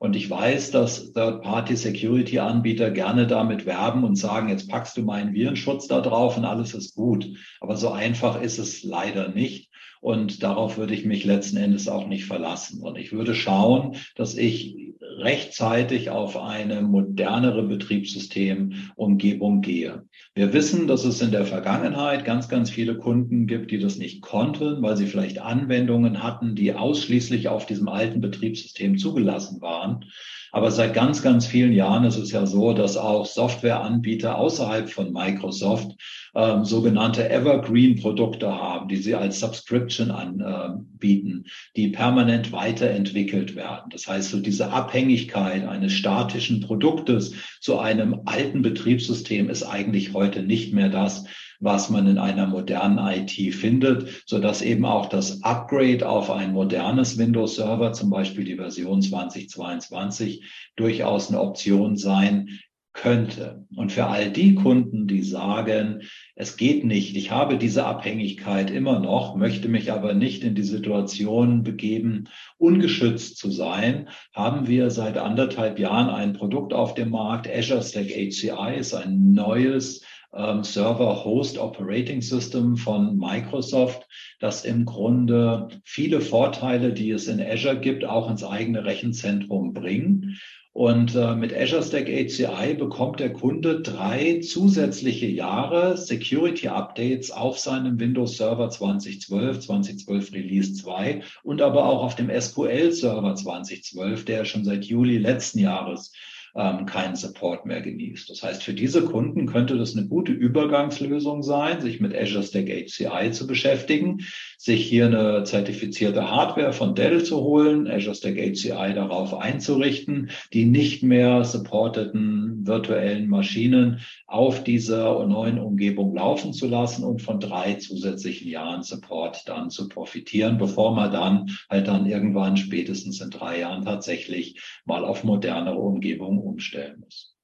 Und 0.00 0.16
ich 0.16 0.30
weiß, 0.30 0.70
dass 0.70 1.12
Third-Party-Security-Anbieter 1.12 2.90
gerne 2.90 3.26
damit 3.26 3.66
werben 3.66 4.02
und 4.02 4.16
sagen, 4.16 4.48
jetzt 4.48 4.66
packst 4.66 4.96
du 4.96 5.02
meinen 5.02 5.34
Virenschutz 5.34 5.88
da 5.88 6.00
drauf 6.00 6.38
und 6.38 6.46
alles 6.46 6.72
ist 6.72 6.94
gut. 6.94 7.28
Aber 7.60 7.76
so 7.76 7.90
einfach 7.90 8.40
ist 8.40 8.56
es 8.56 8.82
leider 8.82 9.28
nicht. 9.28 9.68
Und 10.00 10.42
darauf 10.42 10.78
würde 10.78 10.94
ich 10.94 11.04
mich 11.04 11.24
letzten 11.24 11.58
Endes 11.58 11.86
auch 11.86 12.06
nicht 12.06 12.24
verlassen. 12.24 12.82
Und 12.82 12.96
ich 12.96 13.12
würde 13.12 13.34
schauen, 13.34 13.96
dass 14.16 14.38
ich 14.38 14.89
rechtzeitig 15.20 16.10
auf 16.10 16.36
eine 16.36 16.82
modernere 16.82 17.62
Betriebssystemumgebung 17.62 19.60
gehe. 19.60 20.04
Wir 20.34 20.52
wissen, 20.52 20.86
dass 20.86 21.04
es 21.04 21.20
in 21.20 21.30
der 21.30 21.44
Vergangenheit 21.44 22.24
ganz, 22.24 22.48
ganz 22.48 22.70
viele 22.70 22.96
Kunden 22.96 23.46
gibt, 23.46 23.70
die 23.70 23.78
das 23.78 23.96
nicht 23.96 24.22
konnten, 24.22 24.82
weil 24.82 24.96
sie 24.96 25.06
vielleicht 25.06 25.40
Anwendungen 25.40 26.22
hatten, 26.22 26.54
die 26.54 26.74
ausschließlich 26.74 27.48
auf 27.48 27.66
diesem 27.66 27.88
alten 27.88 28.20
Betriebssystem 28.20 28.98
zugelassen 28.98 29.60
waren. 29.60 30.06
Aber 30.52 30.70
seit 30.70 30.94
ganz, 30.94 31.22
ganz 31.22 31.46
vielen 31.46 31.72
Jahren 31.72 32.04
ist 32.04 32.16
es 32.16 32.32
ja 32.32 32.46
so, 32.46 32.72
dass 32.72 32.96
auch 32.96 33.24
Softwareanbieter 33.24 34.36
außerhalb 34.36 34.90
von 34.90 35.12
Microsoft 35.12 35.92
ähm, 36.34 36.64
sogenannte 36.64 37.28
Evergreen-Produkte 37.28 38.48
haben, 38.48 38.88
die 38.88 38.96
sie 38.96 39.14
als 39.14 39.40
Subscription 39.40 40.10
anbieten, 40.10 41.44
die 41.76 41.88
permanent 41.88 42.52
weiterentwickelt 42.52 43.56
werden. 43.56 43.90
Das 43.90 44.06
heißt, 44.06 44.30
so 44.30 44.40
diese 44.40 44.70
Abhängigkeit 44.70 45.66
eines 45.66 45.92
statischen 45.92 46.60
Produktes 46.60 47.34
zu 47.60 47.78
einem 47.78 48.22
alten 48.26 48.62
Betriebssystem 48.62 49.50
ist 49.50 49.62
eigentlich 49.62 50.12
heute 50.12 50.42
nicht 50.42 50.72
mehr 50.72 50.88
das, 50.88 51.24
was 51.60 51.90
man 51.90 52.06
in 52.06 52.18
einer 52.18 52.46
modernen 52.46 52.98
IT 52.98 53.54
findet, 53.54 54.22
so 54.26 54.38
dass 54.38 54.62
eben 54.62 54.86
auch 54.86 55.06
das 55.06 55.42
Upgrade 55.42 56.08
auf 56.08 56.30
ein 56.30 56.52
modernes 56.52 57.18
Windows 57.18 57.56
Server, 57.56 57.92
zum 57.92 58.08
Beispiel 58.08 58.44
die 58.44 58.56
Version 58.56 59.02
2022, 59.02 60.42
durchaus 60.76 61.28
eine 61.28 61.40
Option 61.40 61.96
sein 61.96 62.60
könnte. 62.92 63.64
Und 63.74 63.92
für 63.92 64.06
all 64.06 64.30
die 64.30 64.54
Kunden, 64.54 65.06
die 65.06 65.22
sagen, 65.22 66.02
es 66.34 66.56
geht 66.56 66.84
nicht, 66.84 67.16
ich 67.16 67.30
habe 67.30 67.56
diese 67.56 67.86
Abhängigkeit 67.86 68.70
immer 68.70 68.98
noch, 68.98 69.36
möchte 69.36 69.68
mich 69.68 69.92
aber 69.92 70.12
nicht 70.12 70.42
in 70.42 70.54
die 70.54 70.64
Situation 70.64 71.62
begeben, 71.62 72.28
ungeschützt 72.58 73.38
zu 73.38 73.50
sein, 73.50 74.08
haben 74.34 74.66
wir 74.66 74.90
seit 74.90 75.18
anderthalb 75.18 75.78
Jahren 75.78 76.10
ein 76.10 76.32
Produkt 76.32 76.72
auf 76.72 76.94
dem 76.94 77.10
Markt. 77.10 77.48
Azure 77.48 77.82
Stack 77.82 78.08
HCI 78.08 78.76
ist 78.78 78.94
ein 78.94 79.32
neues 79.32 80.02
ähm, 80.34 80.62
Server 80.62 81.24
Host 81.24 81.58
Operating 81.58 82.22
System 82.22 82.76
von 82.76 83.16
Microsoft, 83.16 84.06
das 84.38 84.64
im 84.64 84.84
Grunde 84.84 85.68
viele 85.84 86.20
Vorteile, 86.20 86.92
die 86.92 87.10
es 87.10 87.26
in 87.26 87.40
Azure 87.40 87.78
gibt, 87.78 88.04
auch 88.04 88.30
ins 88.30 88.44
eigene 88.44 88.84
Rechenzentrum 88.84 89.72
bringen. 89.72 90.38
Und 90.72 91.16
äh, 91.16 91.34
mit 91.34 91.52
Azure 91.52 91.82
Stack 91.82 92.06
HCI 92.06 92.74
bekommt 92.74 93.18
der 93.18 93.32
Kunde 93.32 93.80
drei 93.80 94.38
zusätzliche 94.38 95.26
Jahre 95.26 95.96
Security 95.96 96.68
Updates 96.68 97.32
auf 97.32 97.58
seinem 97.58 97.98
Windows 97.98 98.36
Server 98.36 98.70
2012, 98.70 99.60
2012 99.60 100.32
Release 100.32 100.74
2 100.74 101.22
und 101.42 101.60
aber 101.60 101.86
auch 101.86 102.04
auf 102.04 102.14
dem 102.14 102.30
SQL 102.30 102.92
Server 102.92 103.34
2012, 103.34 104.24
der 104.24 104.44
schon 104.44 104.64
seit 104.64 104.84
Juli 104.84 105.18
letzten 105.18 105.58
Jahres 105.58 106.12
ähm, 106.54 106.86
keinen 106.86 107.16
Support 107.16 107.66
mehr 107.66 107.80
genießt. 107.80 108.30
Das 108.30 108.42
heißt, 108.42 108.62
für 108.62 108.74
diese 108.74 109.04
Kunden 109.04 109.46
könnte 109.46 109.76
das 109.76 109.96
eine 109.96 110.06
gute 110.06 110.32
Übergangslösung 110.32 111.42
sein, 111.42 111.80
sich 111.80 112.00
mit 112.00 112.14
Azure 112.14 112.42
Stack 112.42 112.68
HCI 112.68 113.32
zu 113.32 113.46
beschäftigen, 113.46 114.24
sich 114.62 114.86
hier 114.86 115.06
eine 115.06 115.42
zertifizierte 115.44 116.30
Hardware 116.30 116.74
von 116.74 116.94
Dell 116.94 117.24
zu 117.24 117.38
holen, 117.38 117.90
Azure 117.90 118.14
Stack 118.14 118.36
HCI 118.36 118.92
darauf 118.94 119.32
einzurichten, 119.32 120.30
die 120.52 120.66
nicht 120.66 121.02
mehr 121.02 121.44
supporteten 121.44 122.66
virtuellen 122.66 123.26
Maschinen 123.26 124.00
auf 124.26 124.62
dieser 124.62 125.26
neuen 125.26 125.58
Umgebung 125.58 126.14
laufen 126.14 126.52
zu 126.52 126.66
lassen 126.66 127.04
und 127.04 127.22
von 127.22 127.40
drei 127.40 127.76
zusätzlichen 127.76 128.50
Jahren 128.50 128.82
Support 128.82 129.48
dann 129.48 129.70
zu 129.70 129.88
profitieren, 129.88 130.58
bevor 130.58 130.94
man 130.94 131.10
dann 131.10 131.56
halt 131.70 131.88
dann 131.88 132.04
irgendwann 132.04 132.58
spätestens 132.58 133.22
in 133.22 133.30
drei 133.30 133.60
Jahren 133.60 133.86
tatsächlich 133.86 134.60
mal 134.84 135.06
auf 135.06 135.24
modernere 135.24 135.78
Umgebung 135.78 136.38
umstellen 136.38 137.00
muss. 137.00 137.34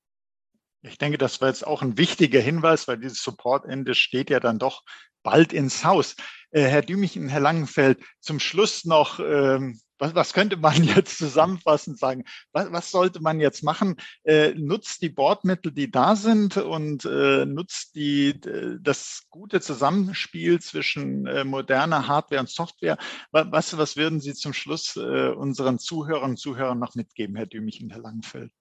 Ich 0.82 0.98
denke, 0.98 1.16
das 1.16 1.40
war 1.40 1.48
jetzt 1.48 1.66
auch 1.66 1.80
ein 1.80 1.96
wichtiger 1.96 2.40
Hinweis, 2.40 2.86
weil 2.86 2.98
dieses 2.98 3.22
Support-Ende 3.22 3.94
steht 3.94 4.28
ja 4.28 4.38
dann 4.38 4.58
doch 4.58 4.82
bald 5.22 5.52
ins 5.52 5.84
Haus. 5.84 6.14
Äh, 6.50 6.62
Herr 6.62 6.82
Dümich 6.82 7.18
und 7.18 7.28
Herr 7.28 7.40
Langenfeld, 7.40 8.00
zum 8.20 8.40
Schluss 8.40 8.84
noch, 8.84 9.20
ähm, 9.20 9.80
was, 9.98 10.14
was 10.14 10.32
könnte 10.32 10.56
man 10.56 10.74
jetzt 10.84 11.18
zusammenfassend 11.18 11.98
sagen? 11.98 12.24
Was, 12.52 12.72
was 12.72 12.90
sollte 12.90 13.20
man 13.20 13.40
jetzt 13.40 13.62
machen? 13.62 13.96
Äh, 14.24 14.54
nutzt 14.54 15.02
die 15.02 15.08
Bordmittel, 15.08 15.72
die 15.72 15.90
da 15.90 16.16
sind 16.16 16.56
und 16.56 17.04
äh, 17.04 17.46
nutzt 17.46 17.94
die, 17.94 18.38
das 18.80 19.24
gute 19.30 19.60
Zusammenspiel 19.60 20.60
zwischen 20.60 21.22
moderner 21.46 22.08
Hardware 22.08 22.40
und 22.40 22.48
Software. 22.48 22.98
Was, 23.30 23.76
was 23.76 23.96
würden 23.96 24.20
Sie 24.20 24.34
zum 24.34 24.52
Schluss 24.52 24.96
unseren 24.96 25.78
Zuhörern 25.78 26.30
und 26.30 26.36
Zuhörern 26.38 26.78
noch 26.78 26.94
mitgeben, 26.94 27.36
Herr 27.36 27.46
Dümich 27.46 27.82
und 27.82 27.90
Herr 27.90 28.00
Langenfeld? 28.00 28.52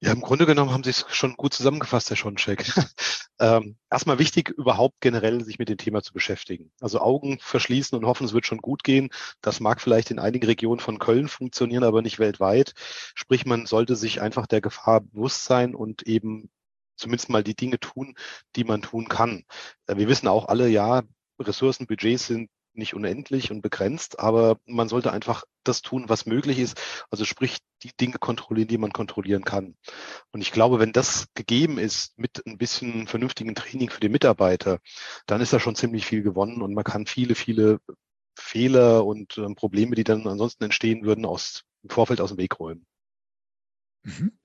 Ja, 0.00 0.12
im 0.12 0.20
Grunde 0.20 0.44
genommen 0.44 0.72
haben 0.72 0.84
Sie 0.84 0.90
es 0.90 1.06
schon 1.08 1.36
gut 1.36 1.54
zusammengefasst, 1.54 2.10
Herr 2.10 2.16
Schoncheck. 2.16 2.66
ähm, 3.40 3.76
erstmal 3.90 4.18
wichtig, 4.18 4.50
überhaupt 4.50 5.00
generell 5.00 5.42
sich 5.42 5.58
mit 5.58 5.70
dem 5.70 5.78
Thema 5.78 6.02
zu 6.02 6.12
beschäftigen. 6.12 6.70
Also 6.80 7.00
Augen 7.00 7.38
verschließen 7.40 7.96
und 7.96 8.04
hoffen, 8.04 8.26
es 8.26 8.34
wird 8.34 8.46
schon 8.46 8.58
gut 8.58 8.84
gehen. 8.84 9.08
Das 9.40 9.58
mag 9.60 9.80
vielleicht 9.80 10.10
in 10.10 10.18
einigen 10.18 10.44
Regionen 10.44 10.80
von 10.80 10.98
Köln 10.98 11.28
funktionieren, 11.28 11.82
aber 11.82 12.02
nicht 12.02 12.18
weltweit. 12.18 12.74
Sprich, 13.14 13.46
man 13.46 13.64
sollte 13.64 13.96
sich 13.96 14.20
einfach 14.20 14.46
der 14.46 14.60
Gefahr 14.60 15.00
bewusst 15.00 15.44
sein 15.44 15.74
und 15.74 16.02
eben 16.02 16.50
zumindest 16.96 17.30
mal 17.30 17.42
die 17.42 17.56
Dinge 17.56 17.80
tun, 17.80 18.14
die 18.54 18.64
man 18.64 18.82
tun 18.82 19.08
kann. 19.08 19.44
Äh, 19.86 19.96
wir 19.96 20.08
wissen 20.08 20.28
auch 20.28 20.48
alle, 20.48 20.68
ja, 20.68 21.02
Ressourcen, 21.40 21.86
Budgets 21.86 22.26
sind 22.26 22.50
nicht 22.76 22.94
unendlich 22.94 23.50
und 23.50 23.62
begrenzt, 23.62 24.20
aber 24.20 24.58
man 24.66 24.88
sollte 24.88 25.12
einfach 25.12 25.44
das 25.64 25.82
tun, 25.82 26.04
was 26.08 26.26
möglich 26.26 26.58
ist. 26.58 26.80
Also 27.10 27.24
sprich, 27.24 27.58
die 27.82 27.90
Dinge 28.00 28.18
kontrollieren, 28.18 28.68
die 28.68 28.78
man 28.78 28.92
kontrollieren 28.92 29.44
kann. 29.44 29.76
Und 30.32 30.40
ich 30.40 30.52
glaube, 30.52 30.78
wenn 30.78 30.92
das 30.92 31.26
gegeben 31.34 31.78
ist 31.78 32.18
mit 32.18 32.46
ein 32.46 32.58
bisschen 32.58 33.06
vernünftigen 33.06 33.54
Training 33.54 33.90
für 33.90 34.00
die 34.00 34.08
Mitarbeiter, 34.08 34.78
dann 35.26 35.40
ist 35.40 35.52
da 35.52 35.60
schon 35.60 35.76
ziemlich 35.76 36.06
viel 36.06 36.22
gewonnen 36.22 36.62
und 36.62 36.74
man 36.74 36.84
kann 36.84 37.06
viele, 37.06 37.34
viele 37.34 37.80
Fehler 38.38 39.04
und 39.04 39.38
äh, 39.38 39.54
Probleme, 39.54 39.94
die 39.94 40.04
dann 40.04 40.26
ansonsten 40.26 40.64
entstehen 40.64 41.04
würden, 41.04 41.24
aus, 41.24 41.64
im 41.82 41.90
Vorfeld 41.90 42.20
aus 42.20 42.30
dem 42.30 42.38
Weg 42.38 42.60
räumen. 42.60 42.86
Mhm. 44.04 44.38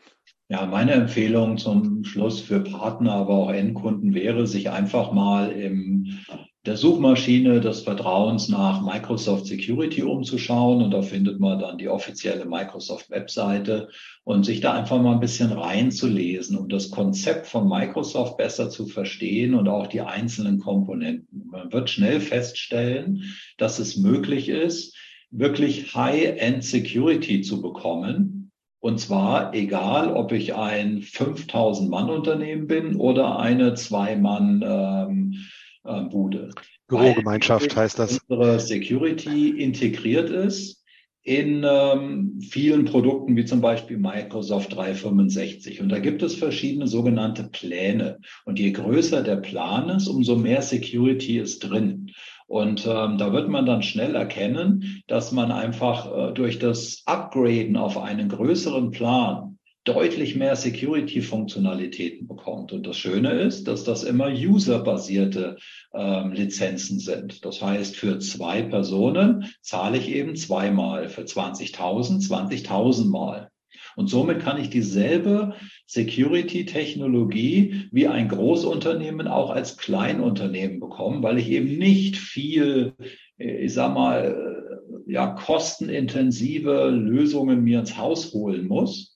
Ja, 0.49 0.65
meine 0.65 0.91
Empfehlung 0.93 1.57
zum 1.57 2.03
Schluss 2.03 2.41
für 2.41 2.59
Partner, 2.61 3.13
aber 3.13 3.35
auch 3.35 3.51
Endkunden 3.51 4.13
wäre, 4.13 4.47
sich 4.47 4.69
einfach 4.69 5.13
mal 5.13 5.51
im 5.51 6.19
der 6.65 6.77
Suchmaschine 6.77 7.59
des 7.59 7.81
Vertrauens 7.81 8.47
nach 8.47 8.83
Microsoft 8.83 9.47
Security 9.47 10.03
umzuschauen 10.03 10.83
und 10.83 10.91
da 10.91 11.01
findet 11.01 11.39
man 11.39 11.57
dann 11.57 11.79
die 11.79 11.87
offizielle 11.89 12.45
Microsoft 12.45 13.09
Webseite 13.09 13.89
und 14.23 14.45
sich 14.45 14.61
da 14.61 14.73
einfach 14.73 15.01
mal 15.01 15.13
ein 15.13 15.19
bisschen 15.19 15.51
reinzulesen, 15.51 16.55
um 16.55 16.69
das 16.69 16.91
Konzept 16.91 17.47
von 17.47 17.67
Microsoft 17.67 18.37
besser 18.37 18.69
zu 18.69 18.85
verstehen 18.85 19.55
und 19.55 19.67
auch 19.67 19.87
die 19.87 20.01
einzelnen 20.01 20.59
Komponenten. 20.59 21.47
Man 21.49 21.73
wird 21.73 21.89
schnell 21.89 22.19
feststellen, 22.19 23.23
dass 23.57 23.79
es 23.79 23.97
möglich 23.97 24.47
ist, 24.47 24.95
wirklich 25.31 25.95
High-End 25.95 26.63
Security 26.63 27.41
zu 27.41 27.61
bekommen. 27.61 28.51
Und 28.79 28.99
zwar 28.99 29.53
egal, 29.55 30.13
ob 30.13 30.31
ich 30.31 30.53
ein 30.53 31.01
5000 31.01 31.89
Mann 31.89 32.09
Unternehmen 32.09 32.67
bin 32.67 32.97
oder 32.97 33.39
eine 33.39 33.73
Zwei-Mann 33.73 34.63
ähm, 34.63 35.33
äh, 35.33 35.60
Bude. 35.83 36.51
Bürogemeinschaft 36.87 37.75
heißt 37.75 37.97
das. 37.97 38.19
Unsere 38.27 38.59
Security 38.59 39.49
integriert 39.49 40.29
ist 40.29 40.81
in 41.23 41.63
ähm, 41.67 42.39
vielen 42.41 42.85
Produkten, 42.85 43.35
wie 43.35 43.45
zum 43.45 43.61
Beispiel 43.61 43.97
Microsoft 43.97 44.75
365. 44.75 45.81
Und 45.81 45.89
da 45.89 45.99
gibt 45.99 46.23
es 46.23 46.35
verschiedene 46.35 46.87
sogenannte 46.87 47.43
Pläne. 47.43 48.19
Und 48.45 48.59
je 48.59 48.71
größer 48.71 49.21
der 49.21 49.35
Plan 49.37 49.89
ist, 49.89 50.07
umso 50.07 50.35
mehr 50.35 50.61
Security 50.61 51.37
ist 51.37 51.59
drin. 51.59 52.11
Und 52.47 52.85
ähm, 52.85 53.17
da 53.17 53.31
wird 53.31 53.49
man 53.49 53.65
dann 53.65 53.81
schnell 53.83 54.15
erkennen, 54.15 55.03
dass 55.07 55.31
man 55.31 55.51
einfach 55.51 56.11
äh, 56.11 56.33
durch 56.33 56.59
das 56.59 57.03
Upgraden 57.05 57.77
auf 57.77 57.97
einen 57.97 58.27
größeren 58.27 58.91
Plan 58.91 59.50
deutlich 59.83 60.35
mehr 60.35 60.55
Security-Funktionalitäten 60.55 62.27
bekommt. 62.27 62.71
Und 62.71 62.85
das 62.85 62.97
Schöne 62.97 63.31
ist, 63.31 63.67
dass 63.67 63.83
das 63.83 64.03
immer 64.03 64.31
userbasierte 64.31 65.57
ähm, 65.93 66.33
Lizenzen 66.33 66.99
sind. 66.99 67.43
Das 67.45 67.61
heißt, 67.61 67.95
für 67.95 68.19
zwei 68.19 68.61
Personen 68.61 69.45
zahle 69.61 69.97
ich 69.97 70.09
eben 70.09 70.35
zweimal, 70.35 71.09
für 71.09 71.23
20.000 71.23 72.27
20.000 72.27 73.09
Mal. 73.09 73.49
Und 73.95 74.07
somit 74.07 74.39
kann 74.39 74.59
ich 74.59 74.69
dieselbe 74.69 75.55
Security-Technologie 75.87 77.89
wie 77.91 78.07
ein 78.07 78.29
Großunternehmen 78.29 79.27
auch 79.27 79.49
als 79.49 79.77
Kleinunternehmen 79.77 80.79
bekommen, 80.79 81.23
weil 81.23 81.39
ich 81.39 81.49
eben 81.49 81.77
nicht 81.77 82.17
viel, 82.17 82.93
äh, 83.37 83.65
ich 83.65 83.73
sag 83.73 83.93
mal, 83.93 84.77
äh, 85.07 85.11
ja, 85.11 85.27
kostenintensive 85.27 86.89
Lösungen 86.89 87.63
mir 87.63 87.79
ins 87.79 87.97
Haus 87.97 88.33
holen 88.33 88.67
muss, 88.67 89.10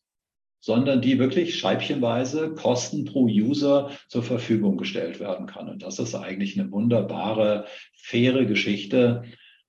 sondern 0.66 1.00
die 1.00 1.20
wirklich 1.20 1.60
scheibchenweise 1.60 2.56
Kosten 2.56 3.06
pro 3.06 3.26
User 3.26 3.92
zur 4.08 4.24
Verfügung 4.24 4.78
gestellt 4.78 5.20
werden 5.20 5.46
kann. 5.46 5.70
Und 5.70 5.84
das 5.84 6.00
ist 6.00 6.16
eigentlich 6.16 6.60
eine 6.60 6.72
wunderbare, 6.72 7.68
faire 7.94 8.46
Geschichte, 8.46 9.26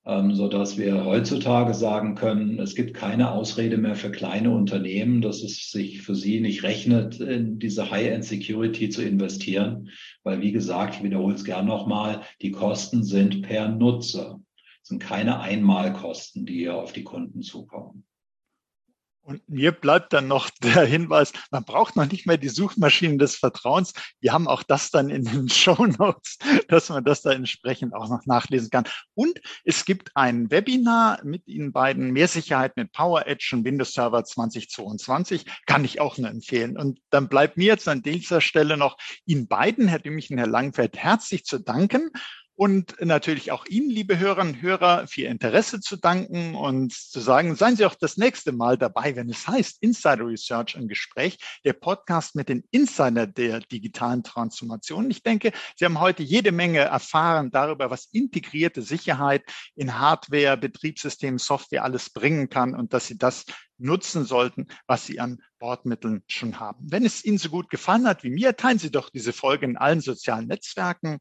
ähm, 0.06 0.34
so 0.34 0.48
dass 0.48 0.78
wir 0.78 1.04
heutzutage 1.04 1.74
sagen 1.74 2.14
können, 2.14 2.58
es 2.60 2.74
gibt 2.74 2.94
keine 2.94 3.32
Ausrede 3.32 3.76
mehr 3.76 3.94
für 3.94 4.10
kleine 4.10 4.52
Unternehmen, 4.52 5.20
dass 5.20 5.42
es 5.42 5.70
sich 5.70 6.00
für 6.00 6.14
sie 6.14 6.40
nicht 6.40 6.62
rechnet, 6.62 7.20
in 7.20 7.58
diese 7.58 7.90
High-End 7.90 8.24
Security 8.24 8.88
zu 8.88 9.02
investieren, 9.02 9.90
weil 10.22 10.40
wie 10.40 10.52
gesagt, 10.52 10.96
ich 10.96 11.02
wiederhole 11.02 11.34
es 11.34 11.44
gern 11.44 11.66
nochmal, 11.66 12.22
die 12.40 12.52
Kosten 12.52 13.04
sind 13.04 13.42
per 13.42 13.68
Nutzer. 13.68 14.40
Es 14.80 14.88
sind 14.88 15.02
keine 15.02 15.40
Einmalkosten, 15.40 16.46
die 16.46 16.60
hier 16.60 16.76
auf 16.76 16.94
die 16.94 17.04
Kunden 17.04 17.42
zukommen. 17.42 18.06
Und 19.26 19.48
mir 19.48 19.72
bleibt 19.72 20.12
dann 20.12 20.28
noch 20.28 20.50
der 20.62 20.84
Hinweis, 20.84 21.32
man 21.50 21.64
braucht 21.64 21.96
noch 21.96 22.08
nicht 22.08 22.26
mehr 22.26 22.36
die 22.36 22.48
Suchmaschinen 22.48 23.18
des 23.18 23.34
Vertrauens. 23.34 23.92
Wir 24.20 24.32
haben 24.32 24.46
auch 24.46 24.62
das 24.62 24.90
dann 24.90 25.10
in 25.10 25.24
den 25.24 25.48
Show 25.50 25.86
Notes, 25.98 26.38
dass 26.68 26.88
man 26.90 27.04
das 27.04 27.22
da 27.22 27.32
entsprechend 27.32 27.92
auch 27.92 28.08
noch 28.08 28.24
nachlesen 28.26 28.70
kann. 28.70 28.84
Und 29.14 29.40
es 29.64 29.84
gibt 29.84 30.12
ein 30.14 30.50
Webinar 30.52 31.18
mit 31.24 31.48
Ihnen 31.48 31.72
beiden, 31.72 32.12
Mehr 32.12 32.28
Sicherheit 32.28 32.76
mit 32.76 32.92
Power 32.92 33.26
Edge 33.26 33.50
und 33.52 33.64
Windows 33.64 33.94
Server 33.94 34.24
2022, 34.24 35.44
kann 35.66 35.84
ich 35.84 36.00
auch 36.00 36.18
nur 36.18 36.30
empfehlen. 36.30 36.78
Und 36.78 37.00
dann 37.10 37.28
bleibt 37.28 37.56
mir 37.56 37.66
jetzt 37.66 37.88
an 37.88 38.02
dieser 38.02 38.40
Stelle 38.40 38.76
noch 38.76 38.96
Ihnen 39.24 39.48
beiden, 39.48 39.88
Herr 39.88 39.98
Dümmich 39.98 40.30
und 40.30 40.38
Herr 40.38 40.46
Langfeld, 40.46 40.96
herzlich 40.96 41.44
zu 41.44 41.58
danken 41.58 42.12
und 42.56 42.96
natürlich 43.00 43.52
auch 43.52 43.66
Ihnen, 43.66 43.90
liebe 43.90 44.18
Hörerinnen 44.18 44.54
und 44.54 44.62
Hörer, 44.62 45.06
für 45.06 45.22
Ihr 45.22 45.30
Interesse 45.30 45.80
zu 45.80 45.96
danken 45.96 46.54
und 46.54 46.92
zu 46.92 47.20
sagen, 47.20 47.54
seien 47.54 47.76
Sie 47.76 47.84
auch 47.84 47.94
das 47.94 48.16
nächste 48.16 48.52
Mal 48.52 48.78
dabei, 48.78 49.14
wenn 49.14 49.28
es 49.28 49.46
heißt 49.46 49.82
Insider 49.82 50.26
Research 50.26 50.74
im 50.74 50.88
Gespräch, 50.88 51.36
der 51.64 51.74
Podcast 51.74 52.34
mit 52.34 52.48
den 52.48 52.64
Insider 52.70 53.26
der 53.26 53.60
digitalen 53.60 54.22
Transformation. 54.22 55.10
Ich 55.10 55.22
denke, 55.22 55.52
Sie 55.76 55.84
haben 55.84 56.00
heute 56.00 56.22
jede 56.22 56.50
Menge 56.50 56.80
erfahren 56.80 57.50
darüber, 57.50 57.90
was 57.90 58.08
integrierte 58.12 58.80
Sicherheit 58.80 59.42
in 59.74 59.98
Hardware, 59.98 60.56
Betriebssystemen, 60.56 61.38
Software 61.38 61.84
alles 61.84 62.10
bringen 62.10 62.48
kann 62.48 62.74
und 62.74 62.94
dass 62.94 63.06
Sie 63.06 63.18
das 63.18 63.44
nutzen 63.78 64.24
sollten, 64.24 64.66
was 64.86 65.04
Sie 65.04 65.20
an 65.20 65.42
Bordmitteln 65.58 66.22
schon 66.26 66.58
haben. 66.58 66.86
Wenn 66.90 67.04
es 67.04 67.24
Ihnen 67.24 67.38
so 67.38 67.50
gut 67.50 67.68
gefallen 67.68 68.06
hat 68.06 68.24
wie 68.24 68.30
mir, 68.30 68.56
teilen 68.56 68.78
Sie 68.78 68.90
doch 68.90 69.10
diese 69.10 69.34
Folge 69.34 69.66
in 69.66 69.76
allen 69.76 70.00
sozialen 70.00 70.46
Netzwerken. 70.46 71.18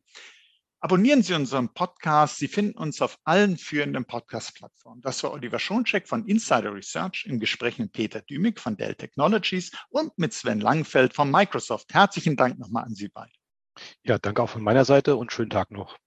Abonnieren 0.86 1.24
Sie 1.24 1.34
unseren 1.34 1.74
Podcast. 1.74 2.38
Sie 2.38 2.48
finden 2.48 2.78
uns 2.78 3.02
auf 3.02 3.18
allen 3.24 3.58
führenden 3.58 4.06
Podcast-Plattformen. 4.06 5.02
Das 5.02 5.24
war 5.24 5.32
Oliver 5.32 5.58
Schoncheck 5.58 6.08
von 6.08 6.28
Insider 6.28 6.72
Research 6.76 7.26
im 7.28 7.40
Gespräch 7.40 7.80
mit 7.80 7.92
Peter 7.92 8.22
Dümig 8.22 8.60
von 8.60 8.78
Dell 8.78 8.94
Technologies 8.94 9.72
und 9.90 10.16
mit 10.20 10.32
Sven 10.32 10.60
Langfeld 10.60 11.16
von 11.16 11.32
Microsoft. 11.32 11.92
Herzlichen 11.92 12.36
Dank 12.36 12.60
nochmal 12.60 12.84
an 12.84 12.94
Sie 12.94 13.08
beide. 13.08 13.32
Ja, 14.04 14.20
danke 14.20 14.44
auch 14.44 14.50
von 14.50 14.62
meiner 14.62 14.86
Seite 14.86 15.16
und 15.16 15.32
schönen 15.32 15.50
Tag 15.50 15.72
noch. 15.72 15.98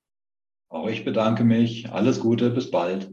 Auch 0.68 0.86
ich 0.86 1.04
bedanke 1.04 1.42
mich. 1.42 1.90
Alles 1.90 2.20
Gute, 2.20 2.50
bis 2.50 2.70
bald. 2.70 3.10